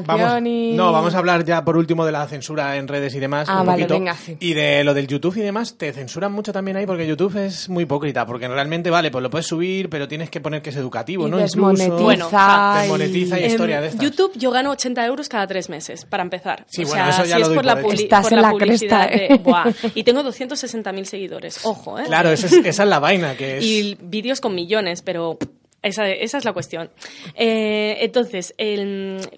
[0.07, 3.49] vamos, no, vamos a hablar ya por último de la censura en redes y demás.
[3.51, 3.95] Ah, un vale, poquito.
[3.95, 4.37] venga, sí.
[4.41, 7.69] Y de lo del YouTube y demás, te censuran mucho también ahí porque YouTube es
[7.69, 10.77] muy hipócrita, porque realmente, vale, pues lo puedes subir, pero tienes que poner que es
[10.77, 11.37] educativo, Y ¿no?
[11.39, 12.05] desmonetiza Incluso.
[12.05, 14.03] Bueno, y- desmonetiza y En historia de estas.
[14.03, 16.65] YouTube yo gano 80 euros cada tres meses, para empezar.
[16.69, 17.89] Sí, o bueno, sea, eso ya si lo es doy por la, por hecho.
[17.97, 19.09] publi- Estás por en la publicidad.
[19.09, 19.39] cresta, de- ¿eh?
[19.43, 19.65] buah.
[19.95, 22.05] Y tengo 260.000 seguidores, ojo, ¿eh?
[22.07, 23.65] Claro, es- esa es la vaina, que es...
[23.65, 25.39] Y vídeos con millones, pero
[25.83, 26.91] esa, esa es la cuestión.
[27.35, 28.55] Eh, entonces,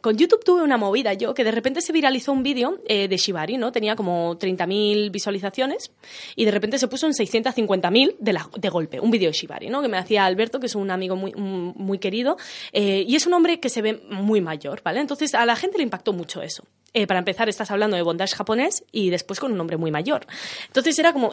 [0.01, 3.17] con YouTube tuve una movida yo, que de repente se viralizó un vídeo eh, de
[3.17, 3.73] Shibari, ¿no?
[3.73, 5.91] Tenía como 30.000 visualizaciones
[6.37, 9.69] y de repente se puso en 650.000 de, la- de golpe, un vídeo de Shibari,
[9.69, 9.83] ¿no?
[9.83, 12.37] Que me hacía Alberto, que es un amigo muy, un- muy querido,
[12.73, 15.01] eh, y es un hombre que se ve muy mayor, ¿vale?
[15.01, 16.65] Entonces, a la gente le impactó mucho eso.
[16.93, 20.27] Eh, para empezar, estás hablando de bondage japonés y después con un hombre muy mayor.
[20.67, 21.31] Entonces era como,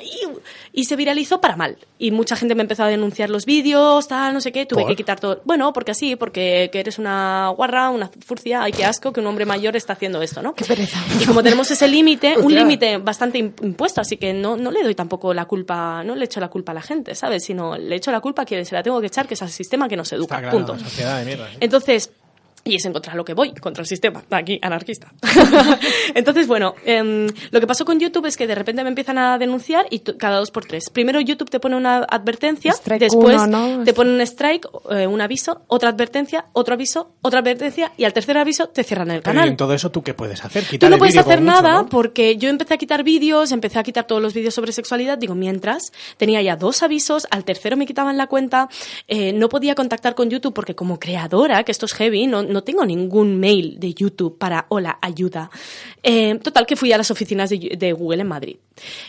[0.72, 1.78] y se viralizó para mal.
[1.98, 5.04] Y mucha gente me empezó a denunciar los vídeos, tal, no sé qué, tuve que
[5.08, 5.42] quitar todo.
[5.46, 9.28] Bueno, porque así, porque que eres una guarra, una furcia, ay, qué asco que un
[9.28, 10.54] hombre mayor está haciendo esto, ¿no?
[10.54, 11.00] Qué pereza.
[11.22, 14.84] Y como tenemos ese límite, un límite bastante im- impuesto, así que no, no le
[14.84, 17.46] doy tampoco la culpa, no le echo la culpa a la gente, ¿sabes?
[17.46, 19.50] Sino le echo la culpa a quien se la tengo que echar, que es al
[19.50, 20.36] sistema que nos educa.
[20.36, 20.84] Está claro, punto.
[20.84, 21.48] sociedad de mierda.
[21.52, 21.58] sí.
[21.62, 22.12] Entonces,
[22.68, 25.14] y es en contra lo que voy, contra el sistema, aquí, anarquista.
[26.16, 29.38] Entonces, bueno, em, lo que pasó con YouTube es que de repente me empiezan a
[29.38, 30.90] denunciar y cada dos por tres.
[30.90, 33.84] Primero YouTube te pone una advertencia, Strike después uno, ¿no?
[33.84, 38.14] te pone un strike, eh, un aviso, otra advertencia, otro aviso, otra advertencia y al
[38.14, 39.48] tercer aviso te cierran el Pero canal.
[39.48, 40.66] ¿y en todo eso tú qué puedes hacer?
[40.66, 41.90] Tú no el puedes hacer mucho, nada ¿no?
[41.90, 45.18] porque yo empecé a quitar vídeos, empecé a quitar todos los vídeos sobre sexualidad.
[45.18, 48.70] Digo, mientras tenía ya dos avisos, al tercero me quitaban la cuenta,
[49.08, 52.57] eh, no podía contactar con YouTube porque como creadora, que esto es heavy, no, no
[52.64, 55.50] tengo ningún mail de YouTube para hola, ayuda.
[56.04, 58.58] Eh, total, que fui a las oficinas de, de Google en Madrid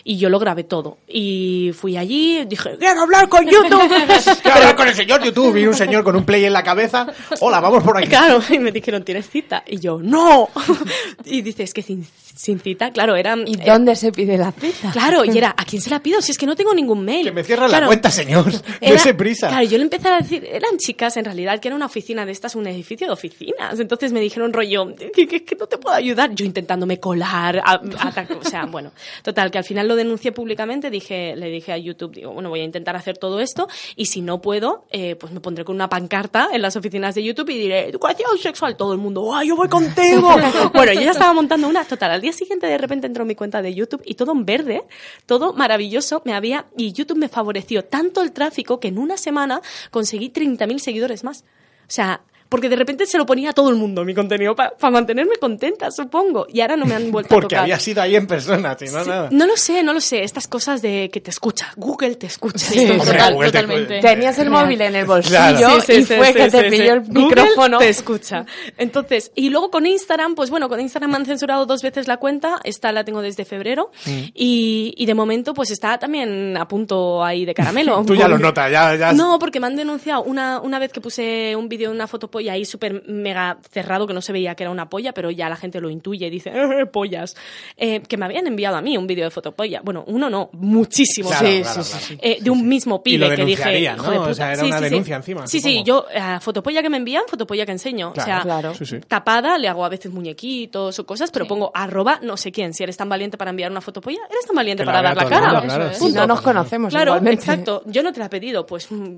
[0.03, 0.97] y yo lo grabé todo.
[1.07, 3.79] Y fui allí, dije, quiero hablar con YouTube.
[4.41, 7.07] Quiero hablar con el señor YouTube y un señor con un play en la cabeza.
[7.39, 8.07] Hola, vamos por aquí.
[8.07, 9.63] Claro, y me dijeron, ¿tienes cita?
[9.67, 10.49] Y yo, no.
[11.25, 13.35] y dice, es que sin, sin cita, claro, era...
[13.45, 14.91] ¿Y eh, dónde se pide la cita?
[14.91, 16.21] Claro, y era, ¿a quién se la pido?
[16.21, 17.25] Si es que no tengo ningún mail.
[17.27, 18.45] Que me cierran la Claro, cuenta, señor.
[18.81, 19.49] era- Dese prisa.
[19.49, 22.31] Claro, yo le empecé a decir, eran chicas en realidad, que era una oficina de
[22.31, 23.38] estas, un edificio de oficinas.
[23.77, 26.33] Entonces me dijeron rollo, que, que- que no te puedo ayudar.
[26.35, 28.91] Yo intentándome colar, a- atac- o sea, bueno.
[29.23, 32.61] Total, que al final lo denuncié públicamente, dije, le dije a YouTube, digo, bueno, voy
[32.61, 35.89] a intentar hacer todo esto y si no puedo, eh, pues me pondré con una
[35.89, 39.55] pancarta en las oficinas de YouTube y diré, educación sexual, todo el mundo, ¡ay, yo
[39.55, 40.29] voy contigo!
[40.73, 43.61] bueno, yo ya estaba montando una, total, al día siguiente de repente entró mi cuenta
[43.61, 44.83] de YouTube y todo en verde,
[45.25, 49.61] todo maravilloso, me había, y YouTube me favoreció tanto el tráfico que en una semana
[49.91, 51.43] conseguí 30.000 seguidores más.
[51.87, 54.73] O sea, porque de repente se lo ponía a todo el mundo mi contenido para
[54.91, 56.47] mantenerme contenta, supongo.
[56.51, 57.63] Y ahora no me han vuelto a Porque tocar.
[57.63, 59.29] había sido ahí en persona, si no Sí, nada.
[59.31, 60.23] No lo sé, no lo sé.
[60.23, 61.71] Estas cosas de que te escucha.
[61.77, 62.57] Google te escucha.
[62.59, 63.99] Sí, Esto- Hombre, total- Google te- totalmente.
[63.99, 65.81] Tenías el móvil en el bolsillo Claro.
[65.81, 66.77] Sí, sí, y sí, fue sí, que sí, te sí.
[66.77, 67.77] pilló el Google micrófono.
[67.77, 68.45] te escucha.
[68.77, 72.17] Entonces, y luego con Instagram, pues bueno, con Instagram me han censurado dos veces la
[72.17, 72.59] cuenta.
[72.63, 73.91] Esta la tengo desde febrero.
[74.05, 74.09] Mm.
[74.33, 78.03] Y, y de momento, pues está también a punto ahí de caramelo.
[78.07, 79.13] Tú ya lo notas, ya, ya.
[79.13, 82.07] No, porque me han denunciado una, una vez que puse un vídeo de una
[82.39, 85.49] fotopolla ahí súper mega cerrado, que no se veía que era una polla, pero ya
[85.49, 87.35] la gente lo intuye y dice, "Eh, pollas.
[87.77, 89.81] Eh, que me habían enviado a mí un vídeo de fotopolla.
[89.83, 91.31] Bueno, uno no, muchísimos.
[91.31, 92.05] Claro, Sí, claro, sí, claro.
[92.05, 92.19] sí, sí.
[92.21, 94.11] Eh, de un mismo Y lo pibe que dije, hijo ¿no?
[94.11, 94.33] de O puta.
[94.33, 94.89] sea, era Sí, una sí, sí.
[94.89, 98.13] denuncia encima, Sí, sí, yo, a fotopolla que me envían, fotopolla que enseño.
[98.13, 98.73] Claro, o sea, claro.
[98.75, 98.99] Sí, sí.
[99.07, 102.73] tapada, le hago a veces muñequitos o cosas, pero pongo arroba no sé quién.
[102.73, 105.25] Si eres tan valiente para enviar una fotopolla, eres tan valiente Que para dar la
[105.29, 105.47] cara.
[105.53, 105.83] mundo, claro.
[105.85, 105.97] Eso es.
[105.97, 106.19] Si Punto.
[106.21, 107.41] no nos conocemos Claro, igualmente.
[107.43, 107.83] exacto.
[107.85, 109.17] Yo no te la he pedido, pues mm,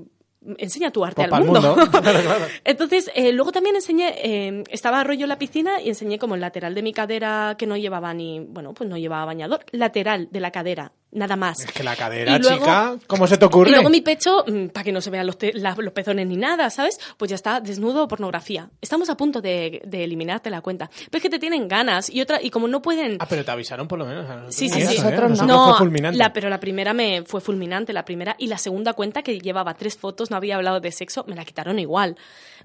[0.58, 1.76] enseña tu arte Pues al mundo.
[2.64, 6.40] Entonces, eh, luego también enseñé, eh, estaba rollo en la piscina y enseñé como el
[6.40, 10.40] lateral de mi cadera que no llevaba ni, bueno, pues no llevaba bañador, lateral de
[10.40, 11.60] la cadera nada más.
[11.60, 13.70] Es que la cadera, Y luego- chica, ¿cómo se te ocurre?
[13.70, 16.36] Y luego mi pecho, para que no se vean los, te- la- los pezones ni
[16.36, 16.98] nada, ¿sabes?
[17.16, 18.70] Pues ya está, desnudo pornografía.
[18.80, 20.88] Estamos a punto de, de eliminarte la cuenta.
[21.10, 23.16] Pero es que te tienen ganas y otra y como no pueden...
[23.20, 24.28] Ah, pero te avisaron por lo menos.
[24.28, 24.96] a Sí, sí, sí.
[24.98, 25.46] Nosotros no.
[25.46, 26.18] Nosotros fue fulminante.
[26.18, 28.34] la, pero la primera me fue fulminante, la primera.
[28.38, 31.44] Y la segunda cuenta, que llevaba tres fotos, no había hablado de sexo, me la
[31.44, 32.16] quitaron igual.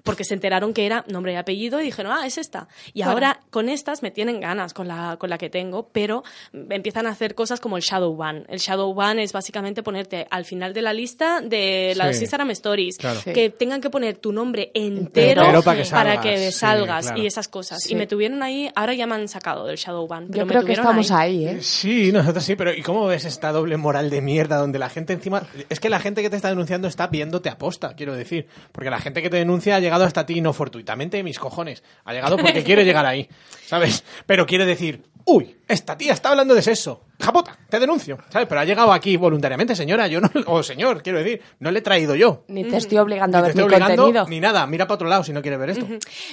[0.04, 2.68] Porque se enteraron que era nombre y apellido y dijeron, ah, es esta.
[2.94, 6.24] Y ahora con estas me tienen ganas, con la, con la que tengo, pero
[6.70, 8.37] empiezan a hacer cosas como el shadow ban.
[8.48, 12.24] El shadow ban es básicamente ponerte al final de la lista de las Sí.
[12.24, 12.98] Instagram Stories.
[12.98, 13.20] Claro.
[13.22, 13.34] Sí.
[13.34, 17.24] Que tengan que poner tu nombre entero, Entero para que para salgas, sí, claro.
[17.24, 17.84] y esas cosas.
[17.84, 17.94] Sí.
[17.94, 20.28] Y me tuvieron ahí, ahora ya me han sacado del shadow ban.
[20.28, 21.58] Pero Yo me creo que estamos ahí, ¿eh?
[21.62, 25.14] Sí, nosotros sí, pero ¿y cómo ves esta doble moral de mierda donde la gente
[25.14, 25.44] encima...
[25.70, 28.48] Es que la gente que te está denunciando está viéndote aposta, quiero decir.
[28.72, 31.84] Porque la gente que te denuncia ha llegado hasta ti no fortuitamente, mis cojones.
[32.06, 33.28] Ha llegado porque quiere llegar ahí,
[33.66, 34.04] ¿sabes?
[34.26, 37.04] Pero quiere decir, uy, esta tía está hablando de sexo.
[37.20, 38.48] Japota, te denuncio, ¿sabes?
[38.48, 40.30] Pero ha llegado aquí voluntariamente, señora, yo no...
[40.46, 42.44] O señor, quiero decir, no le he traído yo.
[42.48, 44.28] Ni te estoy obligando Ni a te ver estoy mi obligando, contenido.
[44.30, 44.68] ni nada.
[44.68, 45.88] Mira para otro lado si no quieres ver esto.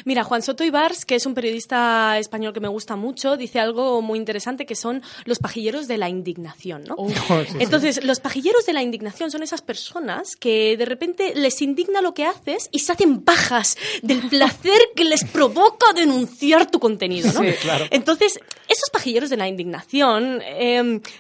[0.05, 4.03] Mira, Juan Soto Ibars, que es un periodista español que me gusta mucho, dice algo
[4.03, 6.97] muy interesante que son los pajilleros de la indignación, ¿no?
[7.49, 7.57] sí.
[7.61, 12.13] Entonces, los pajilleros de la indignación son esas personas que de repente les indigna lo
[12.15, 17.41] que haces y se hacen bajas del placer que les provoca denunciar tu contenido, ¿no?
[17.41, 17.87] Sí, claro.
[17.91, 20.74] Entonces, esos pajilleros de la indignación eh,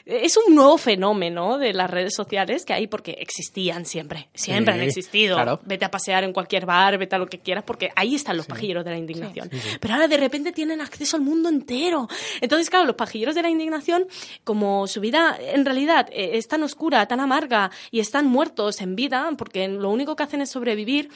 [0.06, 4.80] es un nuevo fenómeno de las redes sociales que hay porque existían siempre, siempre Sí,
[4.80, 5.36] han existido.
[5.36, 5.60] claro.
[5.64, 8.46] Vete a pasear en cualquier bar, vete a lo que quieras, porque ahí están los
[8.46, 9.50] pajilleros de la indignación.
[9.80, 12.08] Pero ahora de repente tienen acceso al mundo entero.
[12.40, 14.06] Entonces, claro, los pajilleros de la indignación,
[14.44, 18.96] como su vida en realidad eh, es tan oscura, tan amarga y están muertos en
[18.96, 21.10] vida, porque lo único que hacen es sobrevivir.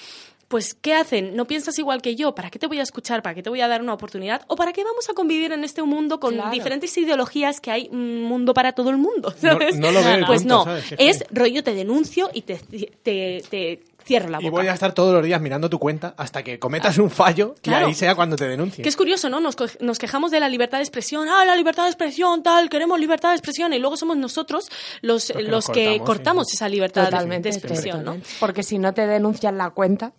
[0.49, 1.37] Pues, ¿qué hacen?
[1.37, 2.35] ¿No piensas igual que yo?
[2.35, 3.23] ¿Para qué te voy a escuchar?
[3.23, 4.41] ¿Para qué te voy a dar una oportunidad?
[4.49, 6.51] ¿O para qué vamos a convivir en este mundo con Claro.
[6.51, 9.35] diferentes ideologías que hay un mundo para todo el mundo?
[9.43, 9.77] No- ¿sabes?
[9.79, 13.85] no lo veo Pues punto, no, es que- rollo te denuncio y te, te, te
[14.07, 14.47] cierro la boca.
[14.47, 17.55] Y voy a estar todos los días mirando tu cuenta hasta que cometas un fallo
[17.61, 17.85] Claro.
[17.87, 18.83] y ahí sea cuando te denuncie.
[18.83, 19.41] Que es curioso, ¿no?
[19.41, 21.29] Nos, quejamos de la libertad de expresión.
[21.29, 23.75] Ah, la libertad de expresión, tal, queremos libertad de expresión.
[23.75, 24.71] Y luego somos nosotros
[25.03, 26.57] los, que los que cortamos, cortamos, sí.
[26.57, 28.13] esa libertad de- Totalmente, de expresión, ¿no?
[28.13, 28.29] totalmente.
[28.41, 30.15] Porque si no te denuncian la cuenta,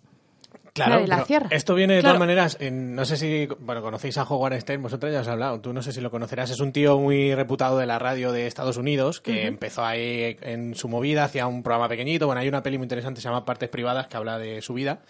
[0.86, 2.14] Claro, la esto viene de Claro.
[2.16, 5.30] todas maneras, en- no sé si, bueno, conocéis a Howard Stern, vosotros ya os he
[5.30, 8.32] hablado, tú no sé si lo conocerás, es un tío muy reputado de la radio
[8.32, 12.48] de Estados Unidos, que empezó ahí en su movida, hacía un programa pequeñito, bueno, hay
[12.48, 15.00] una peli muy interesante, se llama Partes Privadas, que habla de su vida,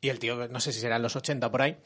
[0.00, 1.76] y el tío, no sé si será en los 80 por ahí,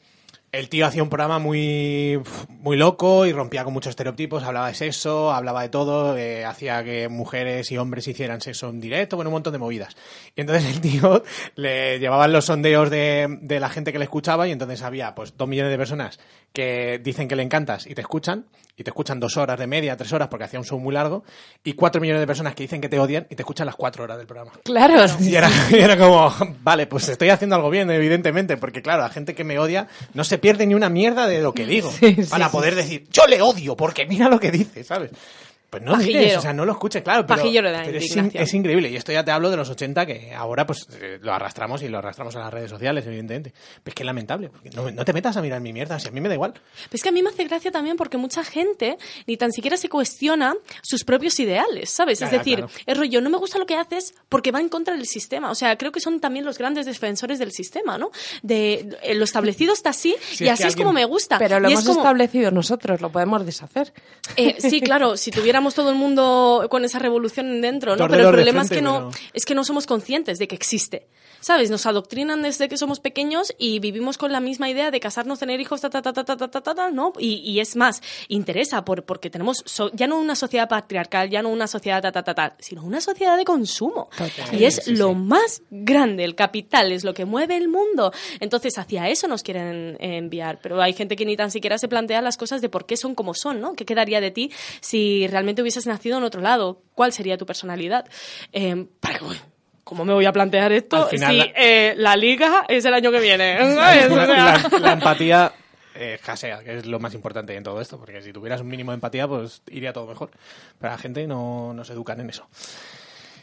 [0.53, 4.75] el tío hacía un programa muy, muy loco y rompía con muchos estereotipos, hablaba de
[4.75, 9.29] sexo, hablaba de todo, eh, hacía que mujeres y hombres hicieran sexo en directo, bueno,
[9.29, 9.95] un montón de movidas.
[10.35, 11.23] Y entonces el tío
[11.55, 15.35] le llevaban los sondeos de, de la gente que le escuchaba y entonces había pues
[15.35, 16.19] dos millones de personas
[16.53, 18.45] que dicen que le encantas y te escuchan,
[18.77, 21.23] y te escuchan dos horas de media, tres horas porque hacía un show muy largo,
[21.63, 24.03] y cuatro millones de personas que dicen que te odian y te escuchan las cuatro
[24.03, 24.51] horas del programa.
[24.63, 26.31] claro, Y era, y era como,
[26.61, 30.22] vale, pues estoy haciendo algo bien, evidentemente, porque claro, la gente que me odia no
[30.23, 33.27] se pierde ni una mierda de lo que digo Sí, para sí, poder decir, yo
[33.27, 35.11] le odio, porque mira lo que dice, ¿sabes?
[35.73, 38.35] Pues no o sea, no lo escuches, claro, pero, Pajillero de la pero es, indignación.
[38.35, 38.89] in- es increíble.
[38.91, 41.87] Y esto ya te hablo de los 80, que ahora pues eh, lo arrastramos y
[41.87, 43.51] lo arrastramos a las redes sociales, evidentemente.
[43.83, 46.09] Pero es que es lamentable, porque no, no te metas a mirar mi mierda, si
[46.09, 46.53] a mí me da igual.
[46.53, 49.75] Pero es que a mí me hace gracia también porque mucha gente ni tan siquiera
[49.77, 50.53] se cuestiona
[50.83, 52.21] sus propios ideales, ¿sabes?
[52.21, 52.71] Es decir, claro.
[52.85, 55.49] es rollo, no me gusta lo que haces porque va en contra del sistema.
[55.49, 58.11] O sea, creo que son también los grandes defensores del sistema, ¿no?
[58.43, 61.39] De eh, lo establecido está así Si y es así es como me gusta.
[61.39, 63.91] pero lo y hemos es como, establecido nosotros, lo podemos deshacer.
[64.35, 68.07] eh, sí, claro, si tuviéramos todo el mundo con esa revolución dentro, ¿no?
[68.07, 71.07] Pero el problema es que no, pero- es que no somos conscientes de que existe.
[71.43, 71.69] ¿Sabes?
[71.69, 75.59] Nos adoctrinan desde que somos pequeños y vivimos con la misma idea de casarnos, tener
[75.59, 77.11] hijos, ta, ta, ta, ta, ta, ta, ta, ta, ta, ¿no?
[77.19, 81.41] Y, y es más, interesa por, porque tenemos so- ya no una sociedad patriarcal, ya
[81.41, 84.09] no una sociedad ta, ta, ta, ta, sino una sociedad de consumo.
[84.53, 85.15] Y es Sí, lo sí.
[85.15, 88.13] más grande, el capital es lo que mueve el mundo.
[88.39, 90.59] Entonces, hacia eso nos quieren eh, enviar.
[90.63, 93.15] Pero hay gente que ni tan siquiera se plantea las cosas de por qué son
[93.15, 93.73] como son, ¿no?
[93.75, 96.81] ¿Qué quedaría de ti si realmente hubieses nacido en otro lado?
[96.95, 98.05] ¿Cuál sería tu personalidad?
[98.53, 99.52] Eh, para que-
[99.83, 103.19] ¿Cómo me voy a plantear esto si la- eh, la liga es el año que
[103.19, 103.57] viene?
[104.75, 105.51] la, la- empatía
[105.95, 108.91] eh, escasea, que es lo más importante en todo esto, porque si tuvieras un mínimo
[108.91, 110.31] de empatía, pues iría todo mejor.
[110.79, 112.47] Pero la gente no nos educan en eso.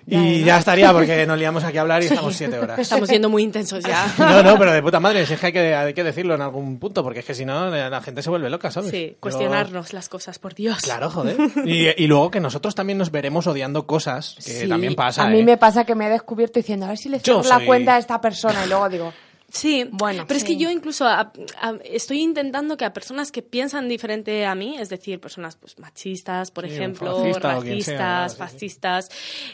[0.06, 2.78] Y ya estaría, porque nos liamos aquí a hablar y estamos siete horas.
[2.78, 4.06] Estamos siendo muy intensos ya.
[4.18, 6.42] No, no, pero de puta madre, si es que hay, que hay que decirlo en
[6.42, 8.90] algún punto, porque es que si no, la gente se vuelve loca, ¿sabes?
[8.90, 10.78] Sí, Yo- cuestionarnos las cosas, por Dios.
[10.82, 11.36] Claro, joder.
[11.64, 15.24] Y, y luego que nosotros también nos veremos odiando cosas, que Sí, también pasa.
[15.24, 15.44] A mí ¿eh?
[15.44, 17.98] me pasa que me he descubierto diciendo, a ver si le cierro la cuenta a
[17.98, 19.12] esta persona y luego digo,
[19.52, 23.42] Sí, Bueno, pero es que yo incluso a- a- estoy intentando que a personas que
[23.42, 28.36] piensan diferente a mí, es decir, personas pues machistas, por Sí, ejemplo, fascista racistas, sí,
[28.36, 28.38] sí.
[28.38, 29.08] fascistas,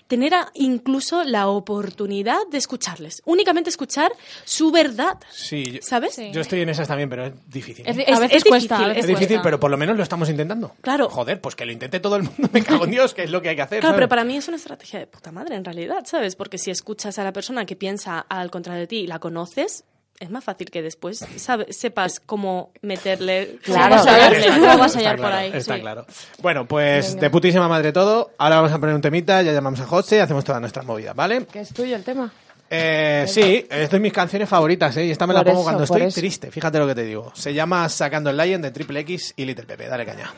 [0.07, 4.13] tener a- incluso la oportunidad de escucharles, únicamente escuchar
[4.45, 6.15] su verdad, Sí, yo, ¿sabes?
[6.15, 6.31] Sí.
[6.33, 7.87] yo estoy en esas también, pero es difícil.
[7.87, 9.43] Es- a Es- veces es cuesta, difícil, es difícil, cuesta.
[9.43, 10.75] pero por lo menos lo estamos intentando.
[10.83, 11.09] Claro.
[11.09, 13.41] Joder, pues que lo intente todo el mundo, me cago en Dios, que es lo
[13.41, 13.81] que hay que hacer.
[13.81, 13.99] Claro, ¿sabes?
[13.99, 16.37] pero para mí es una estrategia de puta madre en realidad, ¿sabes?
[16.37, 19.85] Porque si escuchas a la persona que piensa al contrario de ti y la conoces,
[20.21, 23.59] es más fácil que después sabe- sepas cómo meterle...
[23.63, 24.19] Claro, cómo claro.
[24.21, 24.39] saberle.
[24.47, 25.51] Está claro, ¿Cómo vas a está hallar por claro, ahí?
[25.55, 25.81] Está Sí.
[25.81, 26.07] claro.
[26.43, 28.31] Bueno, pues de putísima madre todo.
[28.39, 31.15] Ahora vamos a poner un temita, ya llamamos a José y hacemos todas nuestras movidas,
[31.15, 31.47] ¿vale?
[31.47, 32.33] Que es tuyo el tema.
[32.69, 35.05] Eh, sí, es de mis canciones favoritas, ¿eh?
[35.07, 36.19] Y esta me la Por pongo eso, cuando estoy eso.
[36.21, 37.31] triste, fíjate lo que te digo.
[37.35, 40.33] Se llama Sacando el Lion de Triple X y Little Pepe, dale caña.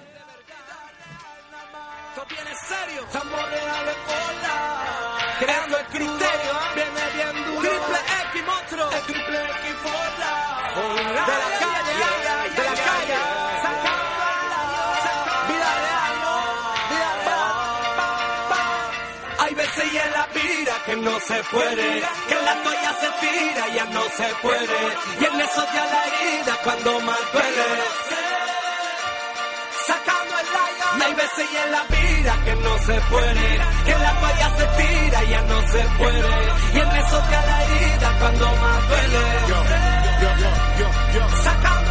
[20.98, 24.80] No se puede Que la toalla se tira ya no se puede
[25.20, 28.18] Y en eso ya la herida cuando más duele
[29.88, 30.46] sacando el.
[30.98, 33.48] Y hay veces y en la vida que no se puede,
[33.86, 36.34] que la toalla se tira ya no se puede.
[36.74, 39.22] Y en eso te la herida cuando más duele.
[41.44, 41.87] Sacando.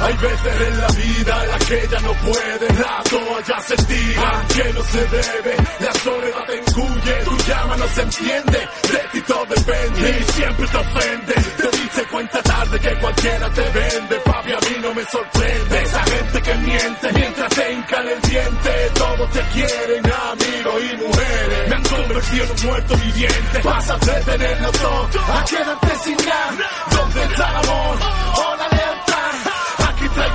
[0.00, 4.44] Hay veces en la vida en la que ella no puede, la toalla se tira,
[4.54, 9.20] que no se debe, la soledad te engulle, tu llama no se enciende, de ti
[9.26, 14.52] todo depende, y siempre te ofende, te diste cuenta tarde que cualquiera te vende, papi
[14.52, 19.30] a mí no me sorprende, esa gente que miente, mientras te hincan el diente, todos
[19.32, 24.72] te quieren, amigos y mujeres, me han convertido en un muerto viviente, pasas de tenerlo
[24.72, 27.98] todo, a quedarte sin nada, ¿dónde está el amor
[28.36, 28.60] o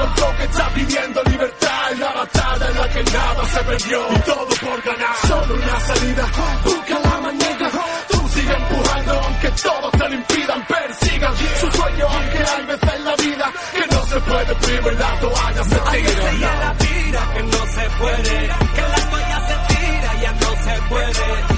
[0.03, 4.07] el flow que está pidiendo libertad en la batalla en la que nada se perdió
[4.11, 5.15] y todo por ganar.
[5.27, 6.25] Solo una salida,
[6.63, 7.71] busca la manera.
[8.09, 13.05] Tú sigue empujando aunque todos te lo impidan, persigan su sueño aunque hay veces en
[13.05, 16.73] la vida que no se puede primero y la toalla se la tira.
[16.79, 21.54] vida que no se puede, que la toalla se tira ya no se puede.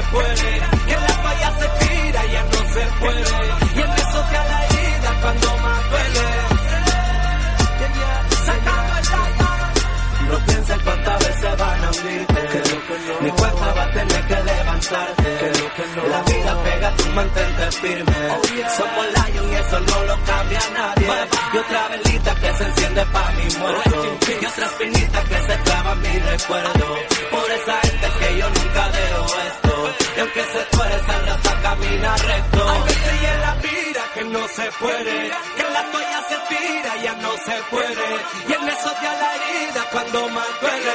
[0.00, 3.20] Se puede, que la toalla se tira y ya no se puede.
[3.74, 6.26] Y en eso te la herida cuando más duele.
[8.46, 10.30] Sacando el.
[10.30, 12.40] No pienses cuántas veces van a hundirte.
[13.20, 15.28] Mi cuenta va a tener que levantarte.
[16.08, 18.12] La vida pega, tú mantente firme.
[18.76, 21.08] Somos Lion y eso no lo cambia nadie.
[21.52, 24.18] Y otra velita que se enciende pa' mi muerto.
[24.40, 26.86] Y otra espinita que se clava en mi recuerdo.
[27.30, 29.69] Por esa gente que yo nunca dejo esto.
[30.20, 32.68] Y aunque se tuerzan, hasta camina recto.
[32.68, 35.30] Hay veces y en la vida que no se puede.
[35.56, 38.08] Que la toalla se tira y ya no se puede.
[38.46, 40.92] Y en eso te la herida cuando más duele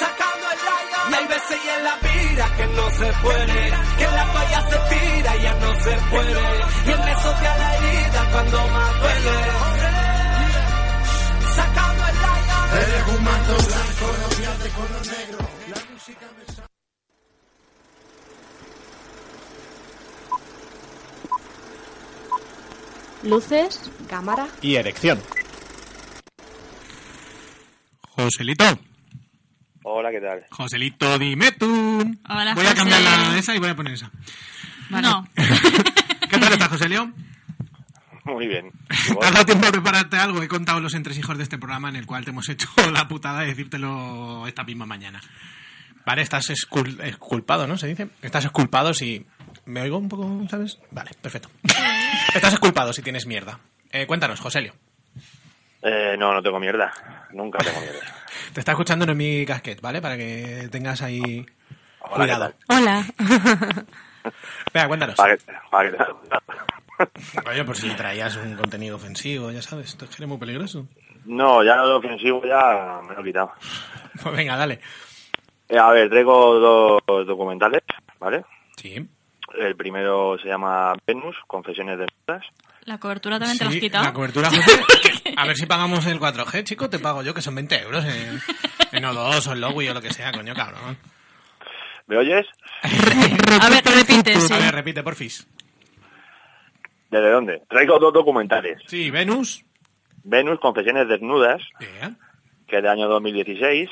[0.00, 1.10] sacando el lion.
[1.10, 4.78] Y hay veces y en la vida que no se puede, que la toalla se
[4.94, 6.42] tira y ya no se puede.
[6.86, 9.36] Y en eso te la herida cuando más duele.
[11.54, 12.68] Sacando el lion.
[12.80, 15.53] Eres un manto blanco, no con lo negro.
[23.24, 23.90] Luces.
[24.08, 24.46] Cámara.
[24.62, 25.20] Y erección.
[28.16, 28.78] Joselito.
[29.82, 30.44] Hola, ¿qué tal?
[30.50, 31.66] Joselito, dime tú.
[32.28, 32.74] Hola, voy a José.
[32.76, 34.10] cambiar la esa y voy a poner esa.
[34.90, 35.26] No.
[35.36, 37.12] ¿Qué tal estás, Joselio?
[38.24, 38.70] Muy bien.
[38.88, 40.42] ¿Te has dado tiempo a prepararte algo?
[40.42, 43.40] He contado los entresijos de este programa en el cual te hemos hecho la putada
[43.40, 45.20] de decírtelo esta misma mañana.
[46.06, 47.76] Vale, estás escul- esculpado, ¿no?
[47.78, 48.08] Se dice.
[48.22, 49.26] Estás esculpado si...
[49.66, 50.78] ¿Me oigo un poco, sabes?
[50.90, 51.48] Vale, perfecto.
[52.34, 53.58] estás esculpado si tienes mierda.
[53.92, 54.74] Eh, cuéntanos, Joselio.
[55.82, 56.92] Eh, no, no tengo mierda.
[57.32, 58.00] Nunca tengo mierda.
[58.52, 60.00] Te está escuchando en mi casquet, ¿vale?
[60.00, 61.44] Para que tengas ahí...
[62.00, 62.52] Hola, Cuidado.
[62.68, 63.04] Hola.
[64.74, 65.16] Venga, cuéntanos.
[65.16, 70.20] Pa' que- pa' que- Oye, por si traías un contenido ofensivo, ya sabes, esto es
[70.26, 70.86] muy peligroso.
[71.24, 73.52] No, ya lo de ofensivo ya me lo he quitado.
[74.22, 74.80] Pues venga, dale.
[75.68, 77.82] Eh, a ver, traigo dos documentales,
[78.20, 78.44] ¿vale?
[78.76, 79.08] Sí.
[79.58, 82.44] El primero se llama Venus, Confesiones de Nudas.
[82.84, 84.04] La cobertura también te la has quitado.
[84.04, 84.82] La cobertura, José.
[85.36, 88.40] A ver si pagamos el 4G, chico, te pago yo, que son 20 euros en,
[88.92, 90.96] en O2 o en Lowy o lo que sea, coño, cabrón.
[92.06, 92.46] ¿Me oyes?
[92.82, 94.52] A ver, repite, sí.
[94.52, 95.46] A ver, repite, porfis.
[97.10, 97.62] ¿Desde dónde?
[97.68, 98.82] Traigo dos documentales.
[98.86, 99.64] Sí, Venus.
[100.24, 102.18] Venus, Confesiones Desnudas, Bien.
[102.66, 103.88] que es del año 2016,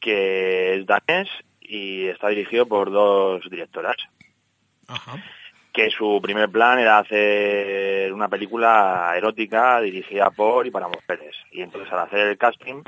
[0.00, 1.28] que es danés
[1.60, 3.96] y está dirigido por dos directoras.
[5.72, 11.34] Que su primer plan era hacer una película erótica dirigida por y para mujeres.
[11.50, 12.82] Y entonces al hacer el casting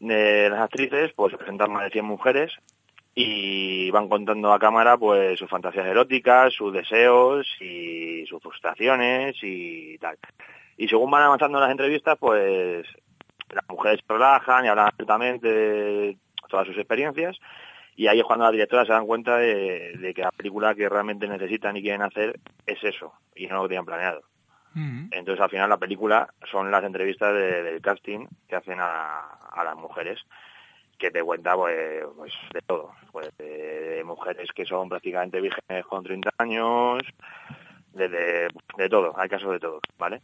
[0.00, 2.52] de las actrices, pues se presentan más de 100 mujeres
[3.14, 9.98] y van contando a cámara pues sus fantasías eróticas, sus deseos y sus frustraciones y
[9.98, 10.18] tal.
[10.76, 12.86] Y según van avanzando las entrevistas, pues
[13.50, 16.16] las mujeres relajan y hablan abiertamente de
[16.48, 17.38] todas sus experiencias
[17.96, 20.88] y ahí es cuando las directoras se dan cuenta de, de que la película que
[20.88, 24.22] realmente necesitan y quieren hacer es eso y no lo tenían planeado.
[25.12, 29.20] Entonces al final la película son las entrevistas de- del casting que hacen a,
[29.52, 30.20] a las mujeres
[30.98, 33.46] que te cuenta pues, pues, de todo, pues de,
[33.96, 37.02] de mujeres que son prácticamente vírgenes con 30 años,
[37.92, 40.20] de, de, de todo, hay casos de todo, ¿vale?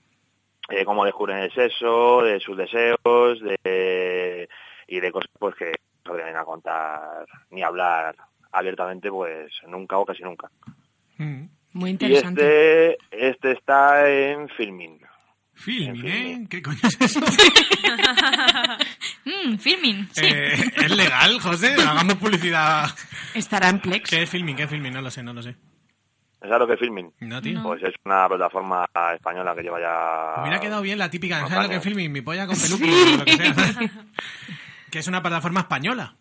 [0.68, 4.48] Eh, cómo descubren el sexo, de sus deseos, de
[4.88, 5.72] y de cosas pues que
[6.04, 8.14] no se a contar ni hablar
[8.52, 10.50] abiertamente pues nunca o casi nunca.
[11.72, 12.92] Muy Y interesante.
[12.92, 14.98] este, este está en filming.
[15.54, 16.46] Filming, ¿eh?
[16.48, 17.20] ¿Qué coño es eso?
[19.24, 20.24] Mm, filming, sí.
[20.24, 21.74] Eh, ¿Es legal, José?
[21.74, 22.88] Hagamos publicidad.
[23.34, 24.08] Estará en Plex.
[24.08, 24.56] ¿Qué es filming?
[24.56, 24.92] ¿Qué es filming?
[24.94, 25.54] No lo sé, no lo sé.
[26.40, 27.12] ¿Sabes lo que es filming?
[27.20, 27.62] No, tío.
[27.62, 30.36] Pues es una plataforma española que lleva ya...
[30.36, 32.10] Me hubiera quedado bien la típica, ¿sabes lo que es?
[32.10, 33.54] Mi polla con peluca o lo que sea.
[34.90, 36.14] que es una plataforma española.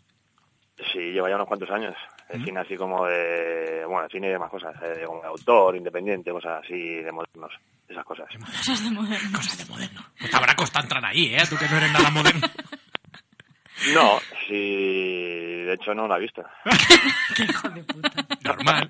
[0.93, 1.95] Sí, lleva ya unos cuantos años.
[2.29, 3.83] El cine así como de...
[3.85, 4.73] Bueno, el cine y demás cosas.
[4.81, 7.51] eh, como de autor, independiente, cosas así de modernos.
[7.87, 8.27] Esas cosas.
[8.39, 9.37] Cosas de moderno.
[9.37, 10.01] Cosas de moderno.
[10.17, 11.43] Pues te habrá costado entrar ahí, ¿eh?
[11.49, 12.47] Tú que no eres nada moderno.
[13.93, 15.63] No, sí...
[15.65, 16.43] De hecho no la he visto.
[18.43, 18.89] Normal.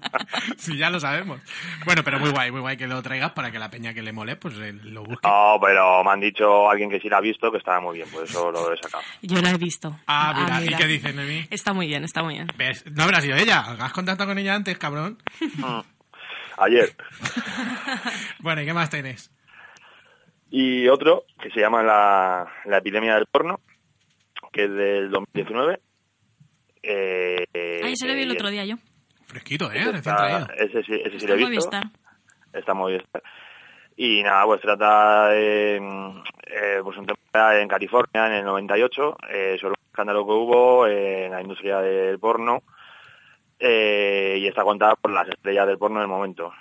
[0.57, 1.41] Sí, ya lo sabemos.
[1.85, 4.13] Bueno, pero muy guay, muy guay que lo traigas para que la peña que le
[4.13, 5.27] mole, pues eh, lo busque.
[5.27, 8.09] No, pero me han dicho alguien que sí la ha visto que estaba muy bien,
[8.09, 9.03] por eso lo he sacado.
[9.21, 9.99] Yo la he visto.
[10.07, 10.77] Ah, mira, Ah, ¿y mira.
[10.77, 11.47] qué dice Noemí?
[11.49, 12.47] Está muy bien, está muy bien.
[12.57, 12.85] ¿Ves?
[12.91, 13.59] No habrá sido ella.
[13.79, 15.17] ¿Has contactado con ella antes, cabrón?
[15.57, 15.79] Mm.
[16.59, 16.95] Ayer.
[18.39, 19.31] Bueno, ¿y qué más tenés?
[20.49, 23.59] Y otro que se llama la, la epidemia del porno,
[24.51, 25.79] que es del 2019.
[26.81, 28.75] Eh, Ahí se lo vi el eh, otro día yo.
[29.27, 29.79] Fresquito, ¿eh?
[29.81, 31.69] ese, está- ese sí, ese sí Está lo he visto.
[31.71, 31.83] Movistar.
[32.53, 33.03] Está muy bien.
[33.95, 39.57] Y nada, pues trata de eh, pues un tema en California en el 98 eh,
[39.59, 42.63] sobre un escándalo que hubo en la industria del porno
[43.59, 46.53] eh, y está contada por las estrellas del porno en el momento.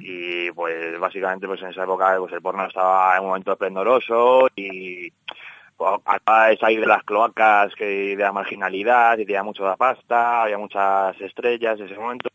[0.00, 4.48] Y pues básicamente pues en esa época pues el porno estaba en un momento esplendoroso
[4.54, 4.91] y
[5.86, 10.42] acaba de salir de las cloacas que de la marginalidad y tenía mucho de pasta,
[10.42, 12.28] había muchas estrellas en ese momento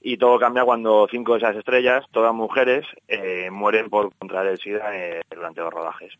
[0.00, 4.58] y todo cambia cuando cinco de esas estrellas, todas mujeres, eh, mueren por contraer el
[4.58, 6.12] SIDA eh, durante los rodajes.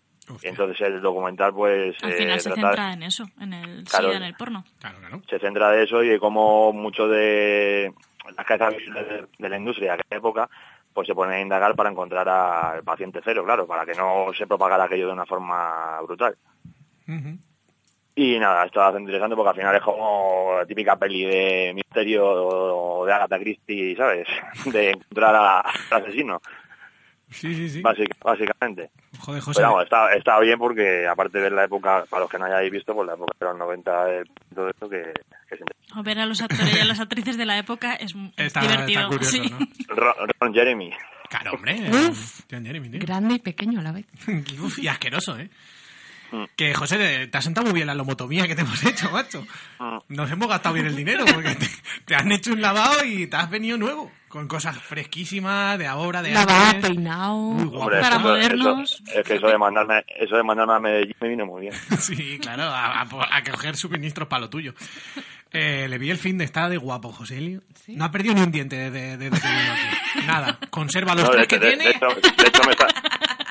[0.43, 3.85] Y entonces el documental pues Al eh, final se trata- centra en eso, en el
[3.85, 4.09] Claro.
[4.09, 4.65] SIDA, en el porno.
[5.31, 7.93] se centra de eso y de cómo mucho de
[8.37, 10.51] las cabezas de, de la industria de aquella época
[10.97, 14.47] pues se ponen a indagar para encontrar al paciente cero, claro, para que no se
[14.47, 16.35] propagara aquello de una forma brutal.
[18.15, 21.73] Y nada, esto es bastante interesante porque al final es como la típica peli de
[21.75, 24.27] misterio de Agatha Christie, ¿sabes?
[24.73, 26.41] De encontrar al asesino,
[27.31, 27.83] Sí, sí, sí.
[27.83, 28.91] básic- básicamente.
[29.19, 29.59] Joder, José.
[29.61, 32.45] Pero vamos, está, está bien porque aparte de ver la época, para los que no
[32.45, 34.23] hayáis visto, pues la época de los 90, eh,
[34.55, 35.13] todo esto que,
[35.49, 35.65] que se
[36.03, 39.01] ver a los actores y a las actrices de la época es, es Está- divertido.
[39.01, 39.51] está curioso, sí.
[39.89, 39.95] ¿no?
[39.97, 40.91] Ron, Ron Jeremy.
[41.29, 41.91] Claro, hombre.
[41.91, 42.43] Uf.
[42.51, 43.01] John Jeremy, tío.
[43.01, 44.07] Grande y pequeño a la vez.
[44.61, 45.51] Uf, y asqueroso, ¿eh?
[46.33, 46.45] Mm.
[46.57, 49.47] Que, José, te- te has sentado muy bien la lomotomía que te hemos hecho, macho.
[49.79, 49.99] Mm.
[50.09, 51.69] Nos hemos gastado bien el dinero porque te,
[52.05, 54.11] te han hecho un lavado y te has venido nuevo.
[54.29, 56.91] Con cosas fresquísimas, de ahora, de Lavado, antes.
[56.91, 57.37] peinado.
[57.37, 57.85] Muy guapo.
[57.85, 58.93] Hombre, Para eso- modernos.
[59.07, 61.75] eso- es que eso de mandarme, eso de mandarme a Medellín me vino muy bien.
[62.01, 63.07] Sí, claro, a, a-
[63.37, 64.75] a coger suministros para lo tuyo.
[65.53, 67.63] Eh, le vi el fin de estar de guapo, José Elio.
[67.87, 70.27] No ha perdido ni un diente desde que vino aquí.
[70.27, 71.91] Nada, conserva los No, de, tres que de- de tiene.
[71.93, 72.89] hecho, de hecho me, está-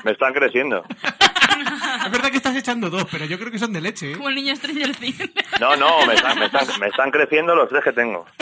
[0.04, 0.84] me están creciendo.
[1.60, 4.16] Es verdad que estás echando dos, pero yo creo que son de leche, ¿eh?
[4.16, 5.30] Como el niño Stranger Things.
[5.60, 8.26] No, no, me están, me están, me están creciendo los tres que tengo.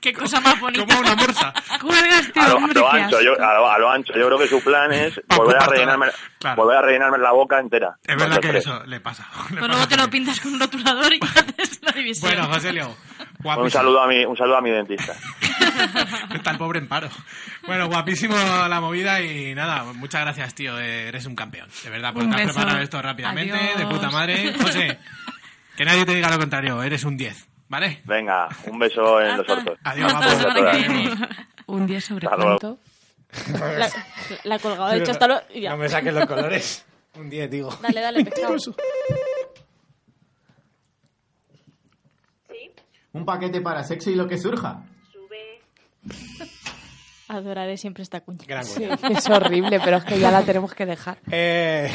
[0.00, 0.86] Qué cosa más bonita.
[0.86, 1.52] Como una morsa.
[1.80, 4.14] Cuelgas, A lo, a lo ancho, yo, a, lo, a lo ancho.
[4.14, 6.06] Yo creo que su plan es volver a rellenarme,
[6.38, 6.56] claro.
[6.56, 7.98] volver a rellenarme la boca entera.
[8.04, 8.64] Es verdad que tres.
[8.66, 9.26] eso le pasa.
[9.50, 12.30] le Pero pasa luego te a lo pintas con un rotulador y haces la división.
[12.32, 12.96] Bueno, José Leo,
[13.42, 13.64] guapísimo.
[13.64, 15.14] Un saludo a mi, un saludo a mi dentista.
[16.34, 17.08] Está el pobre en paro.
[17.66, 20.78] Bueno, guapísimo la movida y nada, muchas gracias, tío.
[20.78, 21.68] Eres un campeón.
[21.84, 23.76] De verdad, por Un has preparado esto rápidamente, Adiós.
[23.78, 24.54] de puta madre.
[24.60, 24.98] José,
[25.76, 28.02] que nadie te diga lo contrario, eres un 10, ¿vale?
[28.04, 29.78] Venga, un beso en los Hasta- ortos.
[29.84, 30.12] Adiós.
[31.66, 32.78] Un día sobre Hasta cuánto.
[33.78, 33.88] La,
[34.44, 35.42] la colgado, de hecho, hasta luego.
[35.54, 35.70] y ya.
[35.70, 36.84] No me saques los colores.
[37.14, 37.78] Un 10, digo.
[37.80, 38.56] Dale, dale, pescado.
[43.12, 44.82] Un paquete para sexo y lo que surja.
[47.28, 48.40] Adoraré siempre esta cuña.
[48.46, 49.18] Gran Sí, cuña.
[49.18, 51.18] es horrible, pero es que ya la tenemos que dejar.
[51.30, 51.88] Eh,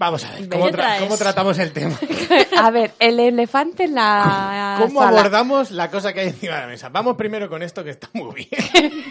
[0.00, 1.02] vamos a ver, ¿Qué ¿cómo, tra- traes?
[1.02, 1.96] cómo tratamos el tema?
[2.58, 5.20] A ver, el elefante en la ¿Cómo sala.
[5.20, 6.88] abordamos la cosa que hay encima de la mesa?
[6.88, 9.04] Vamos primero con esto que está muy bien.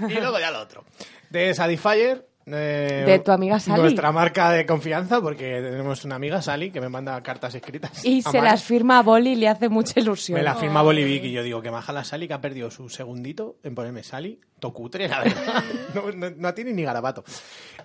[0.08, 0.84] y luego ya lo otro.
[1.28, 2.24] De Satisfyer.
[2.52, 3.80] Eh, De tu amiga Sally.
[3.80, 8.04] Nuestra marca de confianza, porque tenemos una amiga, Sally, que me manda cartas escritas.
[8.04, 10.38] Y se las firma a Boli y le hace mucha ilusión.
[10.38, 12.88] Me la firma Bolivic y yo digo que maja la Sally que ha perdido su
[12.88, 14.40] segundito en ponerme Sally.
[14.58, 15.64] Tocutre, la verdad.
[15.94, 17.24] No, no, no tiene ni garabato.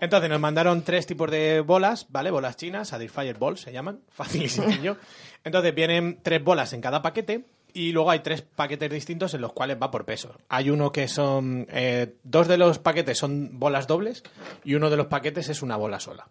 [0.02, 2.32] Entonces nos mandaron tres tipos de bolas, ¿vale?
[2.32, 4.98] Bolas chinas, Satisfyer Balls se llaman, fácil y sencillo.
[5.44, 9.54] Entonces vienen tres bolas en cada paquete y luego hay tres paquetes distintos en los
[9.54, 10.36] cuales va por peso.
[10.50, 11.66] Hay uno que son...
[11.70, 14.24] eh, dos de los paquetes son bolas dobles
[14.64, 16.28] y uno de los paquetes es una bola sola.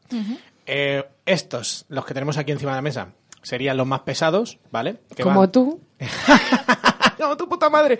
[0.66, 3.08] Eh, estos, los que tenemos aquí encima de la mesa,
[3.42, 4.98] serían los más pesados, ¿vale?
[5.16, 5.80] Que Como van- tú.
[7.22, 7.96] ¡No, tu puta madre!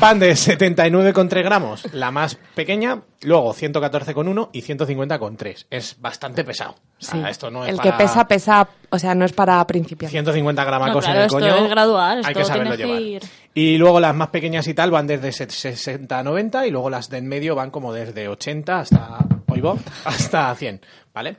[0.00, 5.66] Van de 79,3 gramos, la más pequeña, luego 114,1 y 150,3.
[5.68, 6.72] Es bastante pesado.
[6.72, 7.24] O sea, Sí.
[7.30, 8.68] esto no es el para- que pesa, pesa.
[8.88, 10.10] O sea, no es para principiantes.
[10.12, 11.64] 150 gramacos No, claro, en el esto coño.
[11.64, 13.22] es gradual, hay esto que saberlo tienes que llevar.
[13.22, 16.88] ir- Y luego las más pequeñas y tal van desde 60 a 90 y luego
[16.88, 19.18] las de en medio van como desde 80 hasta,
[19.48, 20.80] oigo, hasta 100,
[21.12, 21.36] ¿vale?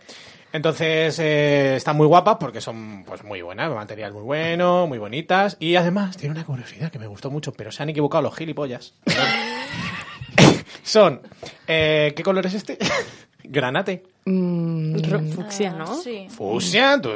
[0.57, 5.55] Entonces eh, están muy guapas porque son pues muy buenas, material muy bueno, muy bonitas
[5.59, 8.95] y además tiene una curiosidad que me gustó mucho, pero se han equivocado los gilipollas.
[10.83, 11.21] son,
[11.67, 12.79] eh, ¿qué color es este?
[13.43, 14.01] Granate.
[14.25, 14.97] Mm,
[15.29, 15.93] Fucsia, ¿no?
[15.93, 16.25] Sí.
[16.27, 17.11] Fucsia, tú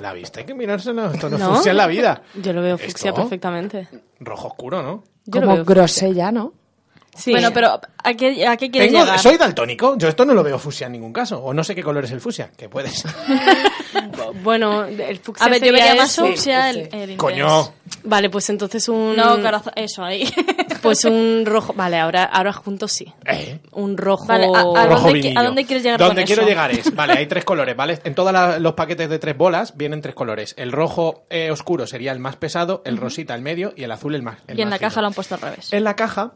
[0.00, 1.54] la viste, hay que mirárselo, esto no, es ¿No?
[1.54, 2.22] fucsia en la vida.
[2.42, 3.20] Yo lo veo fucsia ¿Esto?
[3.22, 3.86] perfectamente.
[4.18, 5.04] Rojo oscuro, ¿no?
[5.26, 6.54] Yo como grosella, ¿no?
[7.14, 7.32] Sí.
[7.32, 9.18] Bueno, pero ¿a qué, a qué quieres Tengo- llegar?
[9.18, 11.82] soy daltónico, yo esto no lo veo fusia en ningún caso, o no sé qué
[11.82, 13.10] color es el fusia, que puede ser.
[14.42, 17.72] Bueno, el fucsia A ver, yo sería vería más fucsia el, el Coño.
[18.04, 19.16] Vale, pues entonces un...
[19.16, 20.32] No, corazón, eso ahí.
[20.82, 21.74] Pues un rojo...
[21.74, 23.12] Vale, ahora, ahora juntos sí.
[23.26, 24.26] Eh, Un rojo...
[24.26, 25.40] Vale, a- a rojo dónde qui- vinillo.
[25.40, 26.48] a dónde quieres llegar Donde con quiero eso?
[26.48, 27.98] llegar es, vale, hay tres colores, ¿vale?
[28.04, 30.54] En todos los paquetes de tres bolas vienen tres colores.
[30.56, 34.14] El rojo eh, oscuro sería el más pesado, el rosita el medio y el azul
[34.14, 34.88] el más el y en más la fino.
[34.88, 35.70] caja lo han puesto al revés.
[35.72, 36.32] En la caja,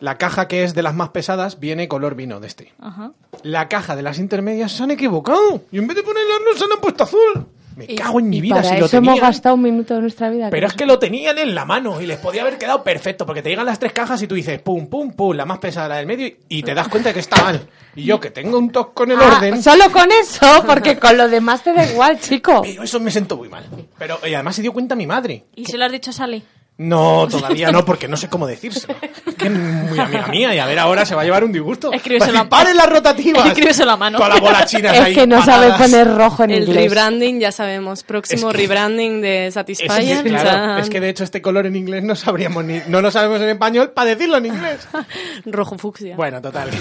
[0.00, 2.72] la caja que es de las más pesadas viene color vino de este.
[2.80, 3.12] Ajá.
[3.42, 6.74] La caja de las intermedias se han equivocado y en vez de ponerle rosa le
[6.74, 7.46] han puesto azul.
[7.76, 9.30] Me cago en mi y vida para si lo eso hemos tenían.
[9.30, 10.50] gastado un minuto de nuestra vida.
[10.50, 13.40] Pero es que lo tenían en la mano y les podía haber quedado perfecto, porque
[13.40, 15.96] te llegan las tres cajas y tú dices pum, pum, pum, la más pesada la
[15.98, 17.68] del medio y- y te das cuenta que está mal.
[17.94, 21.16] Y yo que tengo un toque con el Ah, orden, Solo con eso, porque con
[21.16, 22.62] lo demás te da igual, chico.
[22.64, 23.64] pero eso me siento muy mal.
[23.96, 25.44] Pero y además se dio cuenta mi madre.
[25.54, 26.42] ¿Y se lo has dicho a Sally?
[26.78, 28.94] No, todavía no, porque no sé cómo decírselo.
[29.26, 31.50] Es que es muy amiga mía y a ver ahora se va a llevar un
[31.50, 31.92] disgusto.
[31.92, 33.46] Escríbeselo a ¡Paren las rotativas!
[33.46, 34.16] Escríbeselo a mano.
[34.18, 36.84] Todas las bolas chinas Es ahí que no sabe poner rojo en El inglés.
[36.84, 38.04] rebranding, ya sabemos.
[38.04, 40.22] Próximo Es que- rebranding de Satisfyer.
[40.24, 40.78] claro.
[40.80, 43.48] Es que de hecho este color en inglés no sabríamos ni, no lo sabemos en
[43.48, 44.86] español para decirlo en inglés.
[45.46, 46.14] Rojo fucsia.
[46.16, 46.70] Bueno, total.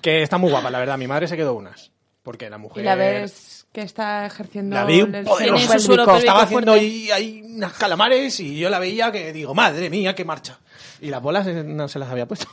[0.00, 0.96] Que está muy guapa, la verdad.
[0.98, 1.90] Mi madre se quedó unas.
[2.22, 2.82] Porque la mujer.
[2.82, 6.18] Y la ves que está ejerciendo La vi el suelo su suelo pélvico.
[6.18, 10.24] Estaba haciendo ahí, ahí unas calamares y yo la veía que digo, madre mía, qué
[10.24, 10.60] marcha.
[11.00, 12.46] Y las bolas eh, no se las había puesto.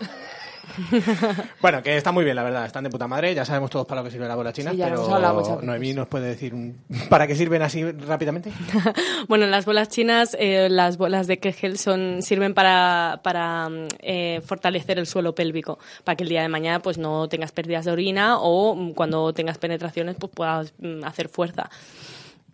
[1.62, 2.66] Bueno, que está muy bien, la verdad.
[2.66, 3.34] Están de puta madre.
[3.34, 4.72] Ya sabemos todos para lo que sirve la bola china.
[4.72, 5.62] Sí, ya lo pero.
[5.62, 6.78] Noemí nos puede decir un-
[7.10, 8.52] para qué sirven así rápidamente.
[9.28, 14.42] Bueno, las bolas chinas, eh, las bolas de Kegel son, sirven para, para mm, eh,
[14.46, 17.92] fortalecer el suelo pélvico, para que el día de mañana pues no tengas pérdidas de
[17.92, 21.70] orina o mm, cuando tengas penetraciones pues puedas mm, hacer fuerza.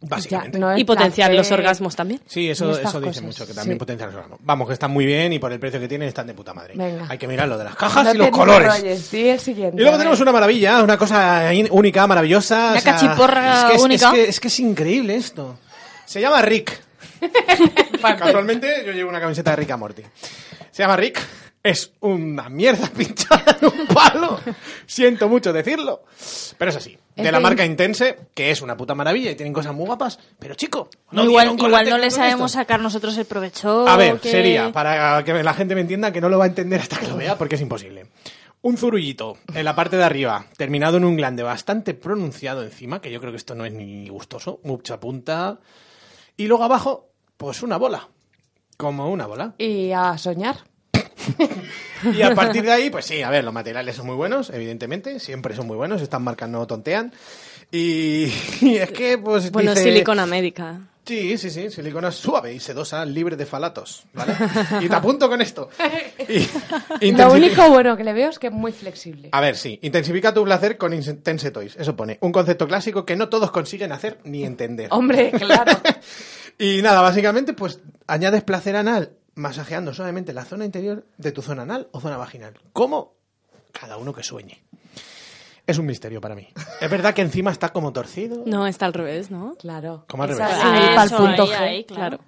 [0.02, 0.58] Básicamente.
[0.58, 1.38] Ya, no es Y potenciar placer.
[1.38, 2.22] los orgasmos también.
[2.28, 3.80] Sí, eso, eso dice cosas, mucho, que también sí.
[3.80, 4.40] potencia los órganos.
[4.44, 6.74] Vamos, que están muy bien y por el precio que tienen están de puta madre.
[6.76, 7.08] Venga.
[7.10, 8.84] Hay que mirar lo de las cajas No y los colores.
[8.84, 9.76] el siguiente.
[9.76, 12.70] Y luego tenemos una maravilla, una cosa única, maravillosa.
[12.72, 14.08] Una o sea, cachiporra es que es, única.
[14.10, 15.58] Es que, es que es increíble esto.
[16.06, 16.80] Se llama Rick.
[18.02, 20.04] Casualmente yo llevo una camiseta de Rick a Morty.
[20.72, 21.20] Se llama Rick.
[21.64, 24.40] Es una mierda pinchada en un palo.
[24.86, 26.04] Siento mucho decirlo.
[26.58, 26.98] Pero es así.
[27.24, 30.20] De la marca Intense, que es una puta maravilla y tienen cosas muy guapas.
[30.40, 32.60] Pero chico, no igual igual no le sabemos esto.
[32.60, 33.88] sacar nosotros el provecho.
[33.88, 36.48] A ver, que- sería, para que la gente me entienda, que no lo va a
[36.48, 38.08] entender hasta que lo vea, porque es imposible.
[38.62, 43.12] Un zurullito en la parte de arriba, terminado en un glande bastante pronunciado encima, que
[43.12, 45.60] yo creo que esto no es ni gustoso, mucha punta.
[46.36, 48.08] Y luego abajo, pues una bola.
[48.76, 49.54] Como una bola.
[49.58, 50.58] Y a soñar.
[52.14, 55.20] Y a partir de ahí, pues sí, a ver, los materiales son muy buenos, evidentemente,
[55.20, 57.12] siempre son muy buenos, estas marcas no tontean.
[57.72, 58.32] Y,
[58.62, 59.52] y es que, pues.
[59.52, 60.80] Bueno, dice- silicona médica.
[61.06, 64.34] Sí, sí, sí, silicona suave y sedosa, libre de falatos, ¿vale?
[64.82, 65.70] y te apunto con esto.
[67.00, 69.30] Y- Lo único bueno que le veo es que es muy flexible.
[69.32, 71.78] A ver, sí, intensifica tu placer con Intense Toys.
[71.78, 74.90] Eso pone, un concepto clásico que no todos consiguen hacer ni entender.
[74.92, 75.72] Hombre, claro.
[76.60, 81.62] Y nada, básicamente, pues añades placer anal masajeando suavemente la zona interior de tu zona
[81.62, 82.60] anal o zona vaginal.
[82.74, 83.14] ¿Cómo?
[83.72, 84.64] Cada uno que sueñe.
[85.66, 86.48] Es un misterio para mí.
[86.82, 88.44] Es verdad que encima está como torcido.
[88.46, 89.56] No, está al revés, ¿no?
[89.60, 90.06] Claro.
[90.08, 90.48] ¿Cómo al revés?
[90.50, 91.60] Ah, para el punto ahí, G.
[91.60, 92.20] ahí, claro.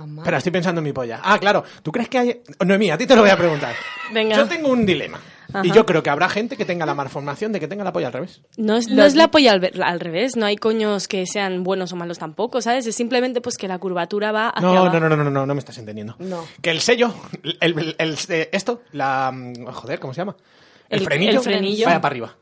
[0.00, 0.22] Juanma.
[0.22, 1.20] Espera, estoy pensando en mi polla.
[1.22, 1.64] Ah, claro.
[1.82, 2.42] ¿Tú crees que hay...?
[2.64, 3.74] Noemí, a ti te lo voy a preguntar.
[4.12, 4.36] Venga.
[4.36, 5.20] Yo tengo un dilema.
[5.52, 5.62] Ajá.
[5.66, 8.06] Y yo creo que habrá gente que tenga la malformación de que tenga la polla
[8.06, 8.40] al revés.
[8.56, 11.92] No es, no es la polla al, al revés, no hay coños que sean buenos
[11.92, 12.86] o malos tampoco, ¿sabes?
[12.86, 15.00] Es simplemente pues que la curvatura va hacia No, abajo.
[15.00, 16.14] no, no, no, no, no, no me estás entendiendo.
[16.20, 16.44] No.
[16.62, 17.12] Que el sello,
[17.42, 19.32] el, el- el- eh, esto, la...
[19.34, 20.36] mm, Joder, ¿cómo se llama?
[20.88, 21.86] El, El- frenillo, el frenillo.
[21.86, 22.36] vaya para arriba.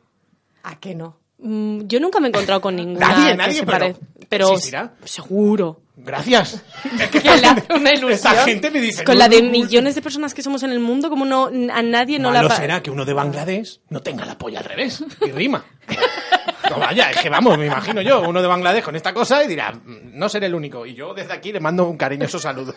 [0.64, 1.16] ¿A qué no?
[1.38, 3.98] Mm, Yo nunca me he encontrado con ninguna Nadie, que nadie, se pero-
[4.28, 4.92] pero ¿existirá?
[5.04, 5.80] seguro.
[5.96, 6.62] Gracias.
[7.00, 8.12] Es que le hace una ilusión.
[8.12, 9.02] Esta gente me dice...
[9.04, 11.24] Con no, la de no, no, millones de personas que somos en el mundo, como
[11.24, 14.60] no a nadie no la pa- será que uno de Bangladesh no tenga la polla
[14.60, 15.02] al revés.
[15.26, 15.64] Y rima.
[16.70, 19.48] No, vaya, es que vamos, me imagino yo, uno de Bangladesh con esta cosa y
[19.48, 20.84] dirá, "Mm, no seré el único.
[20.86, 22.74] Y yo desde aquí le mando un cariñoso saludo.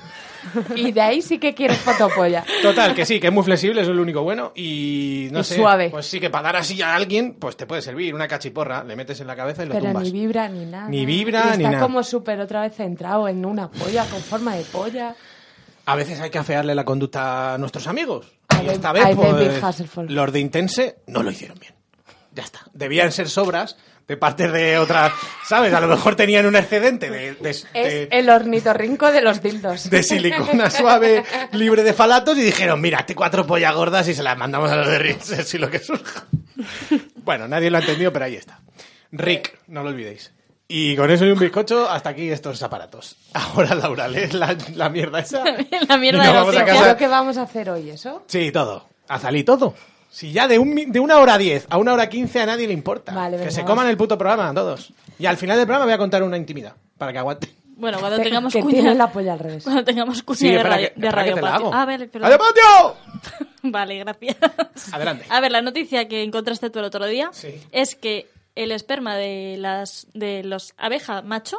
[0.75, 2.43] Y de ahí sí que quieres fotopolla.
[2.61, 4.51] Total, que sí, que es muy flexible, es lo único bueno.
[4.55, 5.55] Y no Y sé.
[5.55, 5.89] suave.
[5.89, 8.95] Pues sí, que para dar así a alguien, pues te puede servir una cachiporra, le
[8.95, 10.03] metes en la cabeza y lo Pero tumbas.
[10.03, 10.87] ni vibra ni nada.
[10.87, 11.79] Ni vibra, Y está ni nada.
[11.79, 15.15] como súper otra vez centrado en una polla con forma de polla.
[15.85, 18.27] A veces hay que afearle la conducta a nuestros amigos.
[18.63, 21.73] Y esta vez, pues, los de Intense no lo hicieron bien.
[22.33, 22.61] Ya está.
[22.73, 23.77] Debían ser sobras
[24.07, 25.13] de parte de otras,
[25.47, 25.73] ¿sabes?
[25.73, 29.89] A lo mejor tenían un excedente de, de- Es de- el ornitorrinco de los dildos.
[29.89, 34.23] de silicona suave, libre de falatos, y dijeron, mira, este cuatro pollas gordas y se
[34.23, 36.25] las mandamos a los de Rinser si lo que surja.
[37.23, 38.59] Bueno, nadie lo ha entendido, pero ahí está.
[39.11, 40.31] Rick, no lo olvidéis.
[40.67, 43.17] Y con eso y un bizcocho, hasta aquí estos aparatos.
[43.33, 45.43] Ahora, Laura, lees la, la mierda esa.
[45.89, 48.23] La mierda Y de vamos ¿Qué es lo que vamos a hacer hoy, eso?
[48.27, 48.87] Sí, todo.
[49.09, 49.73] Azalí todo.
[50.11, 52.67] Si ya de, un, mi- de una hora diez a una hora quince a nadie
[52.67, 53.13] le importa.
[53.13, 54.91] Vale, que venga, se coman el puto programa, todos.
[55.17, 57.49] Y al final del programa voy a contar una intimidad, para que aguante.
[57.77, 58.73] Bueno, cuando Que- tengamos que cuña...
[58.73, 59.63] tiene la polla al revés.
[59.63, 61.65] Cuando tengamos cuña Sí, de radio, que- de radio te la patio.
[61.67, 61.75] hago.
[61.75, 62.29] Ah, vale, perdón.
[62.29, 63.47] ¡Radio Patio!
[63.63, 64.37] Vale, gracias.
[64.91, 65.25] Adelante.
[65.29, 67.61] A ver, la noticia que encontraste tú el otro día Sí.
[67.71, 71.57] es que el esperma de las de los abeja macho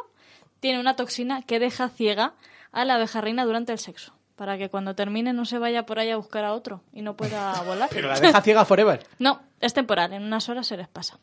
[0.59, 2.33] tiene una toxina que deja ciega
[2.73, 4.13] a la abeja reina durante el sexo.
[4.35, 7.15] Para que cuando termine no se vaya por ahí a buscar a otro y no
[7.15, 7.89] pueda volar.
[7.91, 9.05] Pero la deja ciega forever.
[9.19, 11.17] No, es temporal, en unas horas se les pasa.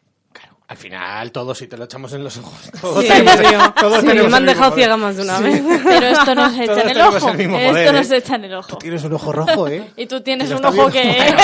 [0.69, 2.71] Al final, todos, si te lo echamos en los ojos.
[2.81, 4.85] Todos Sí, tenemos, todos Sí, tenemos me han dejado poder.
[4.85, 5.43] ciega más de una Sí.
[5.43, 5.63] vez.
[5.85, 7.29] Pero esto no se echa Todos en el ojo.
[7.31, 8.05] el esto poder, no ¿eh?
[8.05, 8.79] se echa en el ojo.
[8.79, 9.91] Tienes un ojo rojo, ¿eh?
[9.97, 11.35] Y tú tienes un ojo que...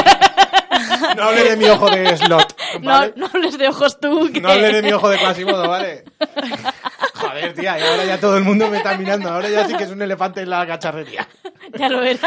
[1.17, 3.15] No hables de mi ojo de slot, No, ¿vale?
[3.17, 4.31] no hables de ojos tú.
[4.41, 6.05] No hables de mi ojo de Quasimodo, ¿vale?
[7.15, 9.29] Joder, tía, y ahora ya todo el mundo me está mirando.
[9.31, 11.27] Ahora ya sí que es un elefante en la cacharrería.
[11.81, 12.21] Ya lo verás.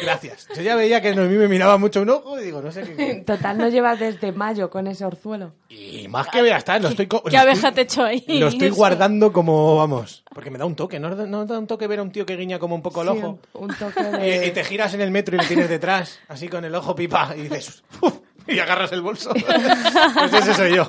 [0.00, 0.48] Gracias.
[0.56, 3.22] Yo ya veía que Noemí me miraba mucho un ojo y digo, no sé qué...
[3.26, 5.52] Total, no lleva desde mayo con ese orzuelo.
[5.68, 7.06] Y más que vea está, lo estoy...
[7.06, 8.24] ¿Qué lo estoy- abeja te echó ahí?
[8.26, 8.76] Lo estoy Eso.
[8.76, 11.10] guardando como, vamos, porque me da un toque, ¿no?
[11.14, 13.18] ¿No da un toque ver a un tío que guiña como un poco el Sí,
[13.18, 13.38] ojo?
[13.52, 14.50] un, un toque Y, y de...
[14.50, 17.42] te giras en el metro y le tienes detrás, así con el ojo pipa, y
[17.42, 18.14] dices, "Uf",
[18.48, 19.30] y agarras el bolso.
[19.32, 20.88] pues ese soy yo.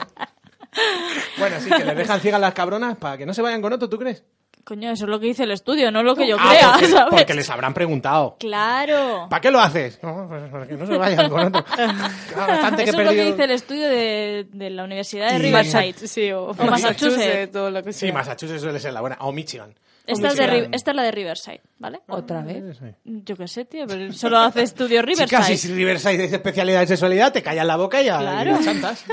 [1.38, 3.88] Bueno, sí, que les dejan ciegas las cabronas para que no se vayan con otro,
[3.90, 4.23] ¿tú crees?
[4.65, 6.88] Coño, eso es lo que dice el estudio, no lo que yo Ah, crea, porque,
[6.91, 7.07] ¿sabes?
[7.11, 8.38] porque les habrán preguntado.
[8.40, 9.27] Claro.
[9.30, 9.99] ¿Para qué lo haces?
[10.02, 11.65] No, pues para que no se vayan con otro.
[12.34, 15.41] Claro, que Eso es lo que dice el estudio de, de la Universidad de Y-
[15.41, 16.07] Riverside.
[16.07, 17.52] Sí, o, O Massachusetts.
[17.52, 18.11] todo lo que Sí.
[18.11, 19.18] Massachusetts suele ser la buena.
[19.19, 19.73] O Michigan.
[20.06, 22.02] Esta es, de esta es la de Riverside, ¿vale?
[22.07, 22.77] Otra vez.
[23.06, 25.53] Yo qué sé, tío, pero solo hace estudio Riverside.
[25.53, 28.60] Y si Riverside es especialidad de sexualidad, te callas la boca y, a- y Claro.
[28.64, 29.03] chantas.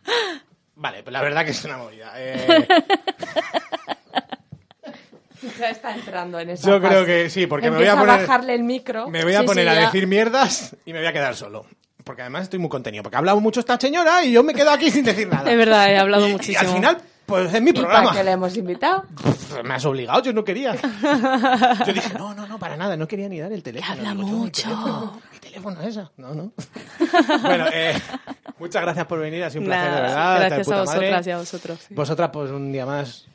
[0.76, 2.12] Vale, pues la verdad que es una movida.
[2.16, 2.66] Eh,
[5.58, 7.06] Ya está entrando en esa yo creo fase.
[7.06, 9.08] que sí, porque me voy Empieza a poner, bajarle el micro.
[9.08, 9.80] me voy a Sí, poner sí, a ya.
[9.86, 11.66] decir mierdas y me voy a quedar solo.
[12.04, 13.02] Porque además estoy muy contenido.
[13.02, 15.50] Porque ha hablado mucho esta señora y yo me quedo aquí sin decir nada.
[15.50, 16.62] Es verdad, he hablado Y- muchísimo.
[16.62, 18.12] Y al final, pues es mi ¿Y para programa.
[18.12, 19.04] qué le hemos invitado?
[19.22, 20.74] Pff, Me has obligado, yo no quería.
[21.86, 23.92] Yo dije, no, no, no, para nada, no quería ni dar el teléfono.
[23.92, 24.68] habla Digo, mucho.
[24.68, 26.10] Mi teléfono, mi teléfono es esa.
[26.18, 26.52] No, no.
[27.42, 27.94] bueno, eh,
[28.58, 30.34] muchas gracias por venir, ha sido un placer, de Nada, verdad.
[30.40, 30.84] de gracias a madre.
[30.98, 31.78] vosotras y a vosotros.
[31.88, 31.94] sí.
[31.94, 33.26] Vosotras, pues un día más,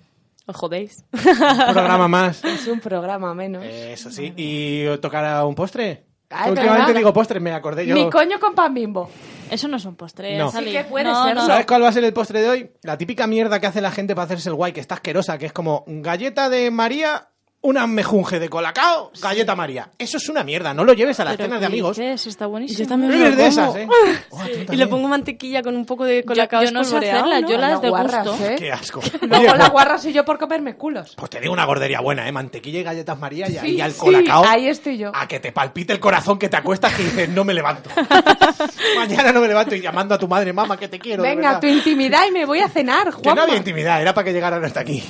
[0.50, 1.06] Os jodéis.
[1.14, 2.44] un programa más.
[2.44, 3.64] Es un programa menos.
[3.64, 4.34] Eso sí.
[4.36, 6.06] ¿Y tocará un postre?
[6.32, 7.94] Ay, pero Últimamente digo postre, me acordé yo.
[7.94, 9.12] Mi coño con pan bimbo.
[9.52, 10.52] Eso no es un postre, No.
[10.52, 10.72] Sally.
[10.72, 11.42] Sí que puede no, serlo.
[11.42, 12.72] no, ¿Sabes cuál va a ser el postre de hoy?
[12.82, 15.46] La típica mierda que hace la gente para hacerse el guay, que está asquerosa, que
[15.46, 17.30] es como galleta de María
[17.62, 19.90] una mejunje de colacao, galleta María.
[20.00, 21.98] Eso es una mierda, no lo lleves a las Pero cenas de ¿qué amigos.
[21.98, 22.28] dices?
[22.28, 22.80] Está buenísimo.
[22.80, 23.88] Yo también me lo de esas, ¿eh?
[24.32, 27.20] Oh, y le pongo mantequilla con un poco de Yo, colacao yo no sé espolvoreado,
[27.26, 27.50] hacerla, ¿no?
[27.50, 28.46] yo las guarras, degusto.
[28.46, 28.56] ¿eh?
[28.58, 29.02] Qué asco.
[29.22, 31.16] Luego la guarra soy yo por comerme culos.
[31.18, 32.32] Pues te digo una gordería buena, ¿eh?
[32.32, 34.46] Mantequilla y galletas María y ahí Sí, al sí, colacao.
[34.46, 35.12] ahí estoy yo.
[35.14, 37.90] A que te palpite el corazón, que te acuestas y dices, no me levanto.
[38.96, 41.24] Mañana no me levanto y llamando a tu madre, mamá, que te quiero.
[41.24, 41.60] de Venga, verdad".
[41.62, 44.64] tu intimidad y me voy a cenar, Que no había intimidad, era para que llegaran
[44.64, 45.04] hasta aquí.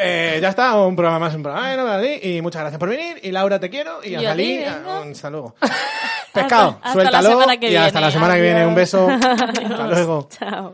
[0.00, 3.18] Eh, ya está, un programa más, un programa y muchas gracias por venir.
[3.22, 4.00] Y Laura, te quiero.
[4.04, 5.10] Y, Y a a Jalí, ti, venga.
[5.10, 5.54] hasta luego.
[6.32, 7.40] Pescado, hasta suéltalo.
[7.62, 8.66] y hasta la semana que viene.
[8.66, 8.76] Un Adiós.
[8.76, 9.08] beso.
[9.10, 10.28] hasta luego.
[10.38, 10.72] Chao.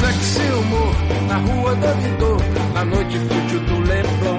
[0.00, 0.94] Sexy humor
[1.28, 2.38] na rua do Vitor,
[2.74, 4.38] na noite fútil do Leblon.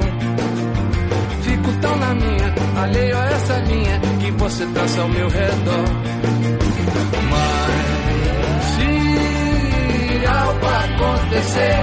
[1.43, 2.47] Fico tão na minha,
[2.81, 3.99] alheio a essa linha
[4.37, 5.85] você traça ao meu redor.
[7.29, 11.77] Mas se algo acontecer,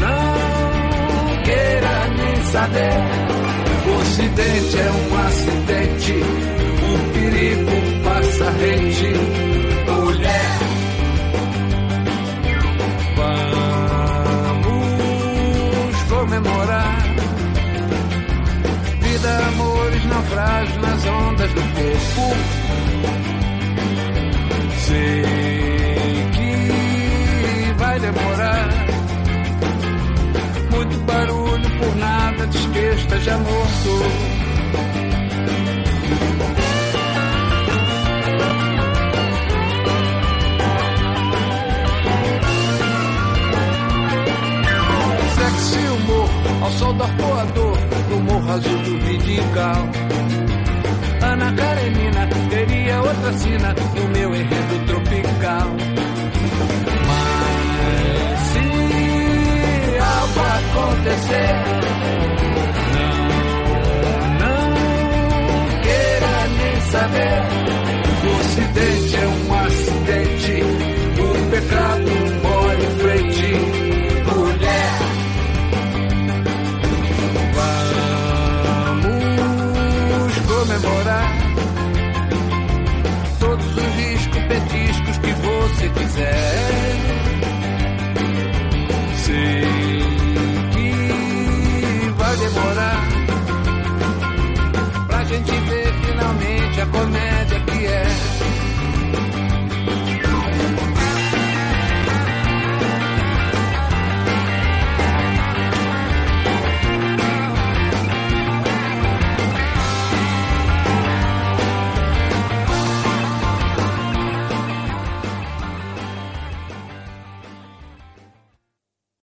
[0.00, 2.96] não, não queira nem saber.
[3.88, 6.12] O acidente é um acidente,
[6.82, 9.35] o perigo passa rente.
[19.16, 22.36] Vida, amores, naufrágios nas ondas do corpo.
[24.86, 25.22] Sei
[26.32, 28.68] que vai demorar.
[30.70, 34.36] Muito barulho por nada, diz que esteja morto.
[46.62, 47.65] Ao sol do arpoador
[48.48, 49.88] Azul do Vidigal.
[51.20, 55.68] Ana Karenina teria outra sina no meu enredo tropical.
[57.08, 58.64] Mas se
[59.98, 61.54] algo acontecer,
[64.40, 67.42] não, não queira nem saber.
[68.22, 70.54] O ocidente é um acidente,
[71.20, 72.12] o pecado
[72.42, 72.65] morre.
[85.26, 86.34] que você quiser.
[89.24, 89.64] Sei
[90.72, 93.08] que vai demorar
[95.08, 95.75] pra gente ver.